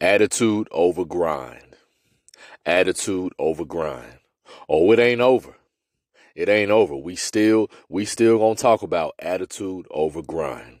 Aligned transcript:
Attitude 0.00 0.68
over 0.70 1.04
grind. 1.04 1.76
Attitude 2.64 3.32
over 3.38 3.64
grind. 3.64 4.18
Oh, 4.68 4.92
it 4.92 5.00
ain't 5.00 5.20
over. 5.20 5.56
It 6.36 6.48
ain't 6.48 6.70
over. 6.70 6.94
We 6.94 7.16
still 7.16 7.68
we 7.88 8.04
still 8.04 8.38
gonna 8.38 8.54
talk 8.54 8.82
about 8.82 9.14
attitude 9.18 9.86
over 9.90 10.22
grind. 10.22 10.80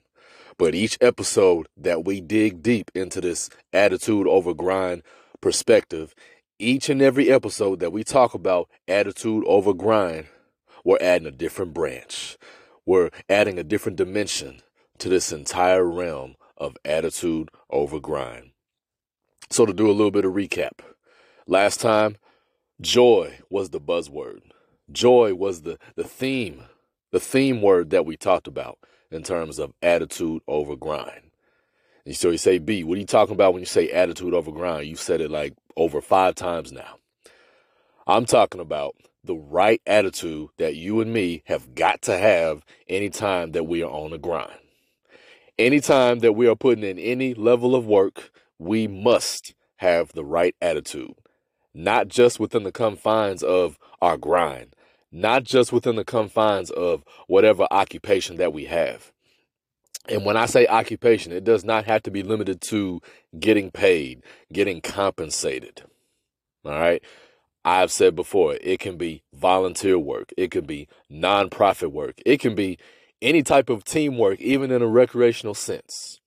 But 0.56 0.76
each 0.76 0.98
episode 1.00 1.66
that 1.76 2.04
we 2.04 2.20
dig 2.20 2.62
deep 2.62 2.92
into 2.94 3.20
this 3.20 3.50
attitude 3.72 4.28
over 4.28 4.54
grind 4.54 5.02
perspective, 5.40 6.14
each 6.60 6.88
and 6.88 7.00
every 7.00 7.30
episode 7.30 7.80
that 7.80 7.92
we 7.92 8.04
talk 8.04 8.34
about 8.34 8.68
attitude 8.86 9.44
over 9.46 9.72
grind, 9.72 10.26
we're 10.84 10.98
adding 11.00 11.26
a 11.26 11.32
different 11.32 11.74
branch. 11.74 12.36
We're 12.86 13.10
adding 13.28 13.58
a 13.58 13.64
different 13.64 13.96
dimension 13.96 14.60
to 14.98 15.08
this 15.08 15.32
entire 15.32 15.84
realm 15.84 16.36
of 16.56 16.76
attitude 16.84 17.48
over 17.70 17.98
grind. 17.98 18.50
So, 19.50 19.66
to 19.66 19.72
do 19.72 19.90
a 19.90 19.92
little 19.92 20.10
bit 20.10 20.24
of 20.24 20.32
recap, 20.32 20.80
last 21.46 21.80
time, 21.80 22.16
joy 22.80 23.38
was 23.48 23.70
the 23.70 23.80
buzzword. 23.80 24.40
Joy 24.92 25.34
was 25.34 25.62
the, 25.62 25.78
the 25.96 26.04
theme, 26.04 26.64
the 27.10 27.20
theme 27.20 27.62
word 27.62 27.90
that 27.90 28.06
we 28.06 28.16
talked 28.16 28.46
about 28.46 28.78
in 29.10 29.22
terms 29.22 29.58
of 29.58 29.72
attitude 29.82 30.42
over 30.46 30.76
grind. 30.76 31.29
So 32.12 32.30
you 32.30 32.38
say, 32.38 32.58
B, 32.58 32.84
what 32.84 32.96
are 32.96 33.00
you 33.00 33.06
talking 33.06 33.34
about 33.34 33.52
when 33.52 33.62
you 33.62 33.66
say 33.66 33.90
attitude 33.90 34.34
over 34.34 34.50
grind? 34.50 34.88
You've 34.88 35.00
said 35.00 35.20
it 35.20 35.30
like 35.30 35.54
over 35.76 36.00
five 36.00 36.34
times 36.34 36.72
now. 36.72 36.96
I'm 38.06 38.24
talking 38.24 38.60
about 38.60 38.96
the 39.22 39.36
right 39.36 39.80
attitude 39.86 40.48
that 40.58 40.76
you 40.76 41.00
and 41.00 41.12
me 41.12 41.42
have 41.46 41.74
got 41.74 42.02
to 42.02 42.16
have 42.16 42.64
anytime 42.88 43.52
that 43.52 43.64
we 43.64 43.82
are 43.82 43.90
on 43.90 44.10
the 44.10 44.18
grind. 44.18 44.58
Anytime 45.58 46.20
that 46.20 46.32
we 46.32 46.48
are 46.48 46.56
putting 46.56 46.84
in 46.84 46.98
any 46.98 47.34
level 47.34 47.74
of 47.74 47.86
work, 47.86 48.30
we 48.58 48.88
must 48.88 49.54
have 49.76 50.12
the 50.12 50.24
right 50.24 50.54
attitude, 50.60 51.14
not 51.74 52.08
just 52.08 52.40
within 52.40 52.62
the 52.64 52.72
confines 52.72 53.42
of 53.42 53.78
our 54.00 54.16
grind, 54.16 54.74
not 55.12 55.44
just 55.44 55.72
within 55.72 55.96
the 55.96 56.04
confines 56.04 56.70
of 56.70 57.04
whatever 57.26 57.66
occupation 57.70 58.36
that 58.36 58.52
we 58.52 58.64
have. 58.64 59.12
And 60.10 60.24
when 60.24 60.36
I 60.36 60.46
say 60.46 60.66
occupation, 60.66 61.32
it 61.32 61.44
does 61.44 61.64
not 61.64 61.84
have 61.84 62.02
to 62.02 62.10
be 62.10 62.22
limited 62.22 62.60
to 62.62 63.00
getting 63.38 63.70
paid, 63.70 64.22
getting 64.52 64.80
compensated. 64.80 65.82
All 66.64 66.72
right. 66.72 67.02
I've 67.64 67.92
said 67.92 68.16
before, 68.16 68.56
it 68.60 68.80
can 68.80 68.96
be 68.96 69.22
volunteer 69.34 69.98
work, 69.98 70.32
it 70.36 70.50
can 70.50 70.64
be 70.64 70.88
nonprofit 71.12 71.92
work, 71.92 72.20
it 72.24 72.40
can 72.40 72.54
be 72.54 72.78
any 73.20 73.42
type 73.42 73.68
of 73.68 73.84
teamwork, 73.84 74.40
even 74.40 74.70
in 74.70 74.80
a 74.80 74.86
recreational 74.86 75.54
sense. 75.54 76.20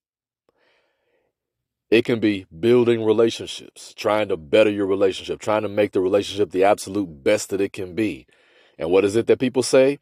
It 1.89 2.05
can 2.05 2.19
be 2.19 2.45
building 2.59 3.03
relationships, 3.03 3.93
trying 3.95 4.29
to 4.29 4.37
better 4.37 4.69
your 4.69 4.85
relationship, 4.85 5.39
trying 5.39 5.63
to 5.63 5.69
make 5.69 5.91
the 5.91 6.01
relationship 6.01 6.51
the 6.51 6.63
absolute 6.63 7.23
best 7.23 7.49
that 7.49 7.61
it 7.61 7.73
can 7.73 7.95
be. 7.95 8.25
And 8.77 8.91
what 8.91 9.05
is 9.05 9.15
it 9.15 9.27
that 9.27 9.39
people 9.39 9.63
say? 9.63 9.99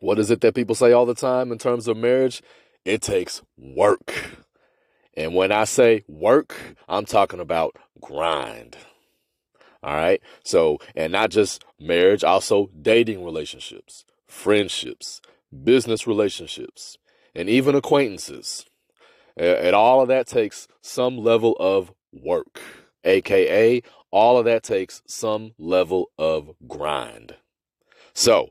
What 0.00 0.18
is 0.18 0.30
it 0.30 0.40
that 0.40 0.54
people 0.54 0.74
say 0.74 0.92
all 0.92 1.06
the 1.06 1.14
time 1.14 1.52
in 1.52 1.58
terms 1.58 1.88
of 1.88 1.96
marriage? 1.96 2.42
It 2.84 3.02
takes 3.02 3.42
work. 3.56 4.12
And 5.14 5.34
when 5.34 5.52
I 5.52 5.64
say 5.64 6.04
work, 6.08 6.56
I'm 6.88 7.04
talking 7.04 7.40
about 7.40 7.76
grind. 8.00 8.76
All 9.82 9.94
right. 9.94 10.22
So, 10.44 10.78
and 10.94 11.12
not 11.12 11.30
just 11.30 11.64
marriage, 11.78 12.24
also 12.24 12.70
dating 12.80 13.24
relationships, 13.24 14.04
friendships, 14.26 15.20
business 15.64 16.06
relationships, 16.06 16.98
and 17.34 17.48
even 17.48 17.74
acquaintances. 17.74 18.64
And 19.36 19.74
all 19.74 20.00
of 20.00 20.08
that 20.08 20.26
takes 20.26 20.68
some 20.80 21.18
level 21.18 21.56
of 21.58 21.92
work, 22.12 22.60
aka, 23.04 23.82
all 24.10 24.38
of 24.38 24.44
that 24.44 24.62
takes 24.62 25.02
some 25.06 25.52
level 25.58 26.10
of 26.18 26.54
grind. 26.68 27.36
So, 28.14 28.50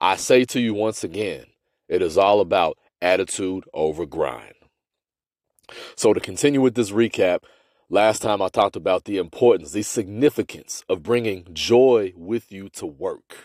I 0.00 0.16
say 0.16 0.44
to 0.46 0.60
you 0.60 0.74
once 0.74 1.02
again, 1.02 1.46
it 1.88 2.02
is 2.02 2.18
all 2.18 2.40
about 2.40 2.78
attitude 3.02 3.64
over 3.72 4.06
grind. 4.06 4.54
So, 5.94 6.12
to 6.12 6.20
continue 6.20 6.60
with 6.60 6.74
this 6.74 6.90
recap, 6.90 7.44
last 7.88 8.22
time 8.22 8.42
I 8.42 8.48
talked 8.48 8.76
about 8.76 9.04
the 9.04 9.18
importance, 9.18 9.72
the 9.72 9.82
significance 9.82 10.84
of 10.88 11.02
bringing 11.02 11.46
joy 11.52 12.12
with 12.16 12.50
you 12.50 12.68
to 12.70 12.86
work. 12.86 13.36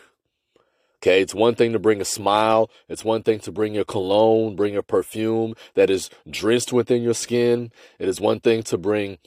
Okay, 0.98 1.22
it's 1.22 1.36
one 1.36 1.54
thing 1.54 1.72
to 1.74 1.80
bring 1.80 2.02
a 2.02 2.06
smile, 2.06 2.72
it's 2.90 3.06
one 3.06 3.22
thing 3.22 3.40
to 3.42 3.52
bring 3.52 3.76
your 3.76 3.86
cologne, 3.86 4.56
bring 4.56 4.74
your 4.74 4.82
perfume 4.82 5.54
that 5.76 5.92
is 5.92 6.10
drenched 6.28 6.74
within 6.74 7.04
your 7.04 7.14
skin. 7.14 7.72
It 8.00 8.08
is 8.08 8.20
one 8.20 8.40
thing 8.40 8.64
to 8.64 8.78
bring 8.78 9.20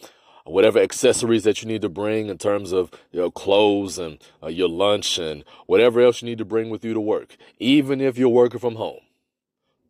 whatever 0.44 0.80
accessories 0.80 1.44
that 1.44 1.62
you 1.62 1.68
need 1.68 1.82
to 1.82 1.88
bring 1.88 2.28
in 2.28 2.38
terms 2.38 2.72
of 2.72 2.90
your 3.12 3.30
clothes 3.30 3.98
and 3.98 4.18
uh, 4.42 4.48
your 4.48 4.68
lunch 4.68 5.18
and 5.18 5.44
whatever 5.66 6.00
else 6.00 6.22
you 6.22 6.26
need 6.26 6.38
to 6.38 6.44
bring 6.44 6.70
with 6.70 6.84
you 6.84 6.94
to 6.94 7.00
work, 7.00 7.36
even 7.58 8.00
if 8.00 8.18
you're 8.18 8.28
working 8.28 8.58
from 8.58 8.74
home. 8.74 9.00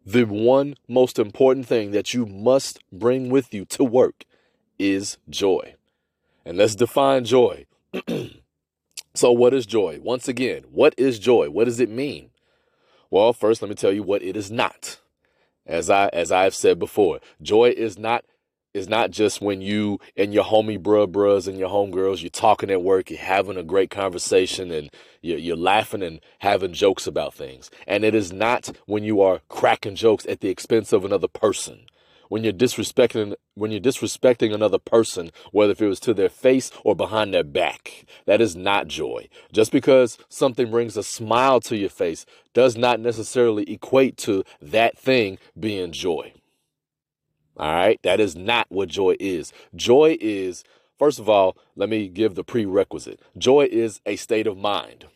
The 0.06 0.24
one 0.24 0.74
most 0.88 1.18
important 1.18 1.66
thing 1.66 1.90
that 1.90 2.14
you 2.14 2.26
must 2.26 2.80
bring 2.90 3.28
with 3.28 3.52
you 3.52 3.64
to 3.66 3.84
work 3.84 4.24
is 4.78 5.18
joy. 5.28 5.74
And 6.44 6.56
let's 6.56 6.74
define 6.74 7.24
joy. 7.24 7.66
so, 9.14 9.32
what 9.32 9.52
is 9.52 9.66
joy? 9.66 10.00
Once 10.02 10.28
again, 10.28 10.64
what 10.70 10.94
is 10.96 11.18
joy? 11.18 11.50
What 11.50 11.64
does 11.64 11.80
it 11.80 11.90
mean? 11.90 12.30
Well, 13.10 13.32
first, 13.32 13.60
let 13.60 13.68
me 13.68 13.74
tell 13.74 13.92
you 13.92 14.02
what 14.02 14.22
it 14.22 14.36
is 14.36 14.50
not. 14.50 14.98
As 15.66 15.90
I 15.90 16.08
as 16.08 16.32
I've 16.32 16.54
said 16.54 16.78
before, 16.78 17.20
joy 17.42 17.74
is 17.76 17.98
not 17.98 18.24
is 18.74 18.88
not 18.88 19.10
just 19.10 19.40
when 19.40 19.60
you 19.60 19.98
and 20.16 20.32
your 20.32 20.44
homie 20.44 20.78
bruh 20.78 21.10
bruhs 21.10 21.48
and 21.48 21.58
your 21.58 21.70
homegirls, 21.70 22.22
you're 22.22 22.30
talking 22.30 22.70
at 22.70 22.82
work, 22.82 23.10
you're 23.10 23.18
having 23.18 23.56
a 23.56 23.62
great 23.62 23.90
conversation 23.90 24.70
and 24.70 24.90
you're, 25.22 25.38
you're 25.38 25.56
laughing 25.56 26.02
and 26.02 26.20
having 26.40 26.72
jokes 26.72 27.06
about 27.06 27.34
things. 27.34 27.70
And 27.86 28.04
it 28.04 28.14
is 28.14 28.32
not 28.32 28.70
when 28.86 29.04
you 29.04 29.20
are 29.20 29.40
cracking 29.48 29.94
jokes 29.94 30.26
at 30.26 30.40
the 30.40 30.48
expense 30.48 30.92
of 30.92 31.04
another 31.04 31.28
person. 31.28 31.86
When 32.28 32.44
you're 32.44 32.52
disrespecting 32.52 33.34
when 33.54 33.70
you're 33.72 33.80
disrespecting 33.80 34.54
another 34.54 34.78
person, 34.78 35.30
whether 35.50 35.72
if 35.72 35.80
it 35.80 35.88
was 35.88 35.98
to 36.00 36.14
their 36.14 36.28
face 36.28 36.70
or 36.84 36.94
behind 36.94 37.34
their 37.34 37.42
back. 37.42 38.04
That 38.26 38.40
is 38.40 38.54
not 38.54 38.86
joy. 38.86 39.28
Just 39.50 39.72
because 39.72 40.18
something 40.28 40.70
brings 40.70 40.96
a 40.96 41.02
smile 41.02 41.60
to 41.62 41.76
your 41.76 41.88
face 41.88 42.26
does 42.54 42.76
not 42.76 43.00
necessarily 43.00 43.64
equate 43.72 44.16
to 44.18 44.44
that 44.60 44.96
thing 44.96 45.38
being 45.58 45.90
joy. 45.90 46.32
All 47.58 47.72
right. 47.72 48.00
That 48.02 48.20
is 48.20 48.36
not 48.36 48.66
what 48.70 48.88
joy 48.90 49.16
is. 49.20 49.52
Joy 49.76 50.16
is, 50.20 50.64
first 50.98 51.18
of 51.18 51.28
all, 51.28 51.56
let 51.76 51.88
me 51.88 52.08
give 52.08 52.34
the 52.36 52.44
prerequisite. 52.44 53.20
Joy 53.38 53.68
is 53.70 54.00
a 54.06 54.16
state 54.16 54.46
of 54.46 54.58
mind. 54.58 55.06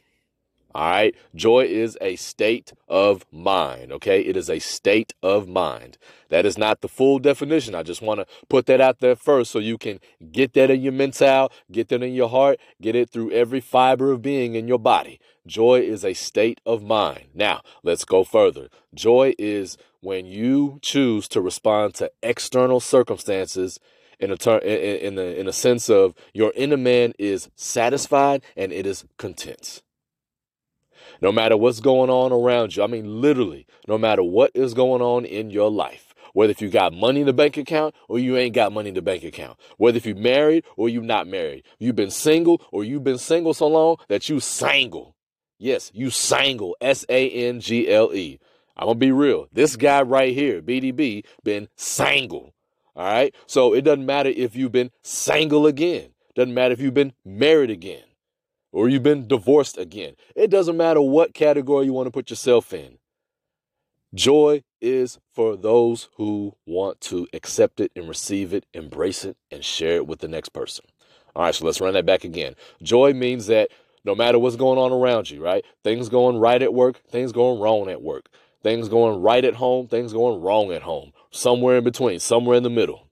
All 0.74 0.90
right. 0.90 1.14
Joy 1.34 1.64
is 1.64 1.98
a 2.00 2.16
state 2.16 2.72
of 2.88 3.24
mind. 3.30 3.92
Okay. 3.92 4.20
It 4.20 4.36
is 4.36 4.48
a 4.48 4.58
state 4.58 5.14
of 5.22 5.48
mind. 5.48 5.98
That 6.28 6.46
is 6.46 6.56
not 6.56 6.80
the 6.80 6.88
full 6.88 7.18
definition. 7.18 7.74
I 7.74 7.82
just 7.82 8.00
want 8.00 8.20
to 8.20 8.26
put 8.48 8.66
that 8.66 8.80
out 8.80 9.00
there 9.00 9.14
first 9.16 9.50
so 9.50 9.58
you 9.58 9.76
can 9.76 10.00
get 10.32 10.54
that 10.54 10.70
in 10.70 10.80
your 10.80 10.92
mental, 10.92 11.52
get 11.70 11.88
that 11.88 12.02
in 12.02 12.14
your 12.14 12.30
heart, 12.30 12.58
get 12.80 12.96
it 12.96 13.10
through 13.10 13.32
every 13.32 13.60
fiber 13.60 14.12
of 14.12 14.22
being 14.22 14.54
in 14.54 14.66
your 14.66 14.78
body. 14.78 15.20
Joy 15.46 15.80
is 15.80 16.04
a 16.04 16.14
state 16.14 16.60
of 16.64 16.82
mind. 16.82 17.28
Now, 17.34 17.60
let's 17.82 18.04
go 18.04 18.24
further. 18.24 18.68
Joy 18.94 19.34
is 19.38 19.76
when 20.00 20.26
you 20.26 20.78
choose 20.82 21.28
to 21.28 21.40
respond 21.40 21.94
to 21.94 22.10
external 22.22 22.80
circumstances 22.80 23.78
in 24.18 24.30
a 24.30 24.36
ter- 24.36 24.58
in, 24.58 24.98
in, 24.98 25.14
the, 25.16 25.38
in 25.38 25.48
a 25.48 25.52
sense 25.52 25.90
of 25.90 26.14
your 26.32 26.52
inner 26.54 26.76
man 26.76 27.12
is 27.18 27.50
satisfied 27.56 28.42
and 28.56 28.72
it 28.72 28.86
is 28.86 29.04
content. 29.18 29.82
No 31.22 31.30
matter 31.30 31.56
what's 31.56 31.78
going 31.78 32.10
on 32.10 32.32
around 32.32 32.74
you, 32.74 32.82
I 32.82 32.88
mean 32.88 33.20
literally, 33.20 33.64
no 33.86 33.96
matter 33.96 34.24
what 34.24 34.50
is 34.54 34.74
going 34.74 35.00
on 35.00 35.24
in 35.24 35.50
your 35.50 35.70
life, 35.70 36.12
whether 36.32 36.50
if 36.50 36.60
you 36.60 36.68
got 36.68 36.92
money 36.92 37.20
in 37.20 37.26
the 37.26 37.32
bank 37.32 37.56
account 37.56 37.94
or 38.08 38.18
you 38.18 38.36
ain't 38.36 38.56
got 38.56 38.72
money 38.72 38.88
in 38.88 38.96
the 38.96 39.02
bank 39.02 39.22
account, 39.22 39.56
whether 39.76 39.96
if 39.96 40.04
you 40.04 40.16
married 40.16 40.64
or 40.76 40.88
you 40.88 41.00
not 41.00 41.28
married, 41.28 41.64
you've 41.78 41.94
been 41.94 42.10
single 42.10 42.60
or 42.72 42.82
you've 42.82 43.04
been 43.04 43.18
single 43.18 43.54
so 43.54 43.68
long 43.68 43.98
that 44.08 44.28
you 44.28 44.40
single. 44.40 45.14
Yes, 45.60 45.92
you 45.94 46.10
single, 46.10 46.76
S 46.80 47.06
A 47.08 47.30
N 47.30 47.60
G 47.60 47.88
L 47.88 48.12
E. 48.12 48.40
I'm 48.76 48.86
gonna 48.88 48.98
be 48.98 49.12
real. 49.12 49.46
This 49.52 49.76
guy 49.76 50.02
right 50.02 50.34
here, 50.34 50.60
BDB, 50.60 51.24
been 51.44 51.68
single. 51.76 52.52
All 52.96 53.04
right. 53.04 53.32
So 53.46 53.74
it 53.74 53.82
doesn't 53.82 54.06
matter 54.06 54.30
if 54.30 54.56
you've 54.56 54.72
been 54.72 54.90
single 55.02 55.68
again. 55.68 56.14
Doesn't 56.34 56.52
matter 56.52 56.72
if 56.72 56.80
you've 56.80 56.94
been 56.94 57.12
married 57.24 57.70
again 57.70 58.02
or 58.72 58.88
you've 58.88 59.02
been 59.02 59.28
divorced 59.28 59.78
again. 59.78 60.14
It 60.34 60.50
doesn't 60.50 60.76
matter 60.76 61.00
what 61.00 61.34
category 61.34 61.86
you 61.86 61.92
want 61.92 62.06
to 62.06 62.10
put 62.10 62.30
yourself 62.30 62.72
in. 62.72 62.98
Joy 64.14 64.62
is 64.80 65.18
for 65.32 65.56
those 65.56 66.08
who 66.16 66.54
want 66.66 67.00
to 67.02 67.26
accept 67.32 67.80
it 67.80 67.92
and 67.96 68.08
receive 68.08 68.52
it, 68.52 68.66
embrace 68.74 69.24
it, 69.24 69.36
and 69.50 69.64
share 69.64 69.96
it 69.96 70.06
with 70.06 70.20
the 70.20 70.28
next 70.28 70.50
person. 70.50 70.84
All 71.34 71.44
right, 71.44 71.54
so 71.54 71.64
let's 71.64 71.80
run 71.80 71.94
that 71.94 72.04
back 72.04 72.24
again. 72.24 72.54
Joy 72.82 73.14
means 73.14 73.46
that 73.46 73.70
no 74.04 74.14
matter 74.14 74.38
what's 74.38 74.56
going 74.56 74.78
on 74.78 74.92
around 74.92 75.30
you, 75.30 75.42
right? 75.42 75.64
Things 75.82 76.08
going 76.08 76.36
right 76.36 76.60
at 76.60 76.74
work, 76.74 77.00
things 77.08 77.32
going 77.32 77.60
wrong 77.60 77.88
at 77.88 78.02
work, 78.02 78.28
things 78.62 78.88
going 78.88 79.22
right 79.22 79.44
at 79.44 79.54
home, 79.54 79.88
things 79.88 80.12
going 80.12 80.42
wrong 80.42 80.72
at 80.72 80.82
home, 80.82 81.12
somewhere 81.30 81.78
in 81.78 81.84
between, 81.84 82.18
somewhere 82.18 82.56
in 82.56 82.64
the 82.64 82.70
middle. 82.70 83.08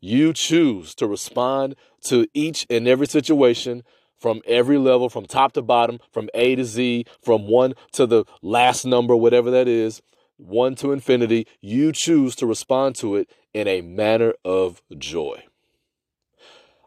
You 0.00 0.32
choose 0.32 0.94
to 0.96 1.06
respond 1.06 1.74
to 2.04 2.26
each 2.34 2.66
and 2.68 2.86
every 2.86 3.06
situation 3.06 3.82
from 4.18 4.42
every 4.46 4.78
level, 4.78 5.08
from 5.08 5.26
top 5.26 5.52
to 5.52 5.62
bottom, 5.62 5.98
from 6.12 6.28
A 6.34 6.56
to 6.56 6.64
Z, 6.64 7.04
from 7.22 7.48
one 7.48 7.74
to 7.92 8.06
the 8.06 8.24
last 8.42 8.84
number, 8.84 9.16
whatever 9.16 9.50
that 9.50 9.68
is, 9.68 10.02
one 10.36 10.74
to 10.76 10.92
infinity. 10.92 11.46
You 11.60 11.92
choose 11.92 12.34
to 12.36 12.46
respond 12.46 12.96
to 12.96 13.16
it 13.16 13.30
in 13.54 13.66
a 13.68 13.80
manner 13.80 14.34
of 14.44 14.82
joy. 14.96 15.44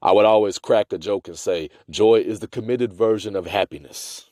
I 0.01 0.12
would 0.12 0.25
always 0.25 0.57
crack 0.57 0.92
a 0.92 0.98
joke 0.98 1.28
and 1.28 1.38
say, 1.38 1.69
joy 1.89 2.22
is 2.22 2.39
the 2.39 2.48
committed 2.48 2.92
version 2.92 3.36
of 3.36 3.45
happiness. 3.45 4.25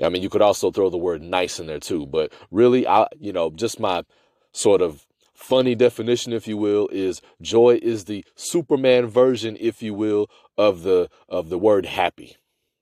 I 0.00 0.08
mean, 0.08 0.22
you 0.22 0.28
could 0.28 0.42
also 0.42 0.70
throw 0.70 0.90
the 0.90 0.98
word 0.98 1.22
nice 1.22 1.60
in 1.60 1.66
there 1.66 1.80
too, 1.80 2.06
but 2.06 2.32
really, 2.50 2.86
I, 2.86 3.06
you 3.18 3.32
know, 3.32 3.50
just 3.50 3.78
my 3.78 4.04
sort 4.52 4.82
of 4.82 5.06
funny 5.42 5.74
definition, 5.74 6.32
if 6.32 6.46
you 6.46 6.56
will, 6.56 6.88
is 6.92 7.20
joy 7.40 7.78
is 7.82 8.04
the 8.04 8.24
Superman 8.34 9.06
version, 9.06 9.56
if 9.60 9.82
you 9.82 9.94
will, 9.94 10.30
of 10.56 10.82
the 10.82 11.08
of 11.28 11.48
the 11.48 11.58
word 11.58 11.86
happy. 11.86 12.36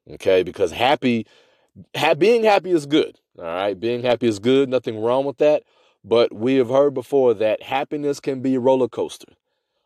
Okay, 0.08 0.42
because 0.42 0.72
happy, 0.72 1.26
ha- 1.96 2.14
being 2.14 2.44
happy 2.44 2.70
is 2.70 2.86
good. 2.86 3.18
All 3.38 3.44
right, 3.44 3.78
being 3.78 4.02
happy 4.02 4.26
is 4.26 4.38
good. 4.38 4.68
Nothing 4.68 5.00
wrong 5.00 5.24
with 5.24 5.38
that. 5.38 5.62
But 6.04 6.34
we 6.34 6.56
have 6.56 6.68
heard 6.68 6.94
before 6.94 7.34
that 7.34 7.62
happiness 7.62 8.20
can 8.20 8.40
be 8.40 8.54
a 8.54 8.60
roller 8.60 8.88
coaster. 8.88 9.34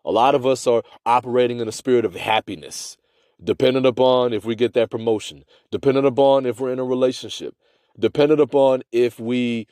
A 0.05 0.11
lot 0.11 0.35
of 0.35 0.47
us 0.47 0.67
are 0.67 0.82
operating 1.06 1.61
in 1.61 1.69
a 1.69 1.73
spirit 1.73 2.05
of 2.05 2.15
happiness, 2.15 2.97
dependent 3.43 3.87
upon 3.87 4.32
if 4.32 4.44
we 4.44 4.55
get 4.55 4.75
that 4.75 4.91
promotion, 4.91 5.44
dependent 5.71 6.06
upon 6.06 6.47
if 6.47 6.61
we're 6.61 6.73
in 6.73 6.79
a 6.79 6.85
relationship, 6.85 7.55
dependent 7.99 8.41
upon 8.41 8.82
if 8.93 9.19
we 9.19 9.67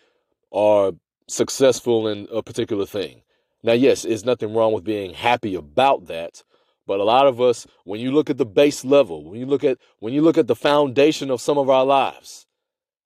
are 0.52 0.92
successful 1.32 2.08
in 2.08 2.28
a 2.32 2.42
particular 2.42 2.86
thing. 2.86 3.22
Now, 3.62 3.72
yes, 3.72 4.02
there's 4.02 4.24
nothing 4.24 4.54
wrong 4.54 4.72
with 4.72 4.84
being 4.84 5.14
happy 5.14 5.54
about 5.54 6.06
that, 6.06 6.42
but 6.86 7.00
a 7.00 7.04
lot 7.04 7.26
of 7.26 7.40
us, 7.40 7.66
when 7.84 8.00
you 8.00 8.10
look 8.12 8.28
at 8.28 8.38
the 8.38 8.46
base 8.46 8.84
level, 8.84 9.24
when 9.24 9.38
you 9.38 9.46
look 9.46 9.64
at 9.64 9.78
when 10.00 10.12
you 10.12 10.22
look 10.22 10.36
at 10.36 10.48
the 10.48 10.56
foundation 10.56 11.30
of 11.30 11.40
some 11.40 11.58
of 11.58 11.70
our 11.70 11.84
lives, 11.84 12.46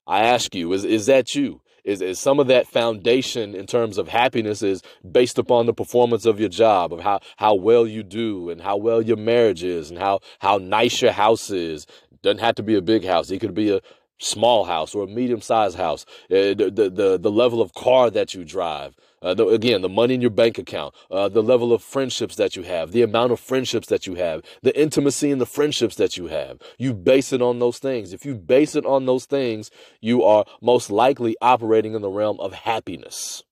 I 0.07 0.21
ask 0.21 0.55
you, 0.55 0.73
is 0.73 0.83
is 0.83 1.05
that 1.05 1.35
you? 1.35 1.61
Is, 1.83 2.01
is 2.01 2.19
some 2.19 2.41
of 2.41 2.47
that 2.47 2.67
foundation 2.67 3.55
in 3.55 3.65
terms 3.65 3.97
of 3.97 4.09
happiness 4.09 4.61
is 4.61 4.81
based 5.09 5.37
upon 5.37 5.67
the 5.67 5.73
performance 5.73 6.25
of 6.25 6.37
your 6.37 6.49
job, 6.49 6.91
of 6.91 6.99
how, 6.99 7.21
how 7.37 7.55
well 7.55 7.87
you 7.87 8.03
do 8.03 8.49
and 8.49 8.59
how 8.59 8.75
well 8.75 9.01
your 9.01 9.15
marriage 9.15 9.63
is 9.63 9.89
and 9.89 9.97
how, 9.97 10.19
how 10.39 10.57
nice 10.57 11.01
your 11.01 11.13
house 11.13 11.49
is. 11.49 11.87
Doesn't 12.23 12.41
have 12.41 12.55
to 12.55 12.63
be 12.63 12.75
a 12.75 12.81
big 12.81 13.05
house. 13.05 13.31
It 13.31 13.39
could 13.39 13.53
be 13.53 13.69
a, 13.69 13.79
small 14.19 14.65
house 14.65 14.95
or 14.95 15.03
a 15.03 15.07
medium 15.07 15.41
sized 15.41 15.77
house, 15.77 16.05
uh, 16.31 16.53
the, 16.53 16.71
the, 16.73 16.89
the, 16.89 17.17
the 17.17 17.31
level 17.31 17.61
of 17.61 17.73
car 17.73 18.09
that 18.09 18.33
you 18.33 18.43
drive, 18.43 18.95
uh, 19.21 19.33
the, 19.33 19.47
again, 19.47 19.81
the 19.81 19.89
money 19.89 20.13
in 20.13 20.21
your 20.21 20.29
bank 20.29 20.57
account, 20.57 20.93
uh, 21.09 21.27
the 21.27 21.43
level 21.43 21.73
of 21.73 21.81
friendships 21.81 22.35
that 22.35 22.55
you 22.55 22.63
have, 22.63 22.91
the 22.91 23.01
amount 23.01 23.31
of 23.31 23.39
friendships 23.39 23.87
that 23.87 24.05
you 24.05 24.15
have, 24.15 24.41
the 24.61 24.79
intimacy 24.79 25.31
in 25.31 25.39
the 25.39 25.45
friendships 25.45 25.95
that 25.95 26.17
you 26.17 26.27
have. 26.27 26.59
You 26.77 26.93
base 26.93 27.33
it 27.33 27.41
on 27.41 27.59
those 27.59 27.79
things. 27.79 28.13
If 28.13 28.25
you 28.25 28.35
base 28.35 28.75
it 28.75 28.85
on 28.85 29.05
those 29.05 29.25
things, 29.25 29.71
you 30.01 30.23
are 30.23 30.45
most 30.61 30.91
likely 30.91 31.35
operating 31.41 31.93
in 31.93 32.01
the 32.01 32.09
realm 32.09 32.39
of 32.39 32.53
happiness. 32.53 33.43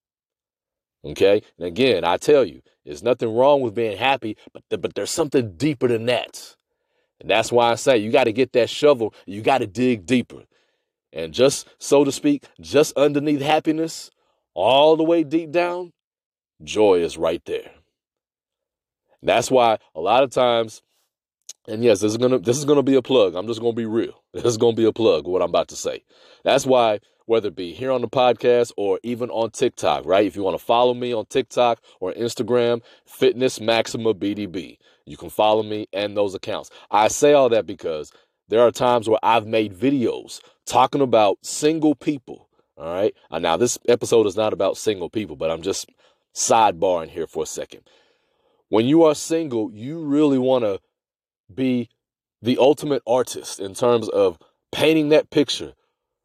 Okay? 1.04 1.42
And 1.58 1.68
again, 1.68 2.04
I 2.04 2.18
tell 2.18 2.46
you, 2.46 2.62
there's 2.86 3.04
nothing 3.04 3.34
wrong 3.34 3.62
with 3.62 3.74
being 3.74 3.98
happy, 3.98 4.38
but, 4.54 4.64
th- 4.70 4.82
but 4.82 4.94
there's 4.94 5.12
something 5.12 5.58
deeper 5.58 5.88
than 5.88 6.06
that. 6.06 6.56
And 7.20 7.30
that's 7.30 7.52
why 7.52 7.72
I 7.72 7.76
say 7.76 7.98
you 7.98 8.12
got 8.12 8.26
to 8.26 8.34
get 8.34 8.54
that 8.54 8.70
shovel, 8.70 9.14
you 9.26 9.42
got 9.42 9.60
to 9.60 9.68
dig 9.68 10.06
deeper. 10.06 10.44
And 11.16 11.34
just, 11.34 11.68
so 11.80 12.04
to 12.04 12.12
speak, 12.12 12.44
just 12.60 12.96
underneath 12.98 13.42
happiness, 13.42 14.12
all 14.54 14.98
the 14.98 15.04
way 15.04 15.24
deep 15.24 15.52
down, 15.52 15.94
joy 16.64 17.00
is 17.00 17.18
right 17.18 17.42
there. 17.46 17.72
That's 19.24 19.50
why 19.50 19.80
a 19.96 20.02
lot 20.02 20.24
of 20.24 20.30
times, 20.30 20.84
and 21.68 21.84
yes, 21.84 22.02
this 22.02 22.12
is 22.12 22.18
gonna 22.18 22.38
this 22.38 22.58
is 22.58 22.66
gonna 22.66 22.84
be 22.84 22.96
a 22.96 23.02
plug. 23.02 23.34
I'm 23.34 23.48
just 23.48 23.60
gonna 23.60 23.74
be 23.74 23.86
real. 23.86 24.22
This 24.34 24.46
is 24.46 24.58
gonna 24.58 24.76
be 24.76 24.86
a 24.86 24.92
plug. 24.92 25.26
What 25.26 25.42
I'm 25.42 25.50
about 25.50 25.70
to 25.70 25.76
say. 25.76 26.04
That's 26.44 26.66
why 26.66 27.00
whether 27.26 27.48
it 27.48 27.56
be 27.56 27.74
here 27.74 27.92
on 27.92 28.02
the 28.02 28.08
podcast 28.08 28.72
or 28.78 29.00
even 29.02 29.32
on 29.32 29.50
TikTok, 29.50 30.06
right? 30.06 30.28
If 30.28 30.36
you 30.36 30.44
want 30.44 30.60
to 30.60 30.64
follow 30.64 30.94
me 30.94 31.12
on 31.14 31.26
TikTok 31.26 31.82
or 32.00 32.14
Instagram, 32.14 32.82
Fitness 33.08 33.60
Maxima 33.60 34.14
BDB, 34.14 34.78
you 35.06 35.18
can 35.18 35.32
follow 35.32 35.64
me 35.64 35.88
and 35.92 36.16
those 36.16 36.36
accounts. 36.36 36.70
I 36.92 37.08
say 37.08 37.34
all 37.34 37.50
that 37.50 37.66
because 37.66 38.12
there 38.48 38.62
are 38.62 38.72
times 38.72 39.10
where 39.10 39.20
I've 39.24 39.48
made 39.48 39.74
videos 39.74 40.40
talking 40.66 41.02
about 41.02 41.38
single 41.42 41.96
people. 41.96 42.48
All 42.78 42.94
right. 42.94 43.14
Uh, 43.32 43.40
now, 43.40 43.58
this 43.58 43.78
episode 43.88 44.28
is 44.28 44.36
not 44.36 44.54
about 44.54 44.78
single 44.78 45.10
people, 45.10 45.36
but 45.36 45.50
I'm 45.50 45.62
just 45.62 45.90
sidebarring 46.34 47.10
here 47.10 47.28
for 47.28 47.44
a 47.44 47.48
second. 47.48 47.82
When 48.70 48.86
you 48.86 49.04
are 49.04 49.16
single, 49.16 49.72
you 49.72 50.04
really 50.04 50.38
want 50.38 50.66
to 50.66 50.80
be 51.54 51.90
the 52.42 52.58
ultimate 52.58 53.02
artist 53.08 53.60
in 53.60 53.74
terms 53.74 54.10
of 54.10 54.38
painting 54.72 55.10
that 55.10 55.30
picture 55.30 55.74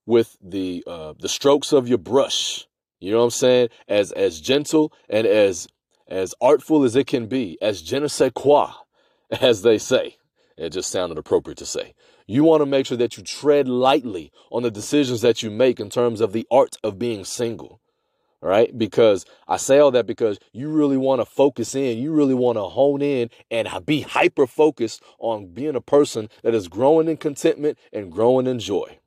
with 0.07 0.37
the 0.43 0.83
uh, 0.87 1.15
the 1.19 1.29
strokes 1.29 1.73
of 1.73 1.89
your 1.89 1.99
brush. 1.99 2.67
You 2.99 3.13
know 3.13 3.19
what 3.19 3.25
I'm 3.25 3.31
saying? 3.31 3.69
As 3.89 4.11
as 4.13 4.41
gentle 4.41 4.93
and 5.09 5.27
as 5.27 5.69
as 6.09 6.35
artful 6.41 6.83
as 6.83 6.97
it 6.97 7.07
can 7.07 7.27
be, 7.27 7.57
as 7.63 7.81
je 7.81 8.01
ne 8.01 8.09
sais 8.09 8.33
quoi, 8.35 8.73
as 9.41 9.63
they 9.63 9.79
say. 9.79 10.17
It 10.57 10.71
just 10.71 10.91
sounded 10.91 11.17
appropriate 11.17 11.59
to 11.59 11.67
say. 11.67 11.95
You 12.31 12.45
want 12.45 12.61
to 12.61 12.67
make 12.67 12.87
sure 12.87 12.97
that 12.97 13.17
you 13.17 13.25
tread 13.25 13.67
lightly 13.67 14.31
on 14.53 14.63
the 14.63 14.71
decisions 14.71 15.21
that 15.23 15.43
you 15.43 15.51
make 15.51 15.81
in 15.81 15.91
terms 15.91 16.21
of 16.21 16.33
the 16.33 16.47
art 16.49 16.77
of 16.85 16.97
being 16.97 17.25
single. 17.25 17.81
Right? 18.41 18.77
Because 18.79 19.27
I 19.49 19.57
say 19.57 19.81
all 19.81 19.91
that 19.91 20.07
because 20.07 20.39
you 20.53 20.69
really 20.69 20.97
want 20.97 21.21
to 21.21 21.25
focus 21.25 21.75
in, 21.75 21.99
you 21.99 22.13
really 22.13 22.33
want 22.35 22.57
to 22.57 22.63
hone 22.63 23.03
in 23.03 23.31
and 23.51 23.69
be 23.85 24.03
hyper 24.03 24.47
focused 24.47 25.03
on 25.19 25.53
being 25.53 25.75
a 25.75 25.81
person 25.81 26.29
that 26.45 26.55
is 26.55 26.69
growing 26.69 27.09
in 27.09 27.17
contentment 27.17 27.79
and 27.93 28.13
growing 28.13 28.47
in 28.47 28.61
joy. 28.61 28.99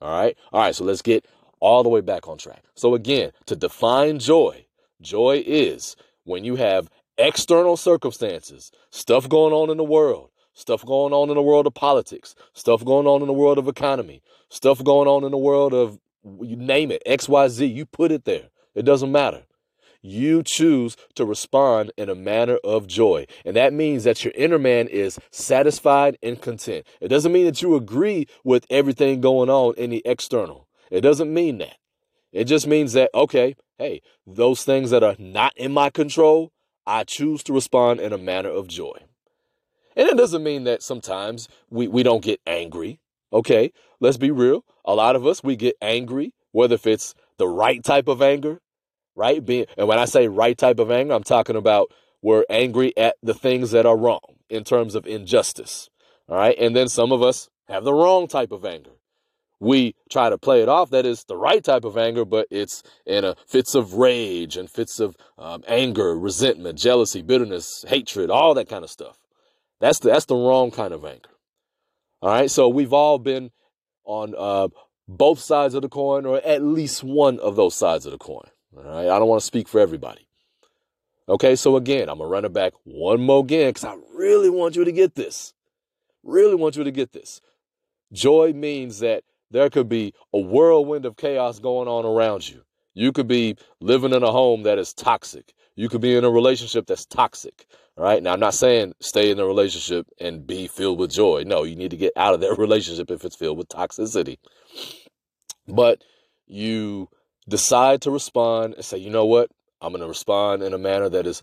All 0.00 0.10
right? 0.10 0.36
All 0.52 0.60
right, 0.60 0.74
so 0.74 0.82
let's 0.82 1.00
get 1.00 1.24
all 1.60 1.84
the 1.84 1.88
way 1.88 2.00
back 2.00 2.26
on 2.26 2.38
track. 2.38 2.64
So, 2.74 2.96
again, 2.96 3.30
to 3.46 3.54
define 3.54 4.18
joy, 4.18 4.66
joy 5.00 5.44
is 5.46 5.94
when 6.24 6.42
you 6.42 6.56
have 6.56 6.90
external 7.16 7.76
circumstances, 7.76 8.72
stuff 8.90 9.28
going 9.28 9.54
on 9.54 9.70
in 9.70 9.76
the 9.76 9.84
world, 9.84 10.30
stuff 10.54 10.84
going 10.84 11.12
on 11.12 11.28
in 11.28 11.34
the 11.34 11.42
world 11.42 11.66
of 11.66 11.74
politics, 11.74 12.34
stuff 12.52 12.84
going 12.84 13.06
on 13.06 13.20
in 13.20 13.26
the 13.26 13.32
world 13.32 13.58
of 13.58 13.68
economy, 13.68 14.22
stuff 14.48 14.82
going 14.82 15.08
on 15.08 15.24
in 15.24 15.30
the 15.30 15.38
world 15.38 15.74
of 15.74 15.98
you 16.40 16.56
name 16.56 16.90
it, 16.90 17.02
XYZ, 17.06 17.74
you 17.74 17.84
put 17.84 18.10
it 18.10 18.24
there. 18.24 18.48
It 18.74 18.84
doesn't 18.84 19.12
matter. 19.12 19.42
You 20.00 20.42
choose 20.44 20.96
to 21.14 21.24
respond 21.24 21.92
in 21.96 22.10
a 22.10 22.14
manner 22.14 22.58
of 22.62 22.86
joy. 22.86 23.26
And 23.44 23.56
that 23.56 23.72
means 23.72 24.04
that 24.04 24.24
your 24.24 24.34
inner 24.36 24.58
man 24.58 24.88
is 24.88 25.18
satisfied 25.30 26.18
and 26.22 26.40
content. 26.40 26.86
It 27.00 27.08
doesn't 27.08 27.32
mean 27.32 27.46
that 27.46 27.62
you 27.62 27.74
agree 27.74 28.26
with 28.42 28.66
everything 28.68 29.20
going 29.20 29.48
on 29.48 29.74
in 29.76 29.90
the 29.90 30.02
external. 30.04 30.68
It 30.90 31.00
doesn't 31.00 31.32
mean 31.32 31.58
that. 31.58 31.76
It 32.32 32.44
just 32.44 32.66
means 32.66 32.92
that, 32.92 33.10
okay, 33.14 33.56
hey, 33.78 34.02
those 34.26 34.64
things 34.64 34.90
that 34.90 35.02
are 35.02 35.16
not 35.18 35.52
in 35.56 35.72
my 35.72 35.88
control, 35.88 36.52
I 36.86 37.04
choose 37.04 37.42
to 37.44 37.52
respond 37.52 38.00
in 38.00 38.12
a 38.12 38.18
manner 38.18 38.50
of 38.50 38.68
joy. 38.68 38.98
And 39.96 40.08
it 40.08 40.16
doesn't 40.16 40.42
mean 40.42 40.64
that 40.64 40.82
sometimes 40.82 41.48
we, 41.70 41.88
we 41.88 42.02
don't 42.02 42.22
get 42.22 42.40
angry. 42.46 43.00
Okay, 43.32 43.72
let's 44.00 44.16
be 44.16 44.30
real. 44.30 44.64
A 44.84 44.94
lot 44.94 45.16
of 45.16 45.26
us, 45.26 45.42
we 45.42 45.56
get 45.56 45.76
angry, 45.82 46.34
whether 46.52 46.74
if 46.74 46.86
it's 46.86 47.14
the 47.38 47.48
right 47.48 47.82
type 47.82 48.08
of 48.08 48.22
anger, 48.22 48.60
right? 49.16 49.44
Being, 49.44 49.66
and 49.76 49.88
when 49.88 49.98
I 49.98 50.04
say 50.04 50.28
right 50.28 50.56
type 50.56 50.78
of 50.78 50.90
anger, 50.90 51.14
I'm 51.14 51.24
talking 51.24 51.56
about 51.56 51.92
we're 52.22 52.44
angry 52.48 52.96
at 52.96 53.16
the 53.22 53.34
things 53.34 53.72
that 53.72 53.86
are 53.86 53.96
wrong 53.96 54.36
in 54.48 54.64
terms 54.64 54.94
of 54.94 55.06
injustice. 55.06 55.90
All 56.28 56.36
right. 56.36 56.56
And 56.58 56.74
then 56.74 56.88
some 56.88 57.12
of 57.12 57.22
us 57.22 57.48
have 57.68 57.84
the 57.84 57.92
wrong 57.92 58.28
type 58.28 58.52
of 58.52 58.64
anger. 58.64 58.92
We 59.60 59.94
try 60.10 60.30
to 60.30 60.38
play 60.38 60.62
it 60.62 60.68
off 60.68 60.90
that 60.90 61.06
is 61.06 61.24
the 61.24 61.36
right 61.36 61.62
type 61.62 61.84
of 61.84 61.96
anger, 61.96 62.24
but 62.24 62.46
it's 62.50 62.82
in 63.06 63.24
a 63.24 63.36
fits 63.46 63.74
of 63.74 63.94
rage 63.94 64.56
and 64.56 64.68
fits 64.68 65.00
of 65.00 65.16
um, 65.38 65.62
anger, 65.66 66.18
resentment, 66.18 66.78
jealousy, 66.78 67.22
bitterness, 67.22 67.84
hatred, 67.88 68.30
all 68.30 68.54
that 68.54 68.68
kind 68.68 68.84
of 68.84 68.90
stuff. 68.90 69.18
That's 69.84 69.98
the 69.98 70.08
that's 70.08 70.24
the 70.24 70.34
wrong 70.34 70.70
kind 70.70 70.94
of 70.94 71.04
anger. 71.04 71.28
All 72.22 72.30
right, 72.30 72.50
so 72.50 72.70
we've 72.70 72.94
all 72.94 73.18
been 73.18 73.50
on 74.06 74.34
uh, 74.34 74.68
both 75.06 75.40
sides 75.40 75.74
of 75.74 75.82
the 75.82 75.90
coin, 75.90 76.24
or 76.24 76.38
at 76.38 76.62
least 76.62 77.04
one 77.04 77.38
of 77.38 77.56
those 77.56 77.74
sides 77.74 78.06
of 78.06 78.12
the 78.12 78.18
coin. 78.18 78.48
All 78.74 78.82
right, 78.82 79.10
I 79.10 79.18
don't 79.18 79.28
want 79.28 79.42
to 79.42 79.46
speak 79.46 79.68
for 79.68 79.82
everybody. 79.82 80.26
Okay, 81.28 81.54
so 81.54 81.76
again, 81.76 82.08
I'm 82.08 82.16
gonna 82.16 82.30
run 82.30 82.46
it 82.46 82.54
back 82.54 82.72
one 82.84 83.20
more 83.20 83.40
again 83.40 83.68
because 83.68 83.84
I 83.84 83.94
really 84.14 84.48
want 84.48 84.74
you 84.74 84.86
to 84.86 84.92
get 84.92 85.16
this. 85.16 85.52
Really 86.22 86.54
want 86.54 86.76
you 86.76 86.84
to 86.84 86.90
get 86.90 87.12
this. 87.12 87.42
Joy 88.10 88.54
means 88.54 89.00
that 89.00 89.22
there 89.50 89.68
could 89.68 89.90
be 89.90 90.14
a 90.32 90.38
whirlwind 90.38 91.04
of 91.04 91.18
chaos 91.18 91.58
going 91.58 91.88
on 91.88 92.06
around 92.06 92.48
you. 92.48 92.62
You 92.94 93.12
could 93.12 93.28
be 93.28 93.58
living 93.82 94.14
in 94.14 94.22
a 94.22 94.32
home 94.32 94.62
that 94.62 94.78
is 94.78 94.94
toxic. 94.94 95.52
You 95.76 95.88
could 95.88 96.00
be 96.00 96.16
in 96.16 96.24
a 96.24 96.30
relationship 96.30 96.86
that's 96.86 97.04
toxic. 97.04 97.66
Right 97.96 98.22
now, 98.22 98.32
I'm 98.32 98.40
not 98.40 98.54
saying 98.54 98.94
stay 99.00 99.30
in 99.30 99.38
a 99.38 99.46
relationship 99.46 100.06
and 100.20 100.46
be 100.46 100.66
filled 100.66 100.98
with 100.98 101.12
joy. 101.12 101.44
No, 101.46 101.62
you 101.62 101.76
need 101.76 101.90
to 101.90 101.96
get 101.96 102.12
out 102.16 102.34
of 102.34 102.40
that 102.40 102.54
relationship 102.58 103.10
if 103.10 103.24
it's 103.24 103.36
filled 103.36 103.58
with 103.58 103.68
toxicity. 103.68 104.38
But 105.68 106.02
you 106.46 107.08
decide 107.48 108.02
to 108.02 108.10
respond 108.10 108.74
and 108.74 108.84
say, 108.84 108.98
you 108.98 109.10
know 109.10 109.26
what? 109.26 109.50
I'm 109.80 109.92
going 109.92 110.02
to 110.02 110.08
respond 110.08 110.62
in 110.62 110.72
a 110.72 110.78
manner 110.78 111.08
that 111.08 111.26
is 111.26 111.42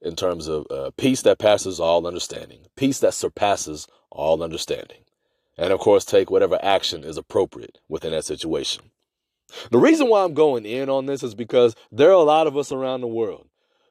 in 0.00 0.14
terms 0.14 0.48
of 0.48 0.66
uh, 0.70 0.90
peace 0.96 1.22
that 1.22 1.38
passes 1.38 1.80
all 1.80 2.06
understanding, 2.06 2.60
peace 2.76 3.00
that 3.00 3.14
surpasses 3.14 3.86
all 4.10 4.42
understanding. 4.42 4.98
And 5.56 5.72
of 5.72 5.80
course, 5.80 6.04
take 6.04 6.30
whatever 6.30 6.58
action 6.62 7.02
is 7.02 7.16
appropriate 7.16 7.78
within 7.88 8.12
that 8.12 8.24
situation. 8.24 8.90
The 9.70 9.78
reason 9.78 10.08
why 10.08 10.24
I'm 10.24 10.34
going 10.34 10.66
in 10.66 10.88
on 10.88 11.06
this 11.06 11.22
is 11.22 11.34
because 11.34 11.74
there 11.90 12.10
are 12.10 12.12
a 12.12 12.22
lot 12.22 12.46
of 12.46 12.56
us 12.56 12.70
around 12.70 13.00
the 13.00 13.08
world. 13.08 13.48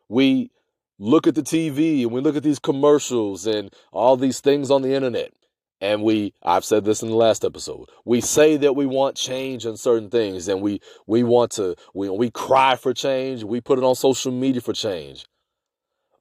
We 0.10 0.52
look 1.00 1.28
at 1.28 1.36
the 1.36 1.44
TV 1.44 2.04
and 2.04 2.12
we 2.12 2.22
look 2.22 2.36
at 2.36 2.44
these 2.44 2.60
commercials 2.60 3.46
and 3.46 3.74
all 3.92 4.18
these 4.18 4.40
things 4.40 4.72
on 4.72 4.82
the 4.82 4.94
internet. 4.94 5.32
And 5.80 6.02
we, 6.02 6.34
I've 6.42 6.66
said 6.66 6.86
this 6.86 7.04
in 7.04 7.10
the 7.10 7.16
last 7.16 7.46
episode, 7.46 7.90
we 8.04 8.20
say 8.20 8.58
that 8.58 8.76
we 8.76 8.88
want 8.88 9.16
change 9.16 9.66
in 9.66 9.78
certain 9.78 10.10
things 10.10 10.48
and 10.48 10.62
we, 10.62 10.82
we 11.06 11.22
want 11.22 11.52
to, 11.52 11.76
we, 11.94 12.10
we 12.10 12.32
cry 12.32 12.76
for 12.76 12.94
change. 12.94 13.44
We 13.44 13.62
put 13.62 13.78
it 13.78 13.84
on 13.84 13.94
social 13.94 14.32
media 14.32 14.62
for 14.62 14.74
change. 14.74 15.28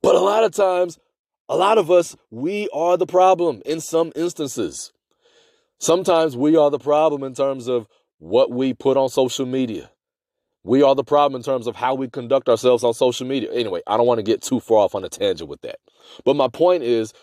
But 0.03 0.15
a 0.15 0.21
lot 0.21 0.45
of 0.45 0.53
times, 0.53 0.99
a 1.49 1.57
lot 1.57 1.79
of 1.79 1.91
us, 1.91 2.17
we 2.31 2.69
are 2.75 2.99
the 2.99 3.07
problem 3.07 3.63
in 3.65 3.81
some 3.81 4.13
instances. 4.15 4.93
Sometimes 5.79 6.37
we 6.37 6.57
are 6.57 6.71
the 6.71 6.79
problem 6.79 7.23
in 7.23 7.35
terms 7.35 7.67
of 7.67 7.87
what 8.19 8.51
we 8.51 8.75
put 8.75 8.97
on 8.97 9.09
social 9.09 9.47
media. 9.47 9.91
We 10.67 10.83
are 10.83 10.97
the 10.97 11.05
problem 11.05 11.39
in 11.39 11.45
terms 11.45 11.69
of 11.69 11.77
how 11.77 11.95
we 11.95 12.09
conduct 12.09 12.49
ourselves 12.49 12.83
on 12.83 12.93
social 12.93 13.25
media. 13.25 13.53
Anyway, 13.53 13.83
I 13.87 13.97
don't 13.97 14.07
want 14.07 14.19
to 14.19 14.25
get 14.25 14.43
too 14.43 14.59
far 14.59 14.79
off 14.79 14.97
on 14.97 15.05
a 15.05 15.09
tangent 15.09 15.49
with 15.49 15.61
that. 15.61 15.79
But 16.25 16.35
my 16.35 16.49
point 16.49 16.83
is, 16.83 17.15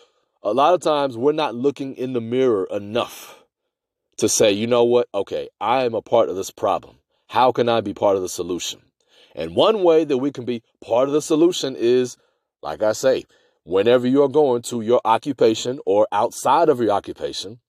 a 0.42 0.54
lot 0.54 0.72
of 0.72 0.80
times 0.80 1.18
we're 1.18 1.32
not 1.32 1.54
looking 1.54 1.94
in 1.94 2.14
the 2.14 2.22
mirror 2.22 2.66
enough 2.70 3.44
to 4.16 4.30
say, 4.30 4.50
you 4.50 4.66
know 4.66 4.84
what? 4.84 5.08
Okay, 5.12 5.50
I 5.60 5.84
am 5.84 5.92
a 5.92 6.00
part 6.00 6.30
of 6.30 6.36
this 6.36 6.50
problem. 6.50 6.96
How 7.28 7.52
can 7.52 7.68
I 7.68 7.82
be 7.82 7.92
part 7.92 8.16
of 8.16 8.22
the 8.22 8.30
solution? 8.30 8.80
And 9.34 9.54
one 9.54 9.82
way 9.82 10.04
that 10.04 10.16
we 10.16 10.32
can 10.32 10.46
be 10.46 10.62
part 10.82 11.08
of 11.08 11.12
the 11.12 11.20
solution 11.20 11.76
is, 11.78 12.16
like 12.62 12.82
I 12.82 12.92
say, 12.92 13.24
whenever 13.64 14.06
you're 14.06 14.28
going 14.30 14.62
to 14.62 14.80
your 14.80 15.02
occupation 15.04 15.80
or 15.84 16.08
outside 16.12 16.70
of 16.70 16.80
your 16.80 16.92
occupation. 16.92 17.60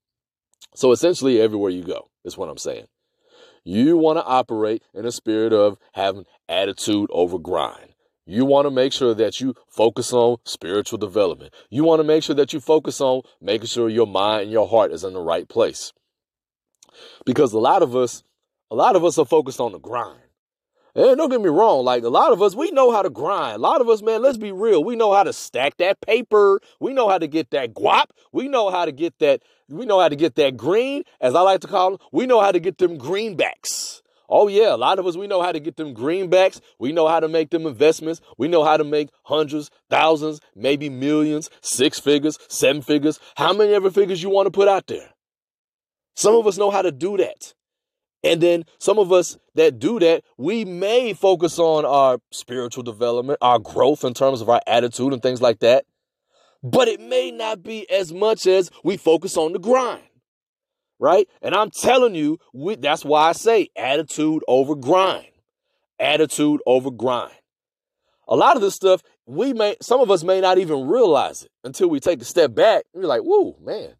So 0.74 0.94
essentially, 0.94 1.42
everywhere 1.42 1.72
you 1.72 1.84
go, 1.84 2.08
is 2.24 2.38
what 2.38 2.48
I'm 2.48 2.58
saying. 2.58 2.88
You 3.66 3.98
want 3.98 4.20
to 4.20 4.24
operate 4.24 4.84
in 4.94 5.06
a 5.06 5.12
spirit 5.12 5.52
of 5.52 5.80
having 5.94 6.26
attitude 6.48 7.10
over 7.12 7.40
grind. 7.40 7.96
You 8.28 8.46
want 8.46 8.68
to 8.68 8.72
make 8.72 8.94
sure 8.94 9.16
that 9.16 9.42
you 9.42 9.56
focus 9.68 10.14
on 10.14 10.38
spiritual 10.46 11.00
development. 11.00 11.52
You 11.72 11.84
want 11.84 12.00
to 12.00 12.04
make 12.04 12.24
sure 12.24 12.36
that 12.36 12.54
you 12.54 12.60
focus 12.60 13.02
on 13.02 13.24
making 13.42 13.68
sure 13.68 13.90
your 13.90 14.08
mind 14.08 14.44
and 14.44 14.52
your 14.52 14.68
heart 14.68 14.92
is 14.92 15.04
in 15.04 15.14
the 15.14 15.20
right 15.20 15.50
place. 15.50 15.94
Because 17.26 17.54
a 17.54 17.60
lot 17.60 17.82
of 17.82 17.96
us, 17.96 18.24
a 18.70 18.76
lot 18.76 18.96
of 18.96 19.04
us 19.04 19.18
are 19.18 19.26
focused 19.26 19.60
on 19.60 19.72
the 19.72 19.80
grind. 19.80 20.25
And 20.96 21.18
don't 21.18 21.30
get 21.30 21.42
me 21.42 21.50
wrong, 21.50 21.84
like 21.84 22.04
a 22.04 22.10
lot 22.10 22.32
of 22.32 22.42
us, 22.42 22.56
we 22.56 22.72
know 22.72 22.90
how 22.90 23.02
to 23.02 23.10
grind. 23.10 23.58
A 23.58 23.60
lot 23.60 23.82
of 23.82 23.90
us, 23.90 24.02
man, 24.02 24.22
let's 24.22 24.38
be 24.38 24.54
real. 24.54 24.82
We 24.82 24.96
know 24.96 25.14
how 25.14 25.24
to 25.24 25.34
stack 25.34 25.76
that 25.78 26.00
paper. 26.00 26.62
We 26.80 26.94
know 26.94 27.10
how 27.10 27.18
to 27.18 27.28
get 27.28 27.52
that 27.52 27.74
guap. 27.74 28.06
We 28.32 28.48
know 28.48 28.70
how 28.70 28.86
to 28.86 28.94
get 28.94 29.20
that, 29.20 29.42
we 29.68 29.86
know 29.86 30.00
how 30.00 30.08
to 30.08 30.16
get 30.16 30.36
that 30.36 30.56
green, 30.56 31.04
as 31.20 31.36
I 31.36 31.42
like 31.42 31.60
to 31.62 31.68
call 31.68 31.92
them. 31.92 32.00
We 32.14 32.26
know 32.26 32.40
how 32.40 32.54
to 32.54 32.62
get 32.62 32.78
them 32.78 32.98
greenbacks. 32.98 34.02
Oh 34.30 34.48
yeah, 34.48 34.74
a 34.74 34.78
lot 34.78 34.98
of 34.98 35.06
us 35.06 35.18
we 35.18 35.28
know 35.28 35.42
how 35.42 35.52
to 35.52 35.60
get 35.60 35.76
them 35.76 35.94
greenbacks. 35.94 36.62
We 36.80 36.94
know 36.94 37.08
how 37.08 37.20
to 37.20 37.28
make 37.28 37.50
them 37.50 37.66
investments. 37.66 38.22
We 38.38 38.48
know 38.48 38.64
how 38.64 38.78
to 38.78 38.84
make 38.84 39.10
hundreds, 39.24 39.70
thousands, 39.90 40.40
maybe 40.56 40.90
millions, 40.90 41.50
six 41.62 42.00
figures, 42.00 42.40
seven 42.48 42.82
figures, 42.82 43.20
how 43.36 43.54
many 43.54 43.74
ever 43.74 43.92
figures 43.92 44.24
you 44.24 44.30
want 44.30 44.48
to 44.48 44.52
put 44.52 44.68
out 44.68 44.88
there. 44.88 45.14
Some 46.16 46.36
of 46.36 46.48
us 46.48 46.58
know 46.58 46.72
how 46.72 46.82
to 46.82 46.92
do 46.92 47.18
that. 47.18 47.54
And 48.26 48.42
then 48.42 48.66
some 48.80 48.98
of 48.98 49.12
us 49.12 49.38
that 49.54 49.78
do 49.78 50.00
that, 50.00 50.24
we 50.36 50.66
may 50.66 51.14
focus 51.14 51.60
on 51.60 51.86
our 51.86 52.18
spiritual 52.32 52.82
development, 52.82 53.38
our 53.40 53.60
growth 53.60 54.04
in 54.04 54.16
terms 54.16 54.42
of 54.42 54.50
our 54.50 54.62
attitude 54.66 55.14
and 55.14 55.22
things 55.22 55.44
like 55.44 55.60
that. 55.60 55.86
But 56.64 56.88
it 56.88 57.00
may 57.00 57.30
not 57.30 57.62
be 57.62 57.88
as 57.88 58.12
much 58.12 58.48
as 58.48 58.72
we 58.84 58.98
focus 58.98 59.38
on 59.38 59.54
the 59.54 59.60
grind. 59.60 60.02
Right? 60.98 61.28
And 61.44 61.54
I'm 61.54 61.70
telling 61.70 62.16
you, 62.16 62.40
we, 62.52 62.76
that's 62.78 63.06
why 63.06 63.30
I 63.30 63.34
say 63.34 63.70
attitude 63.76 64.42
over 64.48 64.74
grind. 64.74 65.28
Attitude 66.00 66.62
over 66.66 66.90
grind. 66.90 67.32
A 68.28 68.36
lot 68.36 68.56
of 68.56 68.64
this 68.64 68.74
stuff, 68.74 69.04
we 69.28 69.54
may, 69.54 69.76
some 69.84 70.02
of 70.02 70.10
us 70.10 70.24
may 70.24 70.42
not 70.42 70.58
even 70.58 70.88
realize 70.88 71.44
it 71.44 71.52
until 71.64 71.90
we 71.90 72.00
take 72.00 72.24
a 72.24 72.26
step 72.26 72.56
back 72.56 72.86
and 72.92 73.04
be 73.04 73.08
like, 73.08 73.22
whoa, 73.22 73.56
man, 73.62 73.92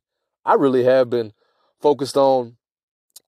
I 0.44 0.56
really 0.56 0.84
have 0.84 1.12
been 1.12 1.32
focused 1.80 2.18
on 2.18 2.58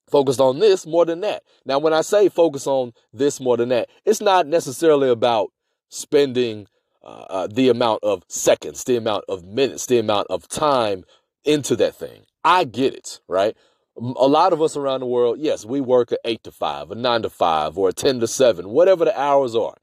focused 0.09 0.39
on 0.39 0.59
this 0.59 0.85
more 0.85 1.05
than 1.05 1.21
that. 1.21 1.43
Now, 1.65 1.79
when 1.79 1.93
I 1.93 2.01
say 2.01 2.29
focus 2.29 2.67
on 2.67 2.93
this 3.13 3.39
more 3.39 3.57
than 3.57 3.69
that, 3.69 3.89
it's 4.05 4.21
not 4.21 4.47
necessarily 4.47 5.09
about 5.09 5.51
spending 5.89 6.67
uh, 7.03 7.25
uh, 7.29 7.47
the 7.47 7.69
amount 7.69 8.03
of 8.03 8.23
seconds, 8.27 8.83
the 8.83 8.97
amount 8.97 9.25
of 9.29 9.43
minutes, 9.43 9.85
the 9.85 9.99
amount 9.99 10.27
of 10.29 10.47
time 10.47 11.03
into 11.45 11.75
that 11.77 11.95
thing. 11.95 12.23
I 12.43 12.63
get 12.63 12.93
it, 12.93 13.19
right? 13.27 13.55
A 13.97 14.27
lot 14.27 14.53
of 14.53 14.61
us 14.61 14.77
around 14.77 14.99
the 14.99 15.05
world, 15.07 15.39
yes, 15.39 15.65
we 15.65 15.81
work 15.81 16.11
a 16.11 16.17
eight 16.25 16.43
to 16.43 16.51
five, 16.51 16.91
a 16.91 16.95
nine 16.95 17.23
to 17.23 17.29
five, 17.29 17.77
or 17.77 17.89
a 17.89 17.93
10 17.93 18.19
to 18.19 18.27
seven, 18.27 18.69
whatever 18.69 19.05
the 19.05 19.19
hours 19.19 19.55
are. 19.55 19.75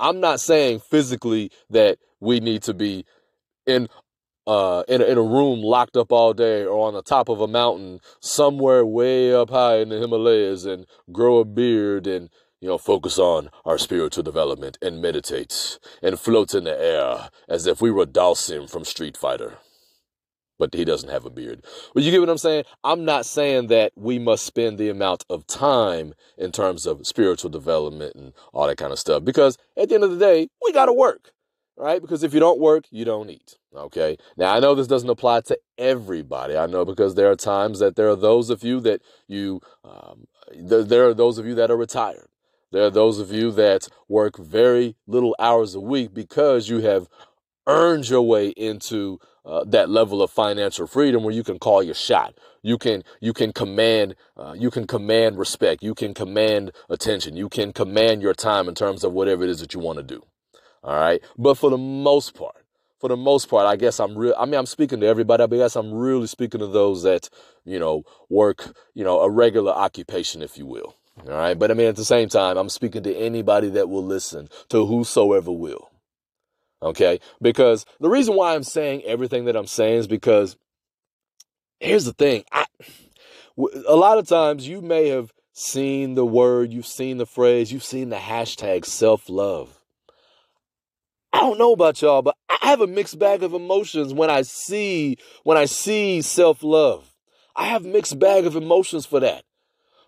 I'm 0.00 0.20
not 0.20 0.40
saying 0.40 0.80
physically 0.80 1.52
that 1.68 1.98
we 2.18 2.40
need 2.40 2.62
to 2.64 2.74
be 2.74 3.04
in 3.66 3.88
uh, 4.46 4.82
in, 4.88 5.00
a, 5.00 5.04
in 5.04 5.18
a 5.18 5.22
room 5.22 5.60
locked 5.60 5.96
up 5.96 6.12
all 6.12 6.32
day 6.32 6.64
or 6.64 6.86
on 6.86 6.94
the 6.94 7.02
top 7.02 7.28
of 7.28 7.40
a 7.40 7.48
mountain 7.48 8.00
somewhere 8.20 8.84
way 8.84 9.34
up 9.34 9.50
high 9.50 9.76
in 9.76 9.90
the 9.90 9.98
Himalayas 9.98 10.64
and 10.64 10.86
grow 11.12 11.38
a 11.38 11.44
beard 11.44 12.06
and, 12.06 12.30
you 12.60 12.68
know, 12.68 12.78
focus 12.78 13.18
on 13.18 13.50
our 13.64 13.78
spiritual 13.78 14.22
development 14.22 14.78
and 14.82 15.00
meditate 15.00 15.78
and 16.02 16.18
float 16.18 16.54
in 16.54 16.64
the 16.64 16.80
air 16.80 17.28
as 17.48 17.66
if 17.66 17.80
we 17.80 17.90
were 17.90 18.06
Dhalsim 18.06 18.68
from 18.68 18.84
Street 18.84 19.16
Fighter. 19.16 19.58
But 20.58 20.74
he 20.74 20.84
doesn't 20.84 21.08
have 21.08 21.24
a 21.24 21.30
beard. 21.30 21.64
But 21.94 22.02
you 22.02 22.10
get 22.10 22.20
what 22.20 22.28
I'm 22.28 22.36
saying? 22.36 22.64
I'm 22.84 23.06
not 23.06 23.24
saying 23.24 23.68
that 23.68 23.92
we 23.96 24.18
must 24.18 24.44
spend 24.44 24.76
the 24.76 24.90
amount 24.90 25.24
of 25.30 25.46
time 25.46 26.12
in 26.36 26.52
terms 26.52 26.84
of 26.84 27.06
spiritual 27.06 27.48
development 27.48 28.14
and 28.14 28.34
all 28.52 28.66
that 28.66 28.76
kind 28.76 28.92
of 28.92 28.98
stuff 28.98 29.24
because 29.24 29.56
at 29.74 29.88
the 29.88 29.94
end 29.94 30.04
of 30.04 30.10
the 30.10 30.18
day, 30.18 30.48
we 30.62 30.72
got 30.72 30.86
to 30.86 30.92
work 30.92 31.32
right? 31.80 32.00
Because 32.00 32.22
if 32.22 32.34
you 32.34 32.40
don't 32.40 32.60
work, 32.60 32.84
you 32.90 33.04
don't 33.04 33.30
eat. 33.30 33.56
Okay. 33.74 34.16
Now, 34.36 34.54
I 34.54 34.60
know 34.60 34.74
this 34.74 34.86
doesn't 34.86 35.08
apply 35.08 35.42
to 35.42 35.58
everybody. 35.78 36.56
I 36.56 36.66
know 36.66 36.84
because 36.84 37.14
there 37.14 37.30
are 37.30 37.36
times 37.36 37.78
that 37.78 37.96
there 37.96 38.08
are 38.08 38.16
those 38.16 38.50
of 38.50 38.62
you 38.62 38.80
that 38.80 39.02
you, 39.28 39.60
um, 39.84 40.26
th- 40.52 40.86
there 40.88 41.08
are 41.08 41.14
those 41.14 41.38
of 41.38 41.46
you 41.46 41.54
that 41.56 41.70
are 41.70 41.76
retired. 41.76 42.28
There 42.72 42.84
are 42.84 42.90
those 42.90 43.18
of 43.18 43.32
you 43.32 43.50
that 43.52 43.88
work 44.08 44.38
very 44.38 44.96
little 45.06 45.34
hours 45.38 45.74
a 45.74 45.80
week 45.80 46.14
because 46.14 46.68
you 46.68 46.80
have 46.80 47.08
earned 47.66 48.08
your 48.08 48.22
way 48.22 48.48
into 48.50 49.18
uh, 49.44 49.64
that 49.64 49.88
level 49.88 50.22
of 50.22 50.30
financial 50.30 50.86
freedom 50.86 51.24
where 51.24 51.34
you 51.34 51.44
can 51.44 51.58
call 51.58 51.82
your 51.82 51.94
shot. 51.94 52.34
You 52.62 52.78
can 52.78 53.02
you 53.20 53.32
can 53.32 53.52
command 53.52 54.14
uh, 54.36 54.54
you 54.56 54.70
can 54.70 54.86
command 54.86 55.38
respect. 55.38 55.82
You 55.82 55.94
can 55.94 56.14
command 56.14 56.72
attention. 56.90 57.36
You 57.36 57.48
can 57.48 57.72
command 57.72 58.22
your 58.22 58.34
time 58.34 58.68
in 58.68 58.74
terms 58.74 59.02
of 59.02 59.12
whatever 59.12 59.44
it 59.44 59.50
is 59.50 59.60
that 59.60 59.74
you 59.74 59.80
want 59.80 59.98
to 59.98 60.02
do. 60.02 60.22
All 60.82 60.94
right. 60.94 61.22
But 61.36 61.58
for 61.58 61.70
the 61.70 61.78
most 61.78 62.34
part, 62.34 62.64
for 62.98 63.08
the 63.08 63.16
most 63.16 63.48
part, 63.48 63.66
I 63.66 63.76
guess 63.76 63.98
I'm 63.98 64.16
real. 64.16 64.34
I 64.38 64.44
mean, 64.44 64.54
I'm 64.54 64.66
speaking 64.66 65.00
to 65.00 65.06
everybody, 65.06 65.46
but 65.46 65.56
I 65.56 65.58
guess 65.58 65.76
I'm 65.76 65.92
really 65.92 66.26
speaking 66.26 66.60
to 66.60 66.66
those 66.66 67.02
that, 67.02 67.28
you 67.64 67.78
know, 67.78 68.04
work, 68.28 68.74
you 68.94 69.04
know, 69.04 69.20
a 69.20 69.30
regular 69.30 69.72
occupation, 69.72 70.42
if 70.42 70.58
you 70.58 70.66
will. 70.66 70.96
All 71.26 71.36
right. 71.36 71.58
But 71.58 71.70
I 71.70 71.74
mean, 71.74 71.86
at 71.88 71.96
the 71.96 72.04
same 72.04 72.28
time, 72.28 72.56
I'm 72.56 72.68
speaking 72.68 73.02
to 73.04 73.14
anybody 73.14 73.68
that 73.70 73.88
will 73.88 74.04
listen, 74.04 74.48
to 74.68 74.86
whosoever 74.86 75.50
will. 75.50 75.90
Okay. 76.82 77.20
Because 77.40 77.84
the 78.00 78.08
reason 78.10 78.36
why 78.36 78.54
I'm 78.54 78.62
saying 78.62 79.02
everything 79.04 79.46
that 79.46 79.56
I'm 79.56 79.66
saying 79.66 80.00
is 80.00 80.06
because 80.06 80.56
here's 81.78 82.04
the 82.04 82.12
thing. 82.12 82.44
I, 82.52 82.66
a 83.86 83.96
lot 83.96 84.18
of 84.18 84.28
times 84.28 84.68
you 84.68 84.80
may 84.80 85.08
have 85.08 85.32
seen 85.52 86.14
the 86.14 86.24
word, 86.24 86.72
you've 86.72 86.86
seen 86.86 87.18
the 87.18 87.26
phrase, 87.26 87.72
you've 87.72 87.84
seen 87.84 88.08
the 88.08 88.16
hashtag 88.16 88.84
self 88.84 89.28
love. 89.28 89.79
I 91.40 91.44
don't 91.44 91.56
know 91.56 91.72
about 91.72 92.02
y'all, 92.02 92.20
but 92.20 92.36
I 92.50 92.58
have 92.68 92.82
a 92.82 92.86
mixed 92.86 93.18
bag 93.18 93.42
of 93.42 93.54
emotions 93.54 94.12
when 94.12 94.28
I 94.28 94.42
see 94.42 95.16
when 95.42 95.56
I 95.56 95.64
see 95.64 96.20
self-love. 96.20 97.14
I 97.56 97.64
have 97.68 97.82
mixed 97.82 98.18
bag 98.18 98.44
of 98.44 98.56
emotions 98.56 99.06
for 99.06 99.20
that. 99.20 99.44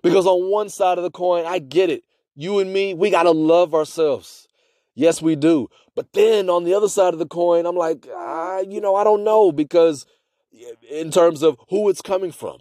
Because 0.03 0.27
on 0.27 0.51
one 0.51 0.69
side 0.69 0.99
of 0.99 1.05
the 1.05 1.11
coin, 1.11 1.47
I 1.47 1.59
get 1.59 1.89
it. 1.89 2.05
You 2.35 2.59
and 2.59 2.71
me, 2.71 2.93
we 2.93 3.09
got 3.09 3.23
to 3.23 3.31
love 3.31 3.75
ourselves. 3.75 4.47
Yes, 4.95 5.23
we 5.23 5.35
do. 5.35 5.69
But 5.97 6.13
then 6.13 6.51
on 6.51 6.65
the 6.65 6.75
other 6.75 6.89
side 6.89 7.15
of 7.15 7.19
the 7.19 7.27
coin, 7.27 7.65
I'm 7.65 7.77
like, 7.77 8.07
ah, 8.15 8.59
you 8.59 8.83
know, 8.83 8.95
I 8.95 9.03
don't 9.03 9.25
know 9.25 9.53
because 9.53 10.05
in 10.91 11.11
terms 11.11 11.43
of 11.43 11.57
who 11.71 11.89
it's 11.89 12.03
coming 12.03 12.33
from. 12.33 12.59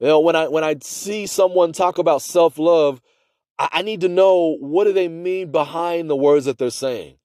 You 0.00 0.08
know, 0.08 0.18
when 0.18 0.34
I 0.34 0.48
when 0.48 0.64
I 0.64 0.74
see 0.82 1.28
someone 1.28 1.70
talk 1.70 1.98
about 1.98 2.22
self-love, 2.22 3.00
I, 3.60 3.68
I 3.70 3.82
need 3.82 4.00
to 4.00 4.08
know 4.08 4.56
what 4.58 4.84
do 4.84 4.92
they 4.92 5.06
mean 5.06 5.52
behind 5.52 6.10
the 6.10 6.16
words 6.16 6.46
that 6.46 6.58
they're 6.58 6.70
saying? 6.70 7.17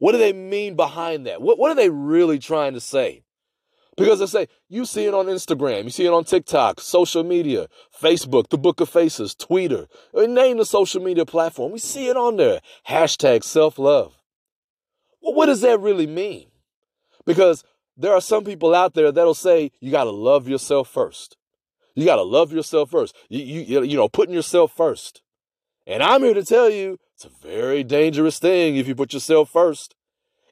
What 0.00 0.12
do 0.12 0.18
they 0.18 0.32
mean 0.32 0.76
behind 0.76 1.26
that? 1.26 1.42
What, 1.42 1.58
what 1.58 1.70
are 1.70 1.74
they 1.74 1.90
really 1.90 2.38
trying 2.38 2.72
to 2.72 2.80
say? 2.80 3.22
Because 3.98 4.22
I 4.22 4.24
say, 4.24 4.48
you 4.66 4.86
see 4.86 5.04
it 5.04 5.12
on 5.12 5.26
Instagram, 5.26 5.84
you 5.84 5.90
see 5.90 6.06
it 6.06 6.12
on 6.12 6.24
TikTok, 6.24 6.80
social 6.80 7.22
media, 7.22 7.66
Facebook, 8.00 8.48
the 8.48 8.56
Book 8.56 8.80
of 8.80 8.88
Faces, 8.88 9.34
Twitter, 9.34 9.88
uh, 10.14 10.22
name 10.22 10.56
the 10.56 10.64
social 10.64 11.02
media 11.02 11.26
platform. 11.26 11.70
We 11.70 11.80
see 11.80 12.08
it 12.08 12.16
on 12.16 12.36
there. 12.36 12.60
Hashtag 12.88 13.44
self 13.44 13.78
love. 13.78 14.14
Well, 15.20 15.34
what 15.34 15.46
does 15.46 15.60
that 15.60 15.80
really 15.80 16.06
mean? 16.06 16.46
Because 17.26 17.62
there 17.94 18.14
are 18.14 18.22
some 18.22 18.42
people 18.42 18.74
out 18.74 18.94
there 18.94 19.12
that'll 19.12 19.34
say 19.34 19.70
you 19.80 19.90
got 19.90 20.04
to 20.04 20.10
love 20.10 20.48
yourself 20.48 20.88
first. 20.88 21.36
You 21.94 22.06
got 22.06 22.16
to 22.16 22.22
love 22.22 22.52
yourself 22.52 22.90
first. 22.90 23.14
You, 23.28 23.44
you, 23.44 23.82
you 23.82 23.96
know, 23.98 24.08
putting 24.08 24.34
yourself 24.34 24.72
first. 24.74 25.20
And 25.86 26.02
I'm 26.02 26.22
here 26.22 26.32
to 26.32 26.44
tell 26.44 26.70
you 26.70 26.98
it's 27.22 27.26
a 27.26 27.46
very 27.46 27.84
dangerous 27.84 28.38
thing 28.38 28.76
if 28.76 28.88
you 28.88 28.94
put 28.94 29.12
yourself 29.12 29.50
first. 29.50 29.94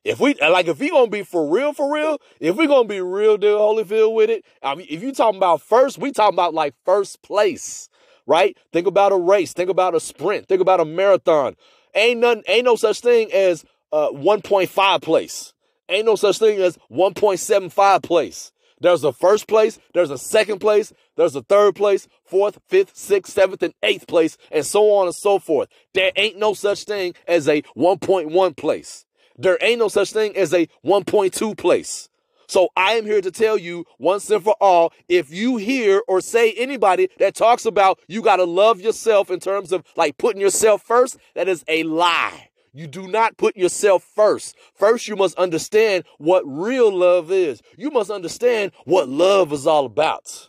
If 0.05 0.21
we 0.21 0.35
like, 0.35 0.69
if 0.69 0.79
we 0.79 0.91
gonna 0.91 1.09
be 1.09 1.23
for 1.23 1.49
real, 1.49 1.73
for 1.73 1.91
real, 1.93 2.19
if 2.41 2.57
we 2.57 2.67
gonna 2.67 2.87
be 2.87 3.01
real 3.01 3.39
deal 3.39 3.59
Holyfield 3.59 4.15
with 4.15 4.29
it, 4.29 4.45
I 4.63 4.75
mean, 4.75 4.87
if 4.91 5.03
you 5.03 5.13
talking 5.13 5.39
about 5.39 5.63
first, 5.63 5.97
we 5.97 6.13
talking 6.13 6.35
about 6.35 6.53
like 6.53 6.75
first 6.85 7.23
place, 7.23 7.89
right? 8.27 8.55
Think 8.71 8.87
about 8.87 9.13
a 9.13 9.17
race, 9.17 9.55
think 9.55 9.71
about 9.71 9.95
a 9.95 10.01
sprint, 10.01 10.47
think 10.47 10.61
about 10.61 10.79
a 10.79 10.85
marathon. 10.85 11.57
Ain't 11.95 12.21
none, 12.21 12.43
ain't 12.47 12.67
no 12.67 12.77
such 12.77 13.01
thing 13.01 13.33
as 13.33 13.65
uh, 13.91 14.11
1.5 14.11 15.01
place. 15.01 15.55
Ain't 15.89 16.05
no 16.05 16.17
such 16.17 16.39
thing 16.39 16.61
as 16.61 16.77
1.75 16.93 18.03
place. 18.03 18.53
There's 18.81 19.05
a 19.05 19.13
first 19.13 19.49
place, 19.49 19.79
there's 19.95 20.11
a 20.11 20.19
second 20.19 20.61
place, 20.61 20.93
there's 21.17 21.35
a 21.35 21.43
third 21.43 21.75
place, 21.75 22.09
fourth, 22.25 22.59
fifth, 22.69 22.97
sixth, 22.97 23.33
seventh, 23.33 23.63
and 23.63 23.75
eighth 23.83 24.07
place, 24.07 24.37
and 24.53 24.65
so 24.65 24.91
on 24.93 25.07
and 25.07 25.15
so 25.15 25.39
forth. 25.39 25.69
There 25.95 26.13
ain't 26.17 26.39
no 26.39 26.55
such 26.55 26.85
thing 26.85 27.15
as 27.27 27.49
a 27.49 27.63
1.1 27.77 28.57
place. 28.57 29.05
There 29.37 29.59
ain't 29.61 29.79
no 29.79 29.89
such 29.89 30.13
thing 30.13 30.37
as 30.37 30.53
a 30.53 30.67
1.2 30.85 31.57
place. 31.57 32.09
So 32.49 32.71
I 32.77 32.93
am 32.93 33.05
here 33.05 33.21
to 33.21 33.31
tell 33.31 33.59
you 33.59 33.85
once 33.99 34.31
and 34.31 34.43
for 34.43 34.57
all, 34.59 34.93
if 35.07 35.31
you 35.31 35.59
hear 35.59 36.03
or 36.09 36.23
say 36.23 36.53
anybody 36.53 37.11
that 37.19 37.35
talks 37.35 37.67
about 37.67 38.01
you 38.09 38.23
got 38.23 38.37
to 38.37 38.45
love 38.45 38.81
yourself 38.81 39.31
in 39.31 39.39
terms 39.39 39.71
of 39.71 39.85
like 39.97 40.17
putting 40.17 40.41
yourself 40.41 40.83
first, 40.83 41.19
that 41.35 41.47
is 41.47 41.63
a 41.69 41.83
lie. 41.83 42.48
You 42.79 42.87
do 42.87 43.09
not 43.09 43.37
put 43.37 43.57
yourself 43.57 44.05
first. 44.05 44.57
First, 44.73 45.09
you 45.09 45.17
must 45.17 45.37
understand 45.37 46.05
what 46.19 46.45
real 46.47 46.97
love 46.97 47.33
is. 47.33 47.61
You 47.77 47.91
must 47.91 48.09
understand 48.09 48.71
what 48.85 49.09
love 49.09 49.53
is 49.53 49.67
all 49.67 49.85
about. 49.85 50.49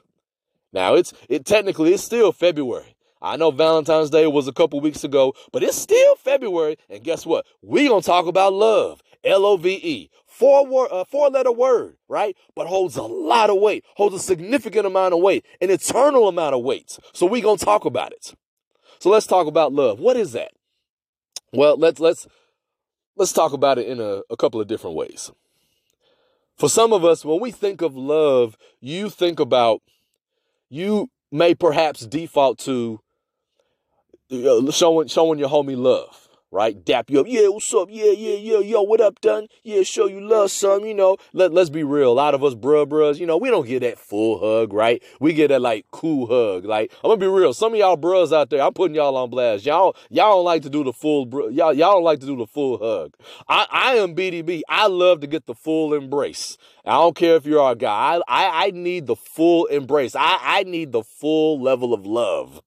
Now, 0.71 0.93
it's 0.93 1.11
it 1.27 1.43
technically 1.43 1.91
it's 1.91 2.03
still 2.03 2.31
February. 2.31 2.95
I 3.19 3.35
know 3.35 3.49
Valentine's 3.49 4.11
Day 4.11 4.27
was 4.27 4.47
a 4.47 4.53
couple 4.53 4.79
weeks 4.79 5.03
ago, 5.03 5.33
but 5.51 5.63
it's 5.63 5.75
still 5.75 6.15
February. 6.17 6.77
And 6.87 7.03
guess 7.03 7.25
what? 7.25 7.47
We 7.63 7.87
gonna 7.87 8.03
talk 8.03 8.27
about 8.27 8.53
love. 8.53 9.01
L 9.23 9.43
O 9.43 9.57
V 9.57 9.79
E. 9.81 10.11
Four 10.27 10.67
word, 10.67 10.89
uh, 10.91 11.05
four 11.05 11.31
letter 11.31 11.51
word, 11.51 11.97
right? 12.07 12.37
But 12.55 12.67
holds 12.67 12.95
a 12.95 13.01
lot 13.01 13.49
of 13.49 13.57
weight, 13.57 13.83
holds 13.95 14.13
a 14.13 14.19
significant 14.19 14.85
amount 14.85 15.15
of 15.15 15.19
weight, 15.19 15.47
an 15.61 15.71
eternal 15.71 16.27
amount 16.27 16.53
of 16.53 16.61
weight. 16.61 16.99
So 17.11 17.25
we 17.25 17.41
gonna 17.41 17.57
talk 17.57 17.85
about 17.85 18.11
it. 18.11 18.35
So 18.99 19.09
let's 19.09 19.25
talk 19.25 19.47
about 19.47 19.73
love. 19.73 19.99
What 19.99 20.15
is 20.15 20.33
that? 20.33 20.51
Well, 21.51 21.77
let's 21.77 21.99
let's 21.99 22.27
let's 23.15 23.33
talk 23.33 23.53
about 23.53 23.77
it 23.77 23.87
in 23.87 23.99
a, 23.99 24.21
a 24.29 24.37
couple 24.37 24.61
of 24.61 24.67
different 24.67 24.95
ways. 24.95 25.31
For 26.57 26.69
some 26.69 26.93
of 26.93 27.05
us, 27.05 27.23
when 27.23 27.39
we 27.39 27.51
think 27.51 27.81
of 27.81 27.95
love, 27.95 28.57
you 28.81 29.09
think 29.09 29.39
about 29.39 29.81
you 30.69 31.09
may 31.31 31.55
perhaps 31.55 32.05
default 32.05 32.59
to 32.59 33.01
showing 34.71 35.07
showing 35.07 35.39
your 35.39 35.49
homie 35.49 35.77
love 35.77 36.28
right? 36.51 36.83
Dap 36.83 37.09
you 37.09 37.19
up. 37.19 37.27
Yeah, 37.27 37.47
what's 37.47 37.73
up? 37.73 37.89
Yeah, 37.91 38.11
yeah, 38.11 38.35
yeah. 38.35 38.59
Yo, 38.59 38.81
what 38.81 39.01
up, 39.01 39.21
done? 39.21 39.47
Yeah, 39.63 39.83
show 39.83 40.07
you 40.07 40.19
love, 40.21 40.51
some, 40.51 40.85
you 40.85 40.93
know. 40.93 41.17
Let, 41.33 41.53
let's 41.53 41.69
be 41.69 41.83
real. 41.83 42.11
A 42.11 42.13
lot 42.13 42.33
of 42.33 42.43
us 42.43 42.55
bruh 42.55 42.87
bros, 42.87 43.19
you 43.19 43.25
know, 43.25 43.37
we 43.37 43.49
don't 43.49 43.67
get 43.67 43.81
that 43.81 43.99
full 43.99 44.39
hug, 44.39 44.73
right? 44.73 45.01
We 45.19 45.33
get 45.33 45.49
that 45.49 45.61
like 45.61 45.85
cool 45.91 46.27
hug. 46.27 46.65
Like, 46.65 46.91
I'm 47.03 47.09
gonna 47.09 47.17
be 47.17 47.27
real. 47.27 47.53
Some 47.53 47.73
of 47.73 47.79
y'all 47.79 47.97
bros 47.97 48.33
out 48.33 48.49
there, 48.49 48.61
I'm 48.61 48.73
putting 48.73 48.95
y'all 48.95 49.15
on 49.15 49.29
blast. 49.29 49.65
Y'all, 49.65 49.95
y'all 50.09 50.37
don't 50.37 50.45
like 50.45 50.63
to 50.63 50.69
do 50.69 50.83
the 50.83 50.93
full, 50.93 51.25
bro, 51.25 51.49
y'all, 51.49 51.73
y'all 51.73 51.95
don't 51.95 52.03
like 52.03 52.19
to 52.21 52.25
do 52.25 52.35
the 52.35 52.47
full 52.47 52.77
hug. 52.77 53.13
I, 53.47 53.67
I 53.69 53.93
am 53.95 54.15
BDB. 54.15 54.61
I 54.67 54.87
love 54.87 55.21
to 55.21 55.27
get 55.27 55.45
the 55.45 55.55
full 55.55 55.93
embrace. 55.93 56.57
I 56.85 56.93
don't 56.93 57.15
care 57.15 57.35
if 57.35 57.45
you're 57.45 57.71
a 57.71 57.75
guy. 57.75 57.89
I, 57.89 58.21
I, 58.27 58.65
I 58.65 58.71
need 58.71 59.05
the 59.05 59.15
full 59.15 59.65
embrace. 59.65 60.15
I, 60.15 60.39
I 60.41 60.63
need 60.63 60.91
the 60.91 61.03
full 61.03 61.61
level 61.61 61.93
of 61.93 62.05
love. 62.05 62.61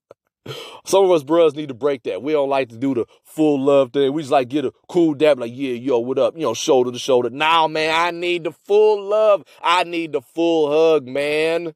Some 0.85 1.05
of 1.05 1.11
us 1.11 1.23
bros 1.23 1.55
need 1.55 1.69
to 1.69 1.75
break 1.75 2.03
that. 2.05 2.23
We 2.23 2.33
don't 2.33 2.49
like 2.49 2.69
to 2.71 2.77
do 2.77 2.95
the 2.95 3.07
full 3.25 3.61
love 3.61 3.93
thing. 3.93 4.13
We 4.13 4.23
just 4.23 4.33
like 4.33 4.49
get 4.49 4.65
a 4.65 4.73
cool 4.89 5.15
dab, 5.15 5.39
like, 5.39 5.53
yeah, 5.55 5.73
yo, 5.73 5.99
what 5.99 6.19
up? 6.19 6.35
You 6.35 6.43
know, 6.43 6.55
shoulder 6.55 6.91
to 6.91 6.99
shoulder. 6.99 7.31
Now, 7.31 7.69
man, 7.69 7.95
I 7.95 8.11
need 8.11 8.45
the 8.45 8.53
full 8.53 9.03
love. 9.03 9.45
I 9.63 9.85
need 9.85 10.13
the 10.13 10.21
full 10.21 10.71
hug, 10.71 11.07
man. 11.07 11.69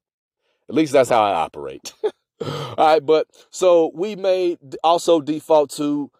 At 0.68 0.74
least 0.74 0.92
that's 0.92 1.10
how 1.10 1.22
I 1.22 1.32
operate. 1.32 1.92
All 2.40 2.74
right, 2.76 3.04
but 3.04 3.28
so 3.50 3.92
we 3.94 4.16
may 4.16 4.58
also 4.82 5.20
default 5.20 5.70
to 5.76 6.10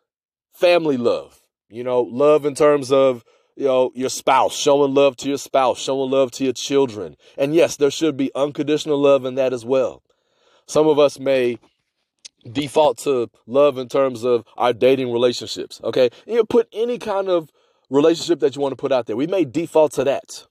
family 0.52 0.96
love. 0.96 1.40
You 1.68 1.82
know, 1.82 2.02
love 2.02 2.46
in 2.46 2.54
terms 2.54 2.92
of 2.92 3.24
you 3.56 3.64
know, 3.64 3.90
your 3.94 4.10
spouse, 4.10 4.54
showing 4.54 4.94
love 4.94 5.16
to 5.16 5.28
your 5.28 5.38
spouse, 5.38 5.78
showing 5.78 6.10
love 6.10 6.30
to 6.32 6.44
your 6.44 6.52
children. 6.52 7.16
And 7.38 7.54
yes, 7.54 7.76
there 7.76 7.90
should 7.90 8.16
be 8.16 8.30
unconditional 8.34 9.00
love 9.00 9.24
in 9.24 9.34
that 9.36 9.52
as 9.52 9.64
well. 9.64 10.02
Some 10.66 10.86
of 10.86 10.98
us 10.98 11.18
may 11.18 11.58
default 12.52 12.98
to 12.98 13.30
love 13.46 13.78
in 13.78 13.88
terms 13.88 14.24
of 14.24 14.44
our 14.56 14.72
dating 14.72 15.12
relationships. 15.12 15.80
Okay. 15.84 16.10
You 16.26 16.44
put 16.44 16.68
any 16.72 16.98
kind 16.98 17.28
of 17.28 17.50
relationship 17.90 18.40
that 18.40 18.56
you 18.56 18.62
want 18.62 18.72
to 18.72 18.76
put 18.76 18.92
out 18.92 19.06
there. 19.06 19.16
We 19.16 19.26
may 19.26 19.44
default 19.44 19.92
to 19.92 20.04
that. 20.04 20.46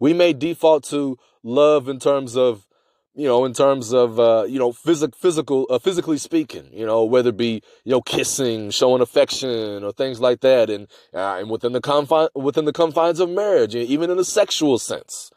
We 0.00 0.12
may 0.12 0.32
default 0.32 0.84
to 0.84 1.18
love 1.42 1.88
in 1.88 1.98
terms 1.98 2.36
of, 2.36 2.66
you 3.14 3.26
know, 3.26 3.44
in 3.44 3.52
terms 3.52 3.92
of, 3.92 4.20
uh, 4.20 4.44
you 4.48 4.58
know, 4.58 4.70
physic, 4.70 5.16
physical, 5.16 5.66
uh, 5.70 5.78
physically 5.80 6.18
speaking, 6.18 6.68
you 6.72 6.86
know, 6.86 7.04
whether 7.04 7.30
it 7.30 7.36
be, 7.36 7.62
you 7.84 7.90
know, 7.90 8.00
kissing, 8.00 8.70
showing 8.70 9.02
affection 9.02 9.82
or 9.82 9.92
things 9.92 10.20
like 10.20 10.40
that. 10.40 10.70
And, 10.70 10.86
uh, 11.12 11.38
and 11.40 11.50
within 11.50 11.72
the 11.72 11.80
confine, 11.80 12.28
within 12.34 12.64
the 12.64 12.72
confines 12.72 13.18
of 13.18 13.28
marriage, 13.28 13.74
even 13.74 14.10
in 14.10 14.18
a 14.18 14.24
sexual 14.24 14.78
sense. 14.78 15.32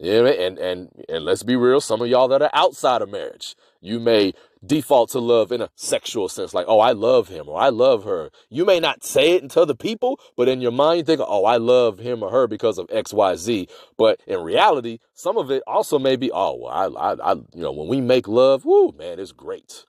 Yeah, 0.00 0.26
and 0.28 0.58
and 0.58 1.04
and 1.08 1.24
let's 1.24 1.42
be 1.42 1.56
real, 1.56 1.80
some 1.80 2.00
of 2.00 2.06
y'all 2.06 2.28
that 2.28 2.40
are 2.40 2.50
outside 2.52 3.02
of 3.02 3.10
marriage, 3.10 3.56
you 3.80 4.00
may 4.00 4.32
default 4.64 5.10
to 5.10 5.20
love 5.20 5.52
in 5.52 5.60
a 5.60 5.70
sexual 5.76 6.28
sense, 6.28 6.52
like, 6.52 6.66
oh, 6.68 6.80
I 6.80 6.92
love 6.92 7.28
him 7.28 7.48
or 7.48 7.60
I 7.60 7.68
love 7.68 8.04
her. 8.04 8.30
You 8.50 8.64
may 8.64 8.80
not 8.80 9.04
say 9.04 9.32
it 9.32 9.50
to 9.50 9.64
the 9.64 9.74
people, 9.74 10.18
but 10.36 10.48
in 10.48 10.60
your 10.60 10.72
mind, 10.72 10.98
you 10.98 11.04
think, 11.04 11.20
oh, 11.24 11.44
I 11.44 11.56
love 11.58 11.98
him 11.98 12.22
or 12.22 12.30
her 12.30 12.46
because 12.46 12.78
of 12.78 12.88
X, 12.90 13.12
Y, 13.12 13.36
Z. 13.36 13.68
But 13.96 14.20
in 14.26 14.40
reality, 14.40 14.98
some 15.14 15.36
of 15.36 15.50
it 15.50 15.62
also 15.66 15.98
may 15.98 16.16
be, 16.16 16.30
oh, 16.32 16.56
well, 16.62 16.96
I, 16.98 17.12
I, 17.12 17.32
I 17.32 17.34
you 17.34 17.62
know, 17.62 17.72
when 17.72 17.88
we 17.88 18.00
make 18.00 18.26
love, 18.26 18.64
whoo, 18.64 18.92
man, 18.98 19.20
it's 19.20 19.32
great. 19.32 19.84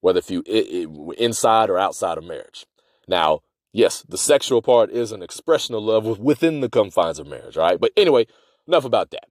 Whether 0.00 0.18
if 0.18 0.30
you 0.30 0.42
it, 0.46 0.86
it, 0.86 1.18
inside 1.18 1.70
or 1.70 1.78
outside 1.78 2.18
of 2.18 2.24
marriage. 2.24 2.66
Now, 3.08 3.40
yes, 3.72 4.04
the 4.06 4.18
sexual 4.18 4.60
part 4.60 4.90
is 4.90 5.12
an 5.12 5.22
expression 5.22 5.74
of 5.74 5.82
love 5.82 6.18
within 6.18 6.60
the 6.60 6.68
confines 6.68 7.18
of 7.18 7.26
marriage, 7.26 7.56
right? 7.56 7.80
But 7.80 7.92
anyway, 7.96 8.26
enough 8.66 8.84
about 8.84 9.12
that. 9.12 9.28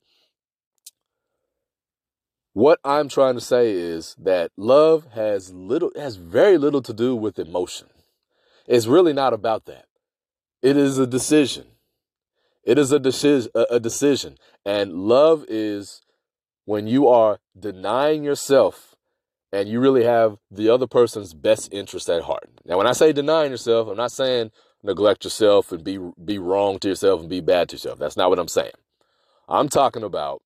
What 2.53 2.79
I'm 2.83 3.09
trying 3.09 3.33
to 3.33 3.41
say 3.41 3.71
is 3.71 4.15
that 4.19 4.51
love 4.57 5.07
has 5.13 5.51
little 5.51 5.91
has 5.95 6.17
very 6.17 6.59
little 6.59 6.83
to 6.83 6.93
do 6.93 7.15
with 7.15 7.39
emotion. 7.39 7.87
It's 8.67 8.85
really 8.85 9.11
not 9.11 9.33
about 9.33 9.65
that. 9.65 9.85
It 10.61 10.77
is 10.77 10.99
a 10.99 11.07
decision. 11.07 11.65
It 12.63 12.77
is 12.77 12.91
a 12.91 12.99
decision 12.99 13.51
a 13.55 13.79
decision. 13.79 14.37
And 14.63 14.93
love 14.93 15.45
is 15.49 16.01
when 16.65 16.85
you 16.85 17.07
are 17.07 17.39
denying 17.59 18.23
yourself 18.23 18.95
and 19.51 19.67
you 19.67 19.79
really 19.79 20.03
have 20.03 20.37
the 20.51 20.69
other 20.69 20.87
person's 20.87 21.33
best 21.33 21.73
interest 21.73 22.07
at 22.07 22.21
heart. 22.21 22.49
Now 22.65 22.77
when 22.77 22.87
I 22.87 22.93
say 22.93 23.13
denying 23.13 23.49
yourself, 23.49 23.87
I'm 23.87 23.97
not 23.97 24.11
saying 24.11 24.51
neglect 24.83 25.23
yourself 25.23 25.71
and 25.71 25.83
be 25.83 25.97
be 26.23 26.37
wrong 26.37 26.77
to 26.79 26.89
yourself 26.89 27.19
and 27.21 27.29
be 27.29 27.41
bad 27.41 27.69
to 27.69 27.77
yourself. 27.77 27.97
That's 27.97 28.17
not 28.17 28.29
what 28.29 28.37
I'm 28.37 28.47
saying. 28.47 28.77
I'm 29.49 29.69
talking 29.69 30.03
about 30.03 30.43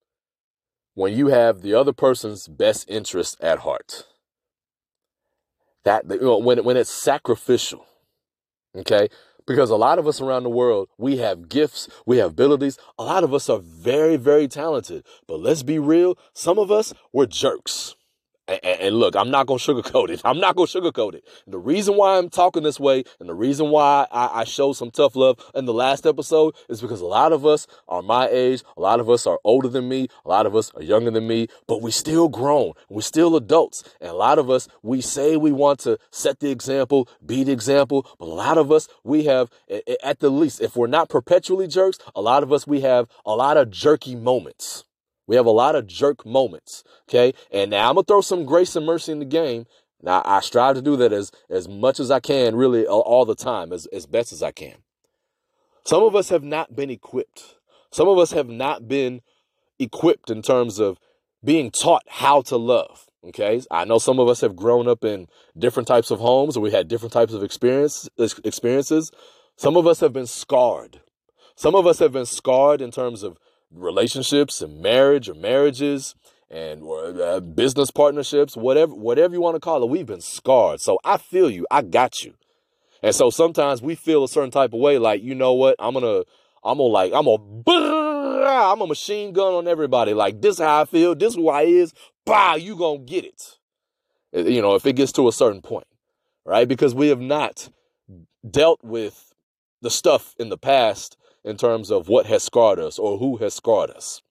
when 0.98 1.14
you 1.14 1.28
have 1.28 1.62
the 1.62 1.76
other 1.76 1.94
person's 1.94 2.48
best 2.48 2.90
interest 2.90 3.38
at 3.40 3.60
heart. 3.60 4.08
That 5.86 6.06
you 6.10 6.22
know, 6.22 6.40
when 6.40 6.64
when 6.64 6.76
it's 6.76 6.90
sacrificial, 6.90 7.86
okay? 8.76 9.08
Because 9.46 9.70
a 9.70 9.76
lot 9.76 10.00
of 10.00 10.08
us 10.08 10.20
around 10.20 10.42
the 10.42 10.50
world, 10.50 10.90
we 10.98 11.18
have 11.18 11.50
gifts, 11.50 11.88
we 12.08 12.18
have 12.18 12.32
abilities. 12.32 12.80
A 12.98 13.04
lot 13.04 13.24
of 13.24 13.32
us 13.32 13.48
are 13.48 13.60
very, 13.60 14.18
very 14.18 14.48
talented. 14.48 15.06
But 15.28 15.40
let's 15.40 15.62
be 15.62 15.78
real, 15.78 16.18
some 16.34 16.58
of 16.58 16.72
us 16.72 16.96
we're 17.14 17.28
jerks. 17.28 17.96
And, 18.48 18.64
and, 18.64 18.96
look, 18.96 19.16
I'm 19.16 19.30
not 19.30 19.46
going 19.48 19.60
to 19.60 19.74
sugarcoat 19.74 20.10
it. 20.10 20.22
I'm 20.26 20.40
not 20.40 20.56
going 20.56 20.68
to 20.68 20.82
sugarcoat 20.82 21.16
it. 21.16 21.26
The 21.48 21.58
reason 21.58 21.96
why 21.96 22.18
I'm 22.18 22.30
talking 22.30 22.64
this 22.64 22.80
way 22.80 23.04
and 23.20 23.28
the 23.28 23.34
reason 23.34 23.70
why 23.70 24.08
I, 24.12 24.42
I 24.42 24.44
show 24.46 24.74
some 24.74 24.92
tough 24.92 25.16
love 25.16 25.40
in 25.54 25.66
the 25.66 25.74
last 25.74 26.06
episode 26.06 26.56
is 26.70 26.82
because 26.82 27.02
a 27.02 27.06
lot 27.06 27.34
of 27.34 27.46
us 27.46 27.68
are 27.88 28.02
my 28.02 28.28
age. 28.30 28.64
A 28.78 28.82
lot 28.82 29.00
of 29.00 29.10
us 29.10 29.28
are 29.28 29.40
older 29.44 29.68
than 29.68 29.90
me. 29.90 30.08
A 30.26 30.30
lot 30.30 30.46
of 30.46 30.56
us 30.56 30.72
are 30.76 30.84
younger 30.84 31.12
than 31.12 31.28
me, 31.28 31.48
but 31.68 31.82
we 31.82 31.92
still 31.92 32.30
grown. 32.30 32.74
We're 32.90 33.02
still 33.02 33.36
adults. 33.36 33.84
And 34.00 34.10
a 34.10 34.16
lot 34.16 34.40
of 34.40 34.50
us, 34.50 34.68
we 34.82 35.02
say 35.02 35.36
we 35.36 35.52
want 35.52 35.80
to 35.82 35.98
set 36.12 36.40
the 36.40 36.50
example, 36.50 37.10
be 37.26 37.44
the 37.44 37.52
example. 37.52 38.08
But 38.18 38.28
a 38.28 38.34
lot 38.34 38.58
of 38.58 38.72
us, 38.72 38.88
we 39.04 39.26
have, 39.26 39.50
at 40.04 40.20
the 40.20 40.30
least, 40.30 40.62
if 40.62 40.76
we're 40.76 40.88
not 40.88 41.10
perpetually 41.10 41.68
jerks, 41.68 41.98
a 42.16 42.22
lot 42.22 42.44
of 42.44 42.54
us, 42.54 42.66
we 42.66 42.82
have 42.82 43.08
a 43.26 43.36
lot 43.36 43.58
of 43.58 43.72
jerky 43.72 44.16
moments. 44.16 44.86
We 45.28 45.36
have 45.36 45.46
a 45.46 45.52
lot 45.52 45.76
of 45.76 45.86
jerk 45.86 46.26
moments. 46.26 46.84
Okay. 47.10 47.34
And 47.52 47.72
now 47.72 47.90
I'm 47.90 47.96
going 47.96 48.06
to 48.06 48.08
throw 48.08 48.22
some 48.22 48.46
grace 48.46 48.76
and 48.76 48.86
mercy 48.86 49.12
in 49.12 49.20
the 49.20 49.26
game. 49.26 49.66
Now 50.02 50.22
I 50.26 50.40
strive 50.40 50.76
to 50.76 50.82
do 50.82 50.96
that 50.98 51.12
as, 51.12 51.32
as 51.50 51.68
much 51.68 52.00
as 52.00 52.10
I 52.10 52.20
can, 52.20 52.56
really 52.56 52.86
all 52.86 53.26
the 53.26 53.36
time, 53.36 53.74
as, 53.74 53.88
as 53.88 54.06
best 54.06 54.32
as 54.32 54.42
I 54.42 54.52
can. 54.52 54.76
Some 55.86 56.04
of 56.04 56.16
us 56.16 56.30
have 56.30 56.44
not 56.44 56.76
been 56.76 56.90
equipped. 56.90 57.56
Some 57.92 58.08
of 58.08 58.18
us 58.18 58.32
have 58.32 58.48
not 58.48 58.88
been 58.88 59.22
equipped 59.80 60.30
in 60.30 60.42
terms 60.42 60.80
of 60.80 60.98
being 61.44 61.72
taught 61.72 62.04
how 62.08 62.42
to 62.44 62.58
love. 62.58 63.08
Okay. 63.24 63.62
I 63.72 63.86
know 63.86 63.98
some 63.98 64.20
of 64.20 64.28
us 64.30 64.42
have 64.42 64.56
grown 64.56 64.88
up 64.88 65.04
in 65.04 65.28
different 65.58 65.88
types 65.88 66.12
of 66.12 66.20
homes 66.20 66.56
or 66.56 66.62
we 66.62 66.72
had 66.72 66.88
different 66.88 67.14
types 67.14 67.34
of 67.34 67.44
experience, 67.44 68.08
experiences. 68.18 69.12
Some 69.56 69.76
of 69.76 69.88
us 69.88 70.00
have 70.00 70.14
been 70.14 70.28
scarred. 70.28 71.02
Some 71.56 71.74
of 71.74 71.88
us 71.88 71.98
have 72.00 72.12
been 72.12 72.28
scarred 72.28 72.82
in 72.82 72.92
terms 72.92 73.24
of 73.24 73.38
relationships 73.72 74.62
and 74.62 74.82
marriage 74.82 75.30
or 75.30 75.34
marriages 75.34 76.16
and 76.50 76.82
or, 76.82 77.22
uh, 77.22 77.40
business 77.40 77.92
partnerships, 77.92 78.56
whatever 78.56 78.94
whatever 78.94 79.34
you 79.34 79.42
want 79.42 79.56
to 79.56 79.60
call 79.60 79.84
it, 79.84 79.90
we've 79.90 80.06
been 80.06 80.22
scarred. 80.22 80.80
So 80.82 81.00
I 81.04 81.18
feel 81.18 81.50
you. 81.50 81.68
I 81.70 81.82
got 81.82 82.24
you. 82.24 82.36
And 83.04 83.14
so 83.14 83.30
sometimes 83.30 83.82
we 83.82 83.96
feel 83.96 84.24
a 84.24 84.28
certain 84.28 84.52
type 84.52 84.74
of 84.74 84.80
way, 84.80 84.98
like 84.98 85.22
you 85.22 85.36
know 85.36 85.54
what, 85.54 85.76
I'm 85.80 85.94
gonna, 85.94 86.24
I'm 86.64 86.78
gonna 86.78 86.84
like, 86.84 87.14
I'm 87.14 87.26
gonna, 87.26 87.64
I'm 88.48 88.82
a 88.82 88.88
machine 88.88 89.34
gun 89.34 89.54
on 89.54 89.68
everybody. 89.68 90.14
Like 90.14 90.42
this, 90.42 90.60
how 90.60 90.82
I 90.82 90.86
feel. 90.86 91.16
This 91.16 91.36
who 91.36 91.50
I 91.50 91.64
is. 91.64 91.94
Bah, 92.26 92.56
you 92.56 92.76
gonna 92.76 93.00
get 93.00 93.26
it. 93.26 93.58
You 94.34 94.62
know, 94.62 94.76
if 94.76 94.86
it 94.86 94.94
gets 94.94 95.12
to 95.14 95.28
a 95.28 95.32
certain 95.32 95.62
point, 95.62 95.88
right? 96.46 96.68
Because 96.68 96.94
we 96.94 97.10
have 97.10 97.22
not 97.22 97.70
dealt 98.50 98.84
with 98.84 99.34
the 99.82 99.90
stuff 99.90 100.36
in 100.40 100.50
the 100.50 100.58
past 100.58 101.18
in 101.48 101.58
terms 101.58 101.90
of 101.92 102.10
what 102.10 102.26
has 102.26 102.44
scarred 102.44 102.80
us 102.80 103.00
or 103.00 103.18
who 103.18 103.38
has 103.38 103.54
scarred 103.54 103.90
us. 103.92 104.22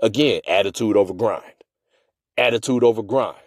Again, 0.00 0.42
attitude 0.46 0.96
over 0.96 1.14
grind. 1.14 1.54
Attitude 2.36 2.84
over 2.84 3.02
grind. 3.02 3.38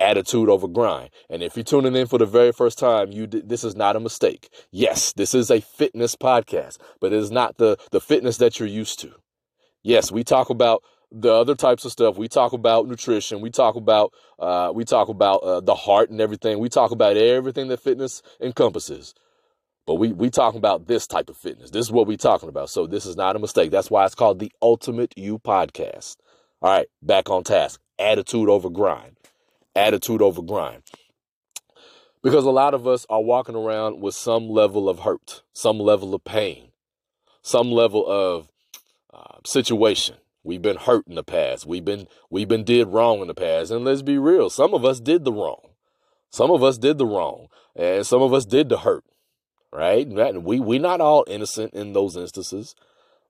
Attitude 0.00 0.48
over 0.48 0.66
grind. 0.66 1.10
And 1.30 1.42
if 1.42 1.56
you're 1.56 1.64
tuning 1.64 1.94
in 1.94 2.06
for 2.06 2.18
the 2.18 2.26
very 2.26 2.52
first 2.52 2.78
time, 2.78 3.12
you 3.12 3.26
this 3.26 3.62
is 3.62 3.76
not 3.76 3.94
a 3.94 4.00
mistake. 4.00 4.52
Yes, 4.72 5.12
this 5.12 5.34
is 5.34 5.50
a 5.50 5.60
fitness 5.60 6.16
podcast, 6.16 6.78
but 7.00 7.12
it 7.12 7.18
is 7.18 7.30
not 7.30 7.58
the 7.58 7.76
the 7.92 8.00
fitness 8.00 8.38
that 8.38 8.58
you're 8.58 8.68
used 8.68 8.98
to. 9.00 9.12
Yes, 9.84 10.10
we 10.10 10.24
talk 10.24 10.50
about 10.50 10.82
the 11.12 11.32
other 11.32 11.54
types 11.54 11.84
of 11.84 11.92
stuff. 11.92 12.18
We 12.18 12.26
talk 12.26 12.52
about 12.52 12.88
nutrition. 12.88 13.40
We 13.40 13.50
talk 13.50 13.76
about 13.76 14.12
uh, 14.38 14.72
we 14.74 14.84
talk 14.84 15.08
about 15.08 15.36
uh, 15.44 15.60
the 15.60 15.74
heart 15.74 16.10
and 16.10 16.20
everything. 16.20 16.58
We 16.58 16.68
talk 16.68 16.90
about 16.90 17.16
everything 17.16 17.68
that 17.68 17.80
fitness 17.80 18.20
encompasses. 18.40 19.14
But 19.86 19.96
we 19.96 20.12
we 20.12 20.30
talking 20.30 20.58
about 20.58 20.86
this 20.86 21.06
type 21.06 21.28
of 21.28 21.36
fitness. 21.36 21.70
This 21.70 21.86
is 21.86 21.92
what 21.92 22.06
we 22.06 22.16
talking 22.16 22.48
about. 22.48 22.70
So 22.70 22.86
this 22.86 23.04
is 23.04 23.16
not 23.16 23.36
a 23.36 23.38
mistake. 23.38 23.70
That's 23.70 23.90
why 23.90 24.06
it's 24.06 24.14
called 24.14 24.38
the 24.38 24.52
Ultimate 24.62 25.12
You 25.16 25.38
Podcast. 25.38 26.16
All 26.62 26.72
right, 26.72 26.86
back 27.02 27.28
on 27.28 27.44
task. 27.44 27.80
Attitude 27.98 28.48
over 28.48 28.70
grind. 28.70 29.18
Attitude 29.76 30.22
over 30.22 30.40
grind. 30.40 30.82
Because 32.22 32.46
a 32.46 32.50
lot 32.50 32.72
of 32.72 32.86
us 32.86 33.04
are 33.10 33.22
walking 33.22 33.54
around 33.54 34.00
with 34.00 34.14
some 34.14 34.48
level 34.48 34.88
of 34.88 35.00
hurt, 35.00 35.42
some 35.52 35.78
level 35.78 36.14
of 36.14 36.24
pain, 36.24 36.70
some 37.42 37.70
level 37.70 38.06
of 38.06 38.48
uh, 39.12 39.40
situation. 39.44 40.16
We've 40.42 40.62
been 40.62 40.78
hurt 40.78 41.06
in 41.06 41.16
the 41.16 41.24
past. 41.24 41.66
We've 41.66 41.84
been 41.84 42.06
we've 42.30 42.48
been 42.48 42.64
did 42.64 42.88
wrong 42.88 43.20
in 43.20 43.28
the 43.28 43.34
past. 43.34 43.70
And 43.70 43.84
let's 43.84 44.00
be 44.00 44.16
real, 44.16 44.48
some 44.48 44.72
of 44.72 44.86
us 44.86 45.00
did 45.00 45.26
the 45.26 45.32
wrong. 45.32 45.68
Some 46.30 46.50
of 46.50 46.64
us 46.64 46.78
did 46.78 46.96
the 46.96 47.06
wrong, 47.06 47.46
and 47.76 48.04
some 48.04 48.22
of 48.22 48.32
us 48.32 48.44
did 48.44 48.68
the 48.68 48.78
hurt 48.78 49.04
right? 49.74 50.08
We 50.42 50.60
we 50.60 50.78
not 50.78 51.00
all 51.00 51.24
innocent 51.26 51.74
in 51.74 51.92
those 51.92 52.16
instances, 52.16 52.76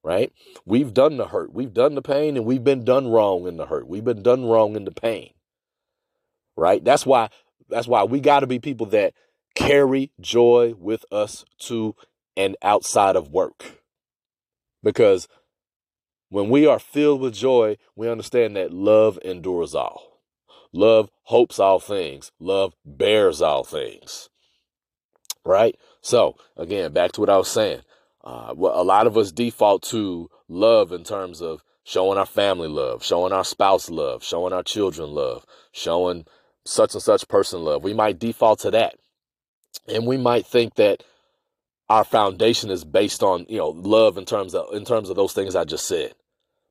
right? 0.02 0.30
We've 0.66 0.92
done 0.92 1.16
the 1.16 1.28
hurt, 1.28 1.52
we've 1.54 1.72
done 1.72 1.94
the 1.94 2.02
pain, 2.02 2.36
and 2.36 2.44
we've 2.44 2.62
been 2.62 2.84
done 2.84 3.08
wrong 3.08 3.48
in 3.48 3.56
the 3.56 3.66
hurt. 3.66 3.88
We've 3.88 4.04
been 4.04 4.22
done 4.22 4.44
wrong 4.44 4.76
in 4.76 4.84
the 4.84 4.92
pain, 4.92 5.30
right? 6.56 6.84
That's 6.84 7.06
why 7.06 7.30
that's 7.68 7.88
why 7.88 8.04
we 8.04 8.20
got 8.20 8.40
to 8.40 8.46
be 8.46 8.58
people 8.58 8.86
that 8.88 9.14
carry 9.54 10.12
joy 10.20 10.74
with 10.78 11.04
us 11.10 11.44
to 11.60 11.96
and 12.36 12.56
outside 12.62 13.16
of 13.16 13.30
work, 13.30 13.80
because 14.82 15.26
when 16.28 16.50
we 16.50 16.66
are 16.66 16.80
filled 16.80 17.20
with 17.20 17.32
joy, 17.32 17.78
we 17.96 18.08
understand 18.08 18.56
that 18.56 18.72
love 18.72 19.18
endures 19.24 19.74
all. 19.74 20.20
Love 20.72 21.08
hopes 21.22 21.60
all 21.60 21.78
things. 21.78 22.32
Love 22.40 22.74
bears 22.84 23.40
all 23.40 23.62
things. 23.62 24.28
Right? 25.44 25.76
So 26.04 26.36
again, 26.58 26.92
back 26.92 27.12
to 27.12 27.20
what 27.22 27.30
I 27.30 27.38
was 27.38 27.48
saying. 27.48 27.80
Uh, 28.22 28.52
well, 28.54 28.78
a 28.78 28.84
lot 28.84 29.06
of 29.06 29.16
us 29.16 29.32
default 29.32 29.82
to 29.84 30.28
love 30.48 30.92
in 30.92 31.02
terms 31.02 31.40
of 31.40 31.62
showing 31.82 32.18
our 32.18 32.26
family 32.26 32.68
love, 32.68 33.02
showing 33.02 33.32
our 33.32 33.44
spouse 33.44 33.88
love, 33.88 34.22
showing 34.22 34.52
our 34.52 34.62
children 34.62 35.10
love, 35.10 35.46
showing 35.72 36.26
such 36.66 36.92
and 36.92 37.02
such 37.02 37.26
person 37.26 37.64
love. 37.64 37.82
We 37.82 37.94
might 37.94 38.18
default 38.18 38.60
to 38.60 38.70
that. 38.72 38.96
And 39.88 40.06
we 40.06 40.18
might 40.18 40.46
think 40.46 40.74
that 40.74 41.02
our 41.88 42.04
foundation 42.04 42.70
is 42.70 42.84
based 42.84 43.22
on, 43.22 43.46
you 43.48 43.56
know, 43.56 43.70
love 43.70 44.18
in 44.18 44.26
terms 44.26 44.54
of 44.54 44.74
in 44.74 44.84
terms 44.84 45.08
of 45.08 45.16
those 45.16 45.32
things 45.32 45.56
I 45.56 45.64
just 45.64 45.88
said. 45.88 46.12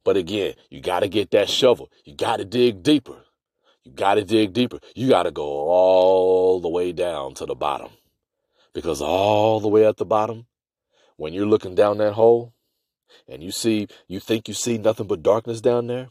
But 0.04 0.16
again, 0.16 0.54
you 0.70 0.80
got 0.80 1.00
to 1.00 1.08
get 1.08 1.32
that 1.32 1.50
shovel. 1.50 1.90
You 2.06 2.16
got 2.16 2.38
to 2.38 2.46
dig 2.46 2.84
deeper. 2.84 3.18
You 3.84 3.94
got 3.94 4.16
to 4.16 4.24
dig 4.24 4.54
deeper. 4.54 4.80
You 4.94 5.10
got 5.10 5.24
to 5.24 5.32
go 5.32 5.44
all 5.44 6.62
the 6.62 6.70
way 6.70 6.92
down 6.92 7.34
to 7.36 7.48
the 7.48 7.56
bottom. 7.56 7.90
Because 8.74 9.02
all 9.02 9.60
the 9.60 9.68
way 9.68 9.86
at 9.86 9.98
the 9.98 10.06
bottom, 10.06 10.48
when 11.16 11.34
you're 11.34 11.46
looking 11.46 11.76
down 11.76 12.00
that 12.00 12.14
hole 12.14 12.54
and 13.28 13.44
you 13.44 13.52
see, 13.52 13.88
you 14.08 14.20
think 14.20 14.48
you 14.48 14.54
see 14.54 14.78
nothing 14.78 15.08
but 15.08 15.22
darkness 15.22 15.62
down 15.62 15.88
there, 15.88 16.10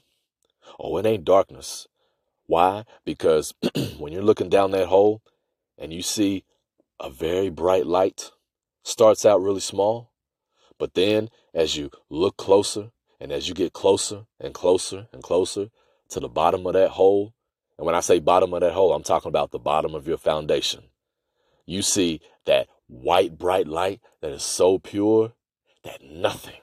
oh, 0.79 0.97
it 0.99 1.07
ain't 1.07 1.25
darkness. 1.25 1.89
Why? 2.47 2.85
Because 3.05 3.55
when 3.99 4.13
you're 4.13 4.23
looking 4.23 4.49
down 4.49 4.71
that 4.73 4.87
hole 4.87 5.23
and 5.77 5.93
you 5.93 6.03
see 6.03 6.45
a 7.01 7.11
very 7.11 7.51
bright 7.51 7.87
light, 7.87 8.31
starts 8.85 9.27
out 9.27 9.43
really 9.43 9.61
small, 9.61 10.13
but 10.79 10.95
then 10.95 11.31
as 11.55 11.77
you 11.77 11.91
look 12.11 12.37
closer 12.37 12.91
and 13.21 13.33
as 13.33 13.49
you 13.49 13.55
get 13.55 13.73
closer 13.73 14.27
and 14.41 14.55
closer 14.55 15.09
and 15.13 15.23
closer 15.23 15.69
to 16.11 16.21
the 16.21 16.29
bottom 16.29 16.67
of 16.67 16.75
that 16.75 16.91
hole, 16.91 17.35
and 17.77 17.87
when 17.87 17.95
I 17.95 18.01
say 18.01 18.21
bottom 18.21 18.55
of 18.55 18.61
that 18.61 18.73
hole, 18.73 18.93
I'm 18.93 19.03
talking 19.03 19.31
about 19.31 19.51
the 19.51 19.59
bottom 19.59 19.95
of 19.95 20.07
your 20.07 20.19
foundation 20.19 20.85
you 21.67 21.83
see 21.83 22.21
that 22.47 22.69
white, 22.87 23.39
bright 23.39 23.67
light 23.67 24.01
that 24.21 24.33
is 24.33 24.43
so 24.43 24.79
pure 24.79 25.33
that 25.85 26.03
nothing, 26.03 26.61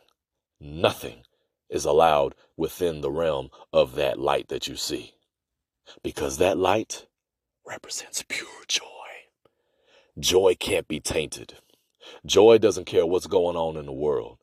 nothing 0.59 1.23
is 1.69 1.85
allowed 1.85 2.35
within 2.57 3.01
the 3.01 3.11
realm 3.11 3.49
of 3.71 3.95
that 3.95 4.19
light 4.19 4.47
that 4.49 4.67
you 4.67 4.75
see. 4.75 5.13
Because 6.03 6.37
that 6.37 6.57
light 6.57 7.07
represents 7.65 8.23
pure 8.27 8.47
joy. 8.67 8.83
Joy 10.19 10.55
can't 10.59 10.87
be 10.87 10.99
tainted. 10.99 11.55
Joy 12.25 12.57
doesn't 12.57 12.85
care 12.85 13.05
what's 13.05 13.27
going 13.27 13.55
on 13.55 13.77
in 13.77 13.85
the 13.85 13.93
world. 13.93 14.37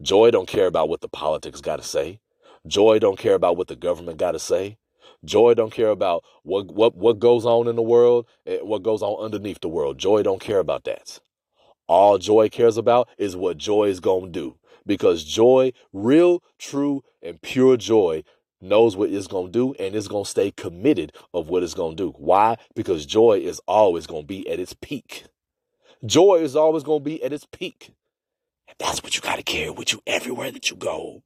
Joy 0.00 0.30
don't 0.30 0.48
care 0.48 0.66
about 0.66 0.88
what 0.88 1.00
the 1.00 1.08
politics 1.08 1.60
got 1.60 1.76
to 1.76 1.82
say. 1.84 2.20
Joy 2.66 2.98
don't 2.98 3.18
care 3.18 3.34
about 3.34 3.56
what 3.56 3.68
the 3.68 3.76
government 3.76 4.18
got 4.18 4.32
to 4.32 4.38
say. 4.38 4.78
Joy 5.24 5.54
don't 5.54 5.72
care 5.72 5.90
about 5.90 6.24
what 6.42 6.66
what 6.66 6.96
what 6.96 7.18
goes 7.18 7.46
on 7.46 7.68
in 7.68 7.76
the 7.76 7.82
world, 7.82 8.26
eh, 8.46 8.58
what 8.62 8.82
goes 8.82 9.02
on 9.02 9.24
underneath 9.24 9.60
the 9.60 9.68
world. 9.68 9.98
Joy 9.98 10.22
don't 10.22 10.40
care 10.40 10.58
about 10.58 10.84
that. 10.84 11.20
All 11.86 12.18
joy 12.18 12.48
cares 12.48 12.76
about 12.76 13.08
is 13.18 13.36
what 13.36 13.58
joy 13.58 13.84
is 13.84 14.00
going 14.00 14.32
to 14.32 14.40
do. 14.40 14.56
Because 14.84 15.22
joy, 15.22 15.72
real, 15.92 16.42
true, 16.58 17.04
and 17.22 17.40
pure 17.40 17.76
joy 17.76 18.24
knows 18.60 18.96
what 18.96 19.10
it's 19.10 19.26
going 19.26 19.46
to 19.46 19.52
do 19.52 19.74
and 19.78 19.94
it's 19.94 20.08
going 20.08 20.24
to 20.24 20.30
stay 20.30 20.50
committed 20.50 21.12
of 21.34 21.48
what 21.48 21.62
it's 21.62 21.74
going 21.74 21.96
to 21.96 22.02
do. 22.02 22.14
Why? 22.16 22.56
Because 22.74 23.06
joy 23.06 23.40
is 23.44 23.60
always 23.66 24.06
going 24.06 24.22
to 24.22 24.26
be 24.26 24.48
at 24.48 24.60
its 24.60 24.74
peak. 24.74 25.24
Joy 26.04 26.36
is 26.36 26.56
always 26.56 26.82
going 26.82 27.00
to 27.00 27.04
be 27.04 27.22
at 27.22 27.32
its 27.32 27.46
peak. 27.46 27.92
And 28.68 28.76
that's 28.78 29.02
what 29.02 29.14
you 29.14 29.20
got 29.20 29.36
to 29.36 29.42
carry 29.42 29.70
with 29.70 29.92
you 29.92 30.00
everywhere 30.06 30.50
that 30.50 30.70
you 30.70 30.76
go. 30.76 31.22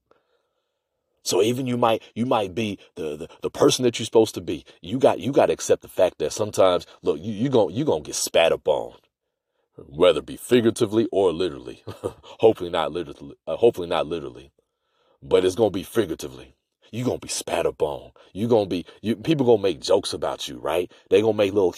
So 1.26 1.42
even 1.42 1.66
you 1.66 1.76
might 1.78 2.02
you 2.14 2.26
might 2.26 2.54
be 2.54 2.78
the, 2.96 3.16
the, 3.16 3.28
the 3.42 3.50
person 3.50 3.84
that 3.84 3.98
you're 3.98 4.06
supposed 4.06 4.34
to 4.36 4.42
be. 4.42 4.64
You 4.82 4.98
got 4.98 5.20
you 5.20 5.32
got 5.32 5.46
to 5.46 5.54
accept 5.54 5.82
the 5.82 5.88
fact 5.88 6.18
that 6.20 6.32
sometimes 6.32 6.86
look 7.02 7.20
you 7.20 7.32
you 7.32 7.50
going 7.50 7.74
you 7.74 7.84
gonna 7.84 8.02
get 8.02 8.16
spat 8.16 8.52
upon, 8.52 8.94
whether 9.76 10.20
it 10.20 10.26
be 10.26 10.36
figuratively 10.36 11.08
or 11.12 11.32
literally. 11.32 11.82
hopefully 12.40 12.70
not 12.70 12.92
literally. 12.92 13.36
Uh, 13.46 13.56
hopefully 13.56 13.88
not 13.88 14.06
literally, 14.06 14.52
but 15.22 15.44
it's 15.44 15.56
gonna 15.56 15.70
be 15.70 15.84
figuratively. 15.84 16.54
You 16.90 17.04
gonna 17.04 17.18
be 17.18 17.28
spat 17.28 17.66
upon. 17.66 18.12
You 18.32 18.48
gonna 18.48 18.66
be 18.66 18.84
you 19.02 19.16
people 19.16 19.46
gonna 19.46 19.62
make 19.62 19.80
jokes 19.80 20.12
about 20.12 20.48
you, 20.48 20.58
right? 20.58 20.90
They 21.10 21.20
gonna 21.20 21.34
make 21.34 21.52
little 21.52 21.72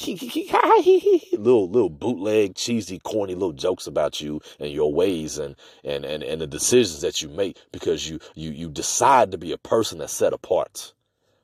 little 1.38 1.70
little 1.70 1.88
bootleg, 1.88 2.54
cheesy, 2.54 2.98
corny 2.98 3.34
little 3.34 3.52
jokes 3.52 3.86
about 3.86 4.20
you 4.20 4.40
and 4.58 4.72
your 4.72 4.92
ways 4.92 5.38
and 5.38 5.56
and 5.84 6.04
and, 6.04 6.22
and 6.22 6.40
the 6.40 6.46
decisions 6.46 7.00
that 7.02 7.22
you 7.22 7.28
make 7.28 7.56
because 7.72 8.08
you 8.08 8.18
you 8.34 8.50
you 8.50 8.68
decide 8.70 9.30
to 9.32 9.38
be 9.38 9.52
a 9.52 9.58
person 9.58 9.98
that's 9.98 10.12
set 10.12 10.32
apart. 10.32 10.92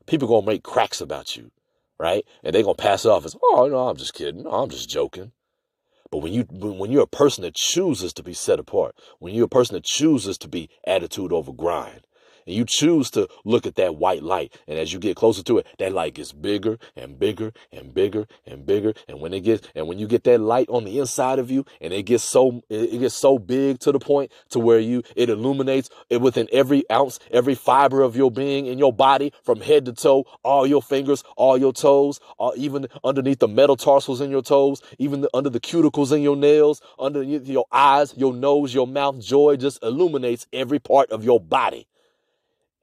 People 0.07 0.29
gonna 0.29 0.47
make 0.47 0.63
cracks 0.63 1.01
about 1.01 1.37
you, 1.37 1.51
right? 1.99 2.25
And 2.43 2.55
they 2.55 2.63
gonna 2.63 2.75
pass 2.75 3.05
it 3.05 3.09
off 3.09 3.25
as, 3.25 3.37
oh 3.43 3.69
no, 3.71 3.89
I'm 3.89 3.97
just 3.97 4.15
kidding. 4.15 4.43
No, 4.43 4.51
I'm 4.51 4.71
just 4.71 4.89
joking. 4.89 5.33
But 6.11 6.19
when 6.19 6.33
you 6.33 6.43
when 6.51 6.93
you're 6.93 7.03
a 7.03 7.09
person 7.09 7.43
that 7.43 7.55
chooses 7.55 8.13
to 8.13 8.23
be 8.23 8.35
set 8.35 8.61
apart, 8.61 8.95
when 9.19 9.35
you're 9.35 9.47
a 9.47 9.49
person 9.49 9.75
that 9.75 9.85
chooses 9.85 10.39
to 10.39 10.49
be 10.49 10.71
attitude 10.87 11.33
over 11.33 11.53
grind, 11.53 12.07
and 12.47 12.55
you 12.55 12.65
choose 12.65 13.11
to 13.13 13.29
look 13.45 13.67
at 13.67 13.77
that 13.77 13.97
white 13.97 14.23
light. 14.23 14.57
And 14.67 14.79
as 14.79 14.93
you 14.93 14.99
get 14.99 15.17
closer 15.17 15.43
to 15.45 15.59
it, 15.59 15.67
that 15.79 15.93
light 15.93 16.15
gets 16.15 16.33
bigger 16.33 16.79
and 16.97 17.19
bigger 17.19 17.53
and 17.73 17.95
bigger 17.95 18.27
and 18.47 18.65
bigger. 18.67 18.95
And 19.09 19.21
when 19.21 19.33
it 19.33 19.41
gets, 19.41 19.67
and 19.75 19.87
when 19.89 19.99
you 19.99 20.07
get 20.07 20.25
that 20.25 20.41
light 20.41 20.69
on 20.69 20.85
the 20.85 20.99
inside 20.99 21.39
of 21.39 21.51
you 21.51 21.65
and 21.81 21.93
it 21.93 22.05
gets 22.05 22.25
so, 22.25 22.63
it 22.69 22.99
gets 22.99 23.15
so 23.15 23.39
big 23.39 23.79
to 23.81 23.93
the 23.93 23.99
point 23.99 24.33
to 24.51 24.59
where 24.59 24.79
you, 24.79 25.03
it 25.17 25.31
illuminates 25.31 25.91
it 26.11 26.21
within 26.21 26.49
every 26.53 26.89
ounce, 26.91 27.19
every 27.31 27.55
fiber 27.55 28.03
of 28.03 28.17
your 28.17 28.31
being 28.31 28.67
in 28.67 28.79
your 28.79 28.93
body 28.93 29.33
from 29.43 29.61
head 29.61 29.85
to 29.87 29.93
toe, 29.93 30.25
all 30.43 30.67
your 30.67 30.83
fingers, 30.83 31.25
all 31.37 31.57
your 31.57 31.73
toes, 31.73 32.21
all, 32.39 32.53
even 32.57 32.87
underneath 33.03 33.39
the 33.39 33.49
metatarsals 33.49 34.21
in 34.21 34.31
your 34.31 34.43
toes, 34.43 34.83
even 34.99 35.23
the, 35.23 35.31
under 35.35 35.51
the 35.51 35.61
cuticles 35.61 36.13
in 36.15 36.23
your 36.23 36.37
nails, 36.37 36.81
underneath 36.99 37.47
your 37.47 37.67
eyes, 37.73 38.15
your 38.17 38.33
nose, 38.33 38.75
your 38.75 38.87
mouth, 38.87 39.21
joy 39.21 39.57
just 39.57 39.83
illuminates 39.83 40.47
every 40.53 40.79
part 40.79 41.11
of 41.11 41.25
your 41.25 41.41
body. 41.41 41.87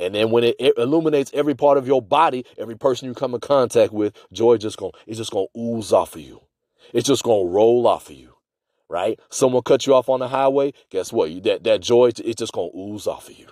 And 0.01 0.15
then 0.15 0.31
when 0.31 0.43
it, 0.43 0.55
it, 0.59 0.73
illuminates 0.77 1.31
every 1.33 1.55
part 1.55 1.77
of 1.77 1.87
your 1.87 2.01
body, 2.01 2.45
every 2.57 2.75
person 2.75 3.07
you 3.07 3.13
come 3.13 3.35
in 3.35 3.41
contact 3.41 3.93
with, 3.93 4.15
joy 4.33 4.57
just 4.57 4.77
going 4.77 4.93
it's 5.07 5.17
just 5.17 5.31
gonna 5.31 5.45
ooze 5.57 5.93
off 5.93 6.15
of 6.15 6.21
you. 6.21 6.41
It's 6.93 7.07
just 7.07 7.23
gonna 7.23 7.49
roll 7.49 7.87
off 7.87 8.09
of 8.09 8.15
you. 8.15 8.35
Right? 8.89 9.19
Someone 9.29 9.63
cut 9.63 9.87
you 9.87 9.95
off 9.95 10.09
on 10.09 10.19
the 10.19 10.27
highway, 10.27 10.73
guess 10.89 11.13
what? 11.13 11.43
That 11.43 11.63
that 11.63 11.81
joy 11.81 12.07
it's 12.07 12.39
just 12.39 12.53
gonna 12.53 12.75
ooze 12.75 13.07
off 13.07 13.29
of 13.29 13.37
you. 13.37 13.47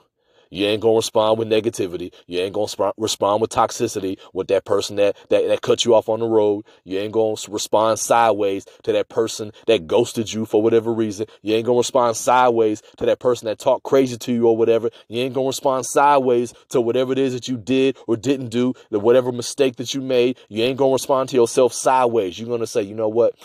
You 0.49 0.65
ain't 0.65 0.81
gonna 0.81 0.95
respond 0.95 1.37
with 1.37 1.47
negativity. 1.47 2.11
You 2.27 2.39
ain't 2.39 2.53
gonna 2.53 2.67
sp- 2.69 2.97
respond 2.97 3.41
with 3.41 3.51
toxicity 3.51 4.17
with 4.33 4.47
that 4.47 4.65
person 4.65 4.95
that, 4.97 5.15
that 5.29 5.47
that 5.47 5.61
cut 5.61 5.85
you 5.85 5.95
off 5.95 6.09
on 6.09 6.19
the 6.19 6.27
road. 6.27 6.65
You 6.83 6.99
ain't 6.99 7.13
gonna 7.13 7.35
respond 7.49 7.99
sideways 7.99 8.65
to 8.83 8.91
that 8.93 9.09
person 9.09 9.51
that 9.67 9.87
ghosted 9.87 10.33
you 10.33 10.45
for 10.45 10.61
whatever 10.61 10.93
reason. 10.93 11.27
You 11.41 11.55
ain't 11.55 11.65
gonna 11.65 11.77
respond 11.77 12.17
sideways 12.17 12.81
to 12.97 13.05
that 13.05 13.19
person 13.19 13.45
that 13.47 13.59
talked 13.59 13.83
crazy 13.83 14.17
to 14.17 14.33
you 14.33 14.47
or 14.47 14.57
whatever. 14.57 14.89
You 15.07 15.21
ain't 15.21 15.35
gonna 15.35 15.47
respond 15.47 15.85
sideways 15.85 16.53
to 16.69 16.81
whatever 16.81 17.11
it 17.11 17.19
is 17.19 17.33
that 17.33 17.47
you 17.47 17.57
did 17.57 17.97
or 18.07 18.17
didn't 18.17 18.49
do, 18.49 18.73
the 18.89 18.99
whatever 18.99 19.31
mistake 19.31 19.75
that 19.77 19.93
you 19.93 20.01
made. 20.01 20.37
You 20.49 20.63
ain't 20.63 20.77
gonna 20.77 20.93
respond 20.93 21.29
to 21.29 21.35
yourself 21.35 21.73
sideways. 21.73 22.39
You're 22.39 22.49
gonna 22.49 22.67
say, 22.67 22.81
you 22.81 22.95
know 22.95 23.09
what? 23.09 23.35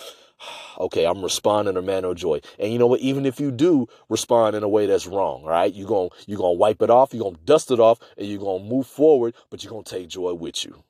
Okay, 0.78 1.04
I'm 1.04 1.22
responding 1.22 1.76
a 1.76 1.82
man 1.82 2.04
of 2.04 2.16
joy. 2.16 2.40
And 2.58 2.72
you 2.72 2.78
know 2.78 2.86
what? 2.86 3.00
Even 3.00 3.26
if 3.26 3.40
you 3.40 3.50
do 3.50 3.88
respond 4.08 4.56
in 4.56 4.62
a 4.62 4.68
way 4.68 4.86
that's 4.86 5.06
wrong, 5.06 5.44
right? 5.44 5.72
You're 5.72 5.88
going 5.88 6.10
you're 6.26 6.38
gonna 6.38 6.52
wipe 6.52 6.82
it 6.82 6.90
off, 6.90 7.14
you're 7.14 7.24
gonna 7.24 7.44
dust 7.44 7.70
it 7.70 7.80
off, 7.80 7.98
and 8.16 8.26
you're 8.26 8.40
gonna 8.40 8.64
move 8.64 8.86
forward, 8.86 9.34
but 9.50 9.62
you're 9.62 9.70
gonna 9.70 9.84
take 9.84 10.08
joy 10.08 10.34
with 10.34 10.64
you. 10.64 10.82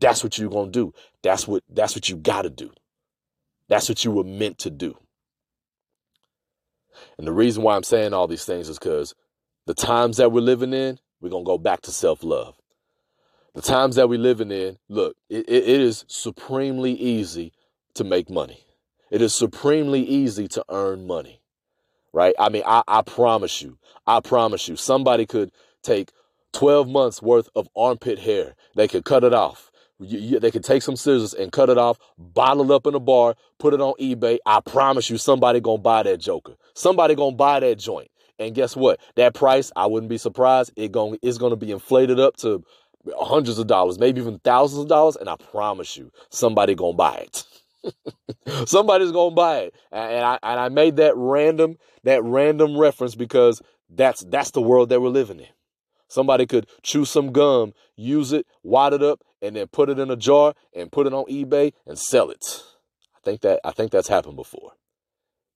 That's 0.00 0.24
what 0.24 0.38
you're 0.38 0.50
gonna 0.50 0.70
do. 0.70 0.92
That's 1.22 1.46
what 1.46 1.62
that's 1.68 1.94
what 1.94 2.08
you 2.08 2.16
gotta 2.16 2.50
do. 2.50 2.72
That's 3.68 3.88
what 3.88 4.04
you 4.04 4.10
were 4.10 4.24
meant 4.24 4.58
to 4.58 4.70
do. 4.70 4.96
And 7.18 7.26
the 7.26 7.32
reason 7.32 7.62
why 7.62 7.76
I'm 7.76 7.84
saying 7.84 8.12
all 8.12 8.26
these 8.26 8.44
things 8.44 8.68
is 8.68 8.78
because 8.78 9.14
the 9.66 9.74
times 9.74 10.16
that 10.16 10.32
we're 10.32 10.40
living 10.40 10.72
in, 10.72 10.98
we're 11.20 11.30
gonna 11.30 11.44
go 11.44 11.58
back 11.58 11.82
to 11.82 11.92
self-love. 11.92 12.56
The 13.54 13.62
times 13.62 13.96
that 13.96 14.08
we're 14.08 14.18
living 14.18 14.50
in, 14.50 14.78
look, 14.88 15.16
it, 15.28 15.48
it 15.48 15.64
is 15.64 16.04
supremely 16.08 16.92
easy 16.92 17.52
to 17.94 18.04
make 18.04 18.30
money. 18.30 18.64
It 19.12 19.20
is 19.20 19.34
supremely 19.34 20.00
easy 20.00 20.48
to 20.48 20.64
earn 20.70 21.06
money, 21.06 21.42
right? 22.14 22.34
I 22.38 22.48
mean, 22.48 22.62
I, 22.64 22.82
I 22.88 23.02
promise 23.02 23.60
you, 23.60 23.76
I 24.06 24.20
promise 24.20 24.68
you, 24.68 24.76
somebody 24.76 25.26
could 25.26 25.52
take 25.82 26.12
12 26.54 26.88
months 26.88 27.20
worth 27.20 27.50
of 27.54 27.68
armpit 27.76 28.20
hair. 28.20 28.54
They 28.74 28.88
could 28.88 29.04
cut 29.04 29.22
it 29.22 29.34
off. 29.34 29.70
You, 30.00 30.18
you, 30.18 30.40
they 30.40 30.50
could 30.50 30.64
take 30.64 30.80
some 30.80 30.96
scissors 30.96 31.34
and 31.34 31.52
cut 31.52 31.68
it 31.68 31.76
off, 31.76 31.98
bottle 32.16 32.72
it 32.72 32.74
up 32.74 32.86
in 32.86 32.94
a 32.94 33.00
bar, 33.00 33.34
put 33.58 33.74
it 33.74 33.82
on 33.82 33.92
eBay. 34.00 34.38
I 34.46 34.60
promise 34.60 35.10
you, 35.10 35.18
somebody 35.18 35.60
gonna 35.60 35.76
buy 35.76 36.04
that 36.04 36.16
joker. 36.16 36.54
Somebody 36.72 37.14
gonna 37.14 37.36
buy 37.36 37.60
that 37.60 37.78
joint. 37.78 38.10
And 38.38 38.54
guess 38.54 38.74
what? 38.74 38.98
That 39.16 39.34
price, 39.34 39.70
I 39.76 39.84
wouldn't 39.88 40.08
be 40.08 40.16
surprised. 40.16 40.72
It 40.74 40.90
going 40.90 41.18
it's 41.20 41.36
gonna 41.36 41.56
be 41.56 41.70
inflated 41.70 42.18
up 42.18 42.38
to 42.38 42.64
hundreds 43.14 43.58
of 43.58 43.66
dollars, 43.66 43.98
maybe 43.98 44.22
even 44.22 44.38
thousands 44.38 44.84
of 44.84 44.88
dollars. 44.88 45.16
And 45.16 45.28
I 45.28 45.36
promise 45.36 45.98
you, 45.98 46.10
somebody 46.30 46.74
gonna 46.74 46.94
buy 46.94 47.16
it. 47.16 47.44
Somebody's 48.66 49.12
gonna 49.12 49.34
buy 49.34 49.58
it, 49.60 49.74
and 49.90 50.24
I 50.24 50.38
and 50.42 50.60
I 50.60 50.68
made 50.68 50.96
that 50.96 51.16
random 51.16 51.76
that 52.04 52.22
random 52.24 52.76
reference 52.76 53.14
because 53.14 53.62
that's 53.88 54.24
that's 54.24 54.50
the 54.52 54.62
world 54.62 54.88
that 54.90 55.00
we're 55.00 55.08
living 55.08 55.40
in. 55.40 55.48
Somebody 56.08 56.46
could 56.46 56.66
chew 56.82 57.04
some 57.04 57.32
gum, 57.32 57.72
use 57.96 58.32
it, 58.32 58.46
wad 58.62 58.92
it 58.92 59.02
up, 59.02 59.22
and 59.40 59.56
then 59.56 59.66
put 59.68 59.88
it 59.88 59.98
in 59.98 60.10
a 60.10 60.16
jar 60.16 60.54
and 60.74 60.92
put 60.92 61.06
it 61.06 61.14
on 61.14 61.24
eBay 61.24 61.72
and 61.86 61.98
sell 61.98 62.30
it. 62.30 62.62
I 63.16 63.20
think 63.24 63.40
that 63.42 63.60
I 63.64 63.70
think 63.70 63.90
that's 63.90 64.08
happened 64.08 64.36
before. 64.36 64.72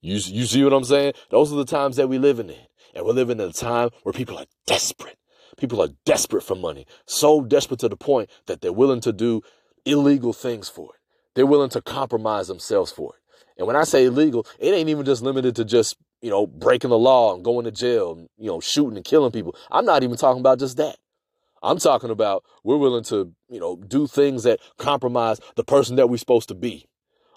You 0.00 0.14
you 0.14 0.46
see 0.46 0.64
what 0.64 0.72
I'm 0.72 0.84
saying? 0.84 1.14
Those 1.30 1.52
are 1.52 1.56
the 1.56 1.64
times 1.64 1.96
that 1.96 2.08
we're 2.08 2.20
living 2.20 2.48
in, 2.48 2.66
and 2.94 3.04
we're 3.04 3.12
living 3.12 3.40
in 3.40 3.48
a 3.48 3.52
time 3.52 3.90
where 4.02 4.12
people 4.12 4.38
are 4.38 4.46
desperate. 4.66 5.18
People 5.56 5.80
are 5.82 5.88
desperate 6.04 6.42
for 6.42 6.54
money, 6.54 6.86
so 7.06 7.40
desperate 7.42 7.80
to 7.80 7.88
the 7.88 7.96
point 7.96 8.28
that 8.46 8.60
they're 8.60 8.72
willing 8.72 9.00
to 9.00 9.12
do 9.12 9.42
illegal 9.84 10.32
things 10.32 10.68
for 10.68 10.90
it. 10.94 10.95
They're 11.36 11.46
willing 11.46 11.70
to 11.70 11.82
compromise 11.82 12.48
themselves 12.48 12.90
for 12.90 13.14
it. 13.14 13.20
And 13.58 13.66
when 13.66 13.76
I 13.76 13.84
say 13.84 14.06
illegal, 14.06 14.46
it 14.58 14.72
ain't 14.72 14.88
even 14.88 15.04
just 15.04 15.22
limited 15.22 15.54
to 15.56 15.64
just, 15.64 15.96
you 16.22 16.30
know, 16.30 16.46
breaking 16.46 16.90
the 16.90 16.98
law 16.98 17.34
and 17.34 17.44
going 17.44 17.66
to 17.66 17.70
jail, 17.70 18.12
and, 18.12 18.28
you 18.38 18.46
know, 18.46 18.58
shooting 18.58 18.96
and 18.96 19.04
killing 19.04 19.30
people. 19.30 19.54
I'm 19.70 19.84
not 19.84 20.02
even 20.02 20.16
talking 20.16 20.40
about 20.40 20.58
just 20.58 20.78
that. 20.78 20.96
I'm 21.62 21.78
talking 21.78 22.10
about 22.10 22.44
we're 22.64 22.78
willing 22.78 23.04
to, 23.04 23.32
you 23.50 23.60
know, 23.60 23.76
do 23.76 24.06
things 24.06 24.44
that 24.44 24.60
compromise 24.78 25.38
the 25.56 25.64
person 25.64 25.96
that 25.96 26.08
we're 26.08 26.16
supposed 26.16 26.48
to 26.48 26.54
be. 26.54 26.86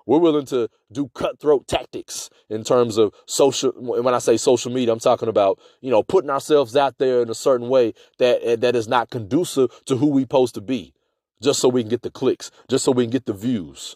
We're 0.06 0.20
willing 0.20 0.46
to 0.48 0.70
do 0.92 1.10
cutthroat 1.14 1.68
tactics 1.68 2.30
in 2.50 2.64
terms 2.64 2.98
of 2.98 3.14
social. 3.26 3.72
When 3.76 4.14
I 4.14 4.20
say 4.20 4.38
social 4.38 4.72
media, 4.72 4.94
I'm 4.94 5.00
talking 5.00 5.30
about, 5.30 5.60
you 5.82 5.92
know, 5.92 6.04
putting 6.04 6.30
ourselves 6.30 6.76
out 6.76 6.98
there 7.00 7.22
in 7.22 7.30
a 7.30 7.36
certain 7.36 7.68
way 7.68 7.94
that 8.18 8.62
that 8.62 8.76
is 8.76 8.88
not 8.88 9.10
conducive 9.10 9.70
to 9.86 9.98
who 9.98 10.08
we 10.08 10.22
supposed 10.22 10.56
to 10.56 10.62
be 10.62 10.94
just 11.42 11.60
so 11.60 11.70
we 11.70 11.84
can 11.84 11.90
get 11.90 12.02
the 12.02 12.12
clicks, 12.12 12.52
just 12.70 12.86
so 12.86 12.92
we 12.92 13.06
can 13.06 13.12
get 13.12 13.26
the 13.26 13.34
views. 13.34 13.96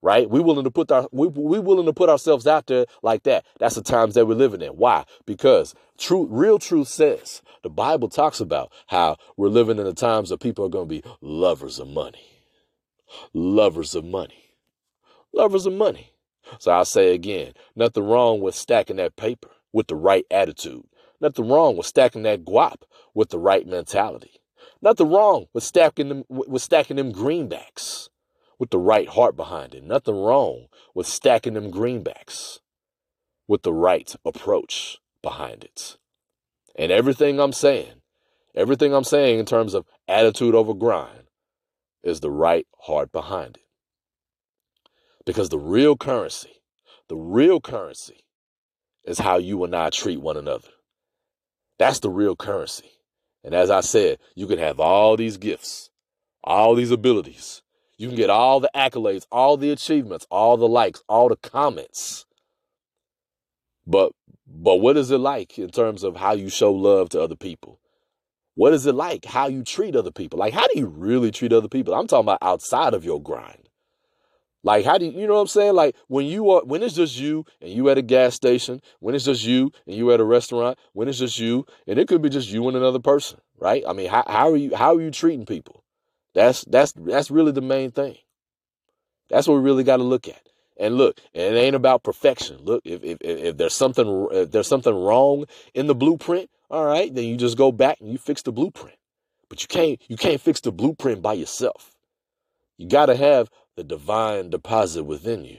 Right? 0.00 0.30
We 0.30 0.38
willing 0.38 0.64
to 0.64 0.70
put 0.70 0.92
our 0.92 1.08
we 1.10 1.26
we 1.26 1.58
willing 1.58 1.86
to 1.86 1.92
put 1.92 2.08
ourselves 2.08 2.46
out 2.46 2.68
there 2.68 2.86
like 3.02 3.24
that. 3.24 3.44
That's 3.58 3.74
the 3.74 3.82
times 3.82 4.14
that 4.14 4.26
we're 4.26 4.34
living 4.34 4.62
in. 4.62 4.70
Why? 4.70 5.04
Because 5.26 5.74
true 5.98 6.26
real 6.30 6.60
truth 6.60 6.86
says 6.86 7.42
the 7.64 7.70
Bible 7.70 8.08
talks 8.08 8.38
about 8.38 8.70
how 8.86 9.16
we're 9.36 9.48
living 9.48 9.78
in 9.78 9.84
the 9.84 9.94
times 9.94 10.28
that 10.28 10.38
people 10.38 10.64
are 10.64 10.68
going 10.70 10.88
to 10.88 11.02
be 11.02 11.02
lovers 11.20 11.80
of 11.80 11.88
money. 11.88 12.44
Lovers 13.32 13.96
of 13.96 14.04
money. 14.04 14.54
Lovers 15.32 15.66
of 15.66 15.72
money. 15.72 16.12
So 16.58 16.70
I'll 16.70 16.84
say 16.84 17.14
again, 17.14 17.52
nothing 17.76 18.04
wrong 18.04 18.40
with 18.40 18.54
stacking 18.54 18.96
that 18.96 19.16
paper 19.16 19.50
with 19.72 19.88
the 19.88 19.96
right 19.96 20.24
attitude. 20.30 20.84
Nothing 21.20 21.48
wrong 21.48 21.76
with 21.76 21.86
stacking 21.86 22.22
that 22.22 22.44
guap 22.44 22.82
with 23.14 23.30
the 23.30 23.38
right 23.38 23.66
mentality. 23.66 24.37
Nothing 24.80 25.10
wrong 25.10 25.46
with 25.52 25.64
stacking 25.64 26.08
them 26.08 26.24
with 26.28 26.62
stacking 26.62 26.96
them 26.96 27.12
greenbacks 27.12 28.08
with 28.58 28.70
the 28.70 28.78
right 28.78 29.08
heart 29.08 29.36
behind 29.36 29.74
it. 29.74 29.82
Nothing 29.84 30.16
wrong 30.16 30.66
with 30.94 31.06
stacking 31.06 31.54
them 31.54 31.72
greenbacks 31.72 32.60
with 33.48 33.62
the 33.62 33.72
right 33.72 34.14
approach 34.24 34.98
behind 35.22 35.64
it. 35.64 35.96
And 36.76 36.92
everything 36.92 37.40
I'm 37.40 37.52
saying, 37.52 38.02
everything 38.54 38.94
I'm 38.94 39.04
saying 39.04 39.40
in 39.40 39.46
terms 39.46 39.74
of 39.74 39.86
attitude 40.06 40.54
over 40.54 40.74
grind 40.74 41.24
is 42.02 42.20
the 42.20 42.30
right 42.30 42.66
heart 42.82 43.10
behind 43.10 43.56
it. 43.56 43.64
Because 45.26 45.48
the 45.48 45.58
real 45.58 45.96
currency, 45.96 46.62
the 47.08 47.16
real 47.16 47.60
currency 47.60 48.20
is 49.04 49.18
how 49.18 49.38
you 49.38 49.64
and 49.64 49.74
I 49.74 49.90
treat 49.90 50.20
one 50.20 50.36
another. 50.36 50.68
That's 51.78 52.00
the 52.00 52.10
real 52.10 52.36
currency. 52.36 52.97
And 53.48 53.54
as 53.54 53.70
I 53.70 53.80
said, 53.80 54.18
you 54.34 54.46
can 54.46 54.58
have 54.58 54.78
all 54.78 55.16
these 55.16 55.38
gifts, 55.38 55.88
all 56.44 56.74
these 56.74 56.90
abilities. 56.90 57.62
You 57.96 58.08
can 58.08 58.16
get 58.18 58.28
all 58.28 58.60
the 58.60 58.68
accolades, 58.76 59.24
all 59.32 59.56
the 59.56 59.70
achievements, 59.70 60.26
all 60.30 60.58
the 60.58 60.68
likes, 60.68 61.02
all 61.08 61.30
the 61.30 61.36
comments. 61.36 62.26
But 63.86 64.12
but 64.46 64.82
what 64.82 64.98
is 64.98 65.10
it 65.10 65.16
like 65.16 65.58
in 65.58 65.70
terms 65.70 66.04
of 66.04 66.16
how 66.16 66.32
you 66.32 66.50
show 66.50 66.70
love 66.70 67.08
to 67.10 67.22
other 67.22 67.36
people? 67.36 67.80
What 68.54 68.74
is 68.74 68.84
it 68.84 68.94
like 68.94 69.24
how 69.24 69.46
you 69.46 69.64
treat 69.64 69.96
other 69.96 70.12
people? 70.12 70.38
Like 70.38 70.52
how 70.52 70.66
do 70.66 70.78
you 70.78 70.86
really 70.86 71.30
treat 71.30 71.54
other 71.54 71.68
people? 71.68 71.94
I'm 71.94 72.06
talking 72.06 72.26
about 72.26 72.42
outside 72.42 72.92
of 72.92 73.02
your 73.02 73.22
grind. 73.22 73.67
Like, 74.64 74.84
how 74.84 74.98
do 74.98 75.06
you, 75.06 75.12
you 75.12 75.26
know 75.26 75.34
what 75.34 75.40
I'm 75.42 75.46
saying? 75.46 75.74
Like, 75.74 75.96
when 76.08 76.26
you 76.26 76.50
are, 76.50 76.64
when 76.64 76.82
it's 76.82 76.94
just 76.94 77.18
you 77.18 77.44
and 77.60 77.70
you 77.70 77.88
at 77.90 77.98
a 77.98 78.02
gas 78.02 78.34
station, 78.34 78.80
when 79.00 79.14
it's 79.14 79.24
just 79.24 79.44
you 79.44 79.70
and 79.86 79.94
you 79.96 80.10
at 80.12 80.20
a 80.20 80.24
restaurant, 80.24 80.78
when 80.92 81.08
it's 81.08 81.18
just 81.18 81.38
you, 81.38 81.64
and 81.86 81.98
it 81.98 82.08
could 82.08 82.22
be 82.22 82.28
just 82.28 82.50
you 82.50 82.66
and 82.66 82.76
another 82.76 82.98
person, 82.98 83.40
right? 83.58 83.84
I 83.86 83.92
mean, 83.92 84.08
how, 84.10 84.24
how 84.26 84.50
are 84.50 84.56
you, 84.56 84.74
how 84.74 84.96
are 84.96 85.00
you 85.00 85.10
treating 85.10 85.46
people? 85.46 85.84
That's, 86.34 86.64
that's, 86.64 86.92
that's 86.92 87.30
really 87.30 87.52
the 87.52 87.60
main 87.60 87.92
thing. 87.92 88.16
That's 89.30 89.46
what 89.46 89.54
we 89.54 89.60
really 89.60 89.84
got 89.84 89.98
to 89.98 90.02
look 90.02 90.26
at. 90.28 90.42
And 90.76 90.96
look, 90.96 91.18
it 91.34 91.54
ain't 91.54 91.74
about 91.76 92.04
perfection. 92.04 92.58
Look, 92.62 92.82
if, 92.84 93.02
if, 93.02 93.18
if 93.20 93.56
there's 93.56 93.74
something, 93.74 94.28
if 94.32 94.50
there's 94.50 94.68
something 94.68 94.94
wrong 94.94 95.46
in 95.74 95.86
the 95.86 95.94
blueprint, 95.94 96.50
all 96.70 96.84
right, 96.84 97.12
then 97.12 97.24
you 97.24 97.36
just 97.36 97.58
go 97.58 97.72
back 97.72 98.00
and 98.00 98.10
you 98.10 98.18
fix 98.18 98.42
the 98.42 98.52
blueprint. 98.52 98.96
But 99.48 99.62
you 99.62 99.68
can't, 99.68 100.00
you 100.08 100.16
can't 100.16 100.40
fix 100.40 100.60
the 100.60 100.70
blueprint 100.70 101.22
by 101.22 101.32
yourself. 101.32 101.92
You 102.76 102.88
got 102.88 103.06
to 103.06 103.16
have 103.16 103.50
the 103.78 103.84
divine 103.84 104.50
deposit 104.50 105.04
within 105.04 105.44
you. 105.44 105.58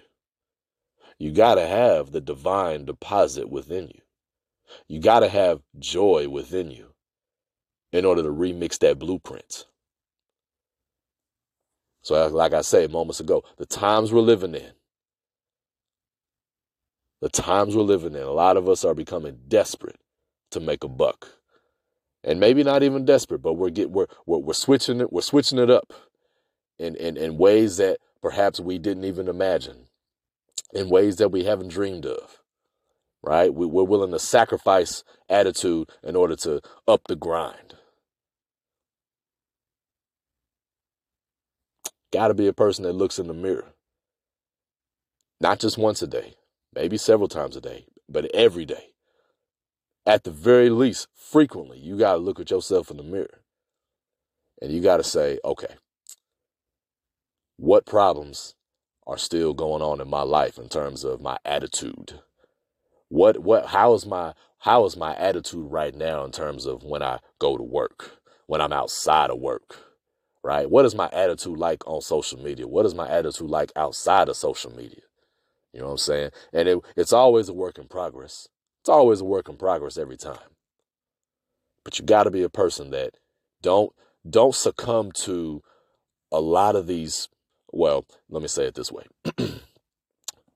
You 1.20 1.32
got 1.32 1.56
to 1.56 1.66
have 1.66 2.12
the 2.12 2.20
divine 2.20 2.84
deposit 2.84 3.50
within 3.50 3.88
you. 3.88 4.02
You 4.90 5.00
got 5.00 5.22
to 5.22 5.30
have 5.30 5.62
joy 5.80 6.28
within 6.28 6.70
you 6.70 6.88
in 7.94 8.04
order 8.04 8.22
to 8.22 8.28
remix 8.28 8.78
that 8.80 9.00
blueprint. 9.00 9.68
So, 12.02 12.28
like 12.28 12.52
I 12.52 12.60
said 12.60 12.92
moments 12.92 13.22
ago, 13.22 13.46
the 13.58 13.66
times 13.66 14.12
we're 14.12 14.20
living 14.20 14.54
in, 14.54 14.74
the 17.22 17.30
times 17.30 17.74
we're 17.74 17.84
living 17.84 18.16
in, 18.16 18.24
a 18.24 18.32
lot 18.32 18.58
of 18.58 18.68
us 18.68 18.84
are 18.84 18.94
becoming 18.94 19.40
desperate 19.48 20.02
to 20.52 20.60
make 20.60 20.84
a 20.84 20.90
buck, 20.90 21.26
and 22.26 22.38
maybe 22.38 22.64
not 22.64 22.84
even 22.84 23.06
desperate, 23.06 23.42
but 23.42 23.54
we're 23.54 23.70
get 23.70 23.92
we're 23.92 24.08
we're, 24.26 24.40
we're 24.40 24.54
switching 24.54 25.00
it, 25.00 25.14
we're 25.14 25.22
switching 25.22 25.58
it 25.58 25.70
up 25.70 25.94
in, 26.78 26.98
in 26.98 27.16
in 27.16 27.38
ways 27.38 27.78
that 27.78 28.00
perhaps 28.22 28.60
we 28.60 28.78
didn't 28.78 29.06
even 29.06 29.28
imagine, 29.28 29.88
in 30.74 30.90
ways 30.90 31.18
that 31.18 31.32
we 31.32 31.46
haven't 31.46 31.70
dreamed 31.70 32.06
of, 32.06 32.42
right? 33.24 33.54
We, 33.54 33.66
we're 33.66 33.84
willing 33.84 34.12
to 34.12 34.20
sacrifice 34.20 35.04
attitude 35.30 35.90
in 36.04 36.16
order 36.16 36.36
to 36.38 36.62
up 36.88 37.02
the 37.08 37.16
grind. 37.16 37.76
Got 42.12 42.30
to 42.30 42.34
be 42.34 42.48
a 42.48 42.54
person 42.54 42.84
that 42.84 42.94
looks 42.94 43.20
in 43.20 43.28
the 43.28 43.34
mirror. 43.34 43.74
Not 45.40 45.60
just 45.60 45.78
once 45.78 46.02
a 46.02 46.08
day, 46.08 46.34
maybe 46.74 46.98
several 46.98 47.28
times 47.30 47.56
a 47.56 47.62
day, 47.62 47.86
but 48.10 48.34
every 48.34 48.66
day. 48.66 48.94
At 50.06 50.24
the 50.24 50.32
very 50.32 50.70
least, 50.70 51.08
frequently, 51.16 51.78
you 51.78 51.98
got 51.98 52.14
to 52.14 52.20
look 52.20 52.40
at 52.40 52.50
yourself 52.52 52.90
in 52.90 52.98
the 52.98 53.04
mirror. 53.04 53.42
And 54.62 54.72
you 54.72 54.82
got 54.82 54.98
to 54.98 55.04
say, 55.04 55.40
okay, 55.46 55.76
what 57.60 57.86
problems 57.86 58.56
are 59.06 59.18
still 59.18 59.54
going 59.54 59.82
on 59.82 60.00
in 60.00 60.10
my 60.10 60.22
life 60.22 60.58
in 60.58 60.70
terms 60.70 61.04
of 61.04 61.22
my 61.22 61.38
attitude? 61.44 62.22
What 63.10 63.40
what 63.40 63.68
how 63.68 63.94
is 63.94 64.06
my 64.06 64.34
how 64.60 64.86
is 64.86 64.96
my 64.96 65.16
attitude 65.16 65.70
right 65.70 65.94
now 65.94 66.24
in 66.24 66.32
terms 66.32 66.66
of 66.66 66.84
when 66.84 67.04
I 67.04 67.20
go 67.38 67.58
to 67.58 67.64
work, 67.64 68.20
when 68.48 68.62
I'm 68.62 68.72
outside 68.72 69.30
of 69.30 69.40
work? 69.40 69.78
Right? 70.42 70.70
What 70.70 70.86
is 70.86 70.96
my 70.96 71.10
attitude 71.12 71.58
like 71.58 71.86
on 71.86 72.02
social 72.02 72.40
media? 72.42 72.66
What 72.66 72.86
is 72.86 72.96
my 72.96 73.10
attitude 73.10 73.50
like 73.50 73.74
outside 73.76 74.30
of 74.30 74.38
social 74.38 74.72
media? 74.72 75.02
You 75.74 75.82
know 75.82 75.88
what 75.88 75.92
I'm 75.94 75.98
saying? 75.98 76.32
And 76.54 76.70
it, 76.70 76.80
it's 76.96 77.12
always 77.12 77.50
a 77.50 77.54
work 77.54 77.78
in 77.78 77.88
progress. 77.88 78.48
It's 78.82 78.90
always 78.90 79.20
a 79.20 79.26
work 79.26 79.50
in 79.50 79.58
progress 79.58 79.98
every 79.98 80.18
time. 80.18 80.38
But 81.84 82.00
you 82.00 82.06
got 82.06 82.24
to 82.24 82.32
be 82.32 82.44
a 82.44 82.50
person 82.50 82.92
that 82.92 83.16
don't 83.62 83.92
don't 84.30 84.56
succumb 84.56 85.12
to 85.12 85.62
a 86.32 86.40
lot 86.40 86.76
of 86.76 86.88
these 86.88 87.28
well, 87.72 88.06
let 88.30 88.42
me 88.42 88.48
say 88.48 88.66
it 88.66 88.76
this 88.76 88.92
way. 88.92 89.04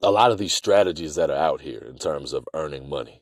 a 0.01 0.11
lot 0.11 0.31
of 0.31 0.37
these 0.37 0.53
strategies 0.53 1.15
that 1.15 1.29
are 1.29 1.37
out 1.37 1.61
here 1.61 1.85
in 1.87 1.97
terms 1.97 2.33
of 2.33 2.47
earning 2.53 2.89
money, 2.89 3.21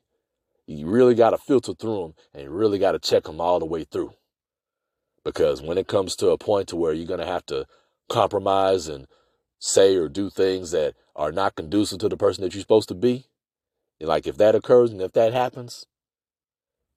you 0.65 0.87
really 0.87 1.15
got 1.15 1.31
to 1.31 1.37
filter 1.37 1.73
through 1.73 2.01
them 2.01 2.13
and 2.33 2.43
you 2.43 2.49
really 2.49 2.79
got 2.79 2.93
to 2.93 2.99
check 2.99 3.23
them 3.23 3.41
all 3.41 3.59
the 3.59 3.65
way 3.65 3.83
through. 3.83 4.13
Because 5.23 5.61
when 5.61 5.77
it 5.77 5.87
comes 5.87 6.15
to 6.17 6.29
a 6.29 6.37
point 6.37 6.69
to 6.69 6.75
where 6.75 6.93
you're 6.93 7.05
going 7.07 7.19
to 7.19 7.25
have 7.25 7.45
to 7.47 7.67
compromise 8.09 8.87
and 8.87 9.07
say 9.59 9.95
or 9.95 10.09
do 10.09 10.29
things 10.29 10.71
that 10.71 10.95
are 11.15 11.31
not 11.31 11.55
conducive 11.55 11.99
to 11.99 12.09
the 12.09 12.17
person 12.17 12.43
that 12.43 12.53
you're 12.53 12.61
supposed 12.61 12.89
to 12.89 12.95
be, 12.95 13.27
and 13.99 14.09
like 14.09 14.25
if 14.25 14.37
that 14.37 14.55
occurs 14.55 14.91
and 14.91 15.01
if 15.01 15.11
that 15.11 15.33
happens, 15.33 15.85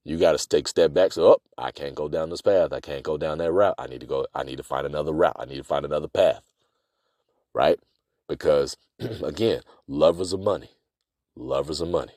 you 0.05 0.19
got 0.19 0.39
to 0.39 0.49
take 0.49 0.69
step 0.69 0.95
back. 0.95 1.13
So, 1.13 1.25
oh, 1.25 1.43
I 1.59 1.71
can't 1.71 1.95
go 1.95 2.09
down 2.09 2.31
this 2.31 2.41
path. 2.43 2.73
I 2.73 2.81
can't 2.81 3.03
go 3.03 3.19
down 3.19 3.39
that 3.39 3.53
route. 3.53 3.75
I 3.79 3.87
need 3.87 4.01
to 4.01 4.07
go. 4.07 4.27
I 4.35 4.43
need 4.43 4.57
to 4.57 4.63
find 4.63 4.87
another 4.87 5.13
route. 5.13 5.37
I 5.39 5.45
need 5.45 5.57
to 5.59 5.65
find 5.65 5.85
another 5.85 6.09
path 6.09 6.43
right? 7.55 7.79
Because 8.29 8.77
again, 9.23 9.63
lovers 9.87 10.33
of 10.33 10.41
money, 10.41 10.71
lovers 11.37 11.81
of 11.81 11.89
money. 11.89 12.13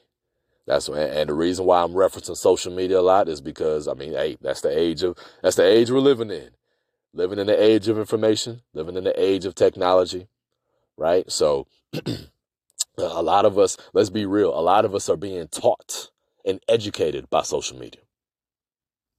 That's 0.66 0.90
and 0.90 1.30
the 1.30 1.34
reason 1.34 1.66
why 1.66 1.82
I'm 1.82 1.94
referencing 1.94 2.36
social 2.36 2.76
media 2.76 3.00
a 3.00 3.02
lot 3.02 3.30
is 3.30 3.40
because 3.40 3.88
I 3.88 3.94
mean, 3.94 4.14
hey, 4.14 4.38
that's 4.42 4.62
the 4.62 4.78
age 4.78 5.04
of 5.04 5.18
that's 5.42 5.56
the 5.56 5.66
age 5.66 5.90
we're 5.90 6.00
living 6.00 6.30
in, 6.30 6.50
living 7.14 7.40
in 7.40 7.48
the 7.48 7.62
age 7.62 7.88
of 7.88 7.98
information, 7.98 8.62
living 8.74 8.98
in 8.98 9.06
the 9.06 9.18
age 9.22 9.46
of 9.46 9.56
technology, 9.56 10.28
right? 10.98 11.32
So, 11.32 11.68
a 12.98 13.24
lot 13.24 13.46
of 13.46 13.58
us, 13.58 13.78
let's 13.94 14.10
be 14.10 14.26
real, 14.26 14.58
a 14.58 14.62
lot 14.62 14.86
of 14.86 14.94
us 14.94 15.10
are 15.10 15.18
being 15.18 15.48
taught 15.48 16.10
and 16.46 16.60
educated 16.68 17.30
by 17.30 17.44
social 17.44 17.78
media. 17.78 18.02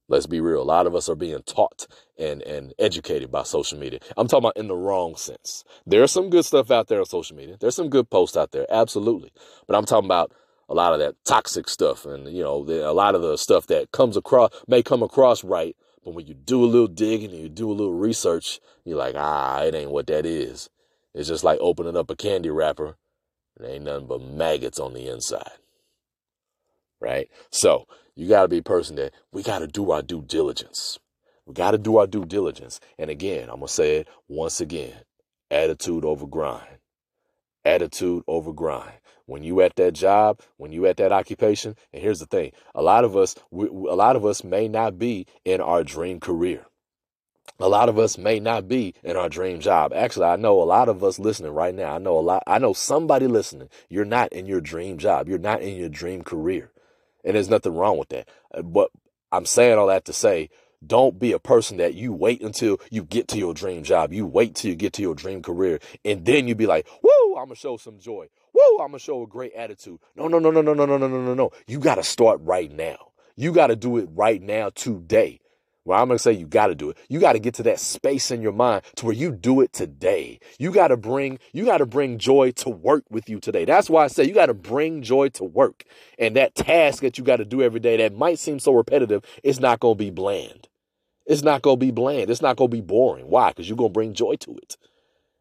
Let's 0.09 0.25
be 0.25 0.41
real. 0.41 0.61
A 0.61 0.63
lot 0.63 0.87
of 0.87 0.95
us 0.95 1.07
are 1.07 1.15
being 1.15 1.43
taught 1.43 1.85
and, 2.17 2.41
and 2.41 2.73
educated 2.79 3.31
by 3.31 3.43
social 3.43 3.77
media. 3.77 3.99
I'm 4.17 4.27
talking 4.27 4.45
about 4.45 4.57
in 4.57 4.67
the 4.67 4.75
wrong 4.75 5.15
sense. 5.15 5.63
There's 5.85 6.11
some 6.11 6.31
good 6.31 6.45
stuff 6.45 6.71
out 6.71 6.87
there 6.87 6.99
on 6.99 7.05
social 7.05 7.37
media. 7.37 7.57
There's 7.59 7.75
some 7.75 7.89
good 7.89 8.09
posts 8.09 8.35
out 8.35 8.51
there. 8.51 8.65
Absolutely. 8.71 9.31
But 9.67 9.77
I'm 9.77 9.85
talking 9.85 10.07
about 10.07 10.33
a 10.67 10.73
lot 10.73 10.93
of 10.93 10.99
that 10.99 11.15
toxic 11.25 11.69
stuff 11.69 12.05
and, 12.05 12.27
you 12.27 12.43
know, 12.43 12.57
a 12.57 12.91
lot 12.91 13.13
of 13.13 13.21
the 13.21 13.37
stuff 13.37 13.67
that 13.67 13.91
comes 13.91 14.17
across, 14.17 14.51
may 14.67 14.81
come 14.81 15.03
across 15.03 15.43
right. 15.43 15.75
But 16.03 16.15
when 16.15 16.25
you 16.25 16.33
do 16.33 16.63
a 16.63 16.65
little 16.65 16.87
digging 16.87 17.29
and 17.29 17.39
you 17.39 17.49
do 17.49 17.71
a 17.71 17.73
little 17.73 17.93
research, 17.93 18.59
you're 18.85 18.97
like, 18.97 19.15
ah, 19.15 19.61
it 19.61 19.75
ain't 19.75 19.91
what 19.91 20.07
that 20.07 20.25
is. 20.25 20.69
It's 21.13 21.27
just 21.27 21.43
like 21.43 21.59
opening 21.61 21.95
up 21.95 22.09
a 22.09 22.15
candy 22.15 22.49
wrapper 22.49 22.97
and 23.57 23.67
ain't 23.67 23.83
nothing 23.83 24.07
but 24.07 24.21
maggots 24.21 24.79
on 24.79 24.93
the 24.93 25.07
inside. 25.07 25.51
Right? 26.99 27.29
So 27.51 27.85
you 28.19 28.27
got 28.27 28.41
to 28.41 28.47
be 28.49 28.57
a 28.57 28.63
person 28.63 28.97
that 28.97 29.13
we 29.31 29.43
got 29.43 29.59
to 29.59 29.67
do 29.67 29.91
our 29.91 30.01
due 30.01 30.21
diligence. 30.21 30.99
We 31.45 31.53
got 31.53 31.71
to 31.71 31.77
do 31.77 31.95
our 31.97 32.05
due 32.05 32.25
diligence. 32.25 32.81
And 32.97 33.09
again, 33.09 33.43
I'm 33.43 33.55
going 33.55 33.67
to 33.67 33.73
say 33.73 33.95
it 33.95 34.09
once 34.27 34.59
again 34.59 34.93
attitude 35.49 36.03
over 36.03 36.27
grind. 36.27 36.67
Attitude 37.63 38.23
over 38.27 38.51
grind. 38.51 38.91
When 39.25 39.43
you 39.43 39.61
at 39.61 39.77
that 39.77 39.93
job, 39.93 40.41
when 40.57 40.73
you 40.73 40.85
at 40.85 40.97
that 40.97 41.13
occupation, 41.13 41.77
and 41.93 42.03
here's 42.03 42.19
the 42.19 42.25
thing: 42.25 42.51
a 42.75 42.81
lot 42.81 43.05
of 43.05 43.15
us, 43.15 43.35
we, 43.51 43.67
a 43.67 43.95
lot 43.95 44.17
of 44.17 44.25
us 44.25 44.43
may 44.43 44.67
not 44.67 44.99
be 44.99 45.25
in 45.45 45.61
our 45.61 45.85
dream 45.85 46.19
career. 46.19 46.65
A 47.59 47.69
lot 47.69 47.87
of 47.87 47.97
us 47.97 48.17
may 48.17 48.39
not 48.39 48.67
be 48.67 48.95
in 49.01 49.15
our 49.15 49.29
dream 49.29 49.61
job. 49.61 49.93
Actually, 49.93 50.25
I 50.25 50.35
know 50.35 50.61
a 50.61 50.63
lot 50.63 50.89
of 50.89 51.05
us 51.05 51.19
listening 51.19 51.53
right 51.53 51.73
now. 51.73 51.95
I 51.95 51.99
know 51.99 52.17
a 52.17 52.21
lot. 52.21 52.43
I 52.47 52.59
know 52.59 52.73
somebody 52.73 53.27
listening. 53.27 53.69
You're 53.89 54.03
not 54.03 54.33
in 54.33 54.45
your 54.45 54.61
dream 54.61 54.97
job. 54.97 55.29
You're 55.29 55.37
not 55.37 55.61
in 55.61 55.77
your 55.77 55.89
dream 55.89 56.23
career. 56.23 56.71
And 57.23 57.35
there's 57.35 57.49
nothing 57.49 57.75
wrong 57.75 57.97
with 57.97 58.09
that. 58.09 58.27
Uh, 58.53 58.61
but 58.61 58.91
I'm 59.31 59.45
saying 59.45 59.77
all 59.77 59.87
that 59.87 60.05
to 60.05 60.13
say, 60.13 60.49
don't 60.85 61.19
be 61.19 61.33
a 61.33 61.39
person 61.39 61.77
that 61.77 61.93
you 61.93 62.13
wait 62.13 62.41
until 62.41 62.79
you 62.89 63.03
get 63.03 63.27
to 63.29 63.37
your 63.37 63.53
dream 63.53 63.83
job. 63.83 64.13
You 64.13 64.25
wait 64.25 64.55
till 64.55 64.69
you 64.69 64.75
get 64.75 64.93
to 64.93 65.01
your 65.01 65.15
dream 65.15 65.41
career. 65.41 65.79
And 66.05 66.25
then 66.25 66.47
you 66.47 66.55
be 66.55 66.67
like, 66.67 66.87
woo, 67.03 67.35
I'm 67.35 67.45
going 67.45 67.49
to 67.49 67.55
show 67.55 67.77
some 67.77 67.99
joy. 67.99 68.27
Woo, 68.53 68.79
I'm 68.79 68.91
going 68.91 68.93
to 68.93 68.99
show 68.99 69.23
a 69.23 69.27
great 69.27 69.53
attitude. 69.53 69.99
No, 70.15 70.27
no, 70.27 70.39
no, 70.39 70.51
no, 70.51 70.61
no, 70.61 70.73
no, 70.73 70.85
no, 70.85 70.97
no, 70.97 71.07
no, 71.07 71.21
no, 71.21 71.33
no. 71.33 71.51
You 71.67 71.79
got 71.79 71.95
to 71.95 72.03
start 72.03 72.39
right 72.43 72.71
now. 72.71 73.11
You 73.35 73.51
got 73.51 73.67
to 73.67 73.75
do 73.75 73.97
it 73.97 74.09
right 74.13 74.41
now 74.41 74.69
today. 74.69 75.39
Well, 75.89 75.99
I'm 75.99 76.07
going 76.07 76.19
to 76.19 76.21
say 76.21 76.33
you 76.33 76.45
got 76.45 76.67
to 76.67 76.75
do 76.75 76.91
it. 76.91 76.99
You 77.09 77.19
got 77.19 77.33
to 77.33 77.39
get 77.39 77.55
to 77.55 77.63
that 77.63 77.79
space 77.79 78.29
in 78.29 78.43
your 78.43 78.51
mind 78.51 78.83
to 78.97 79.07
where 79.07 79.15
you 79.15 79.31
do 79.31 79.59
it 79.59 79.73
today. 79.73 80.39
You 80.59 80.71
got 80.71 80.89
to 80.89 80.97
bring 80.97 81.39
you 81.51 81.65
got 81.65 81.79
to 81.79 81.87
bring 81.87 82.19
joy 82.19 82.51
to 82.57 82.69
work 82.69 83.05
with 83.09 83.27
you 83.27 83.39
today. 83.39 83.65
That's 83.65 83.89
why 83.89 84.03
I 84.03 84.07
say 84.07 84.23
you 84.25 84.35
got 84.35 84.45
to 84.45 84.53
bring 84.53 85.01
joy 85.01 85.29
to 85.29 85.43
work. 85.43 85.85
And 86.19 86.35
that 86.35 86.53
task 86.53 87.01
that 87.01 87.17
you 87.17 87.23
got 87.23 87.37
to 87.37 87.45
do 87.45 87.63
every 87.63 87.79
day 87.79 87.97
that 87.97 88.15
might 88.15 88.37
seem 88.37 88.59
so 88.59 88.71
repetitive, 88.71 89.23
it's 89.43 89.59
not 89.59 89.79
going 89.79 89.95
to 89.95 90.03
be 90.03 90.11
bland. 90.11 90.67
It's 91.25 91.41
not 91.41 91.63
going 91.63 91.79
to 91.79 91.85
be 91.87 91.89
bland. 91.91 92.29
It's 92.29 92.43
not 92.43 92.55
going 92.55 92.69
to 92.69 92.77
be 92.77 92.81
boring. 92.81 93.25
Why? 93.27 93.51
Cuz 93.53 93.67
you're 93.67 93.75
going 93.75 93.89
to 93.89 93.93
bring 93.93 94.13
joy 94.13 94.35
to 94.35 94.51
it. 94.57 94.77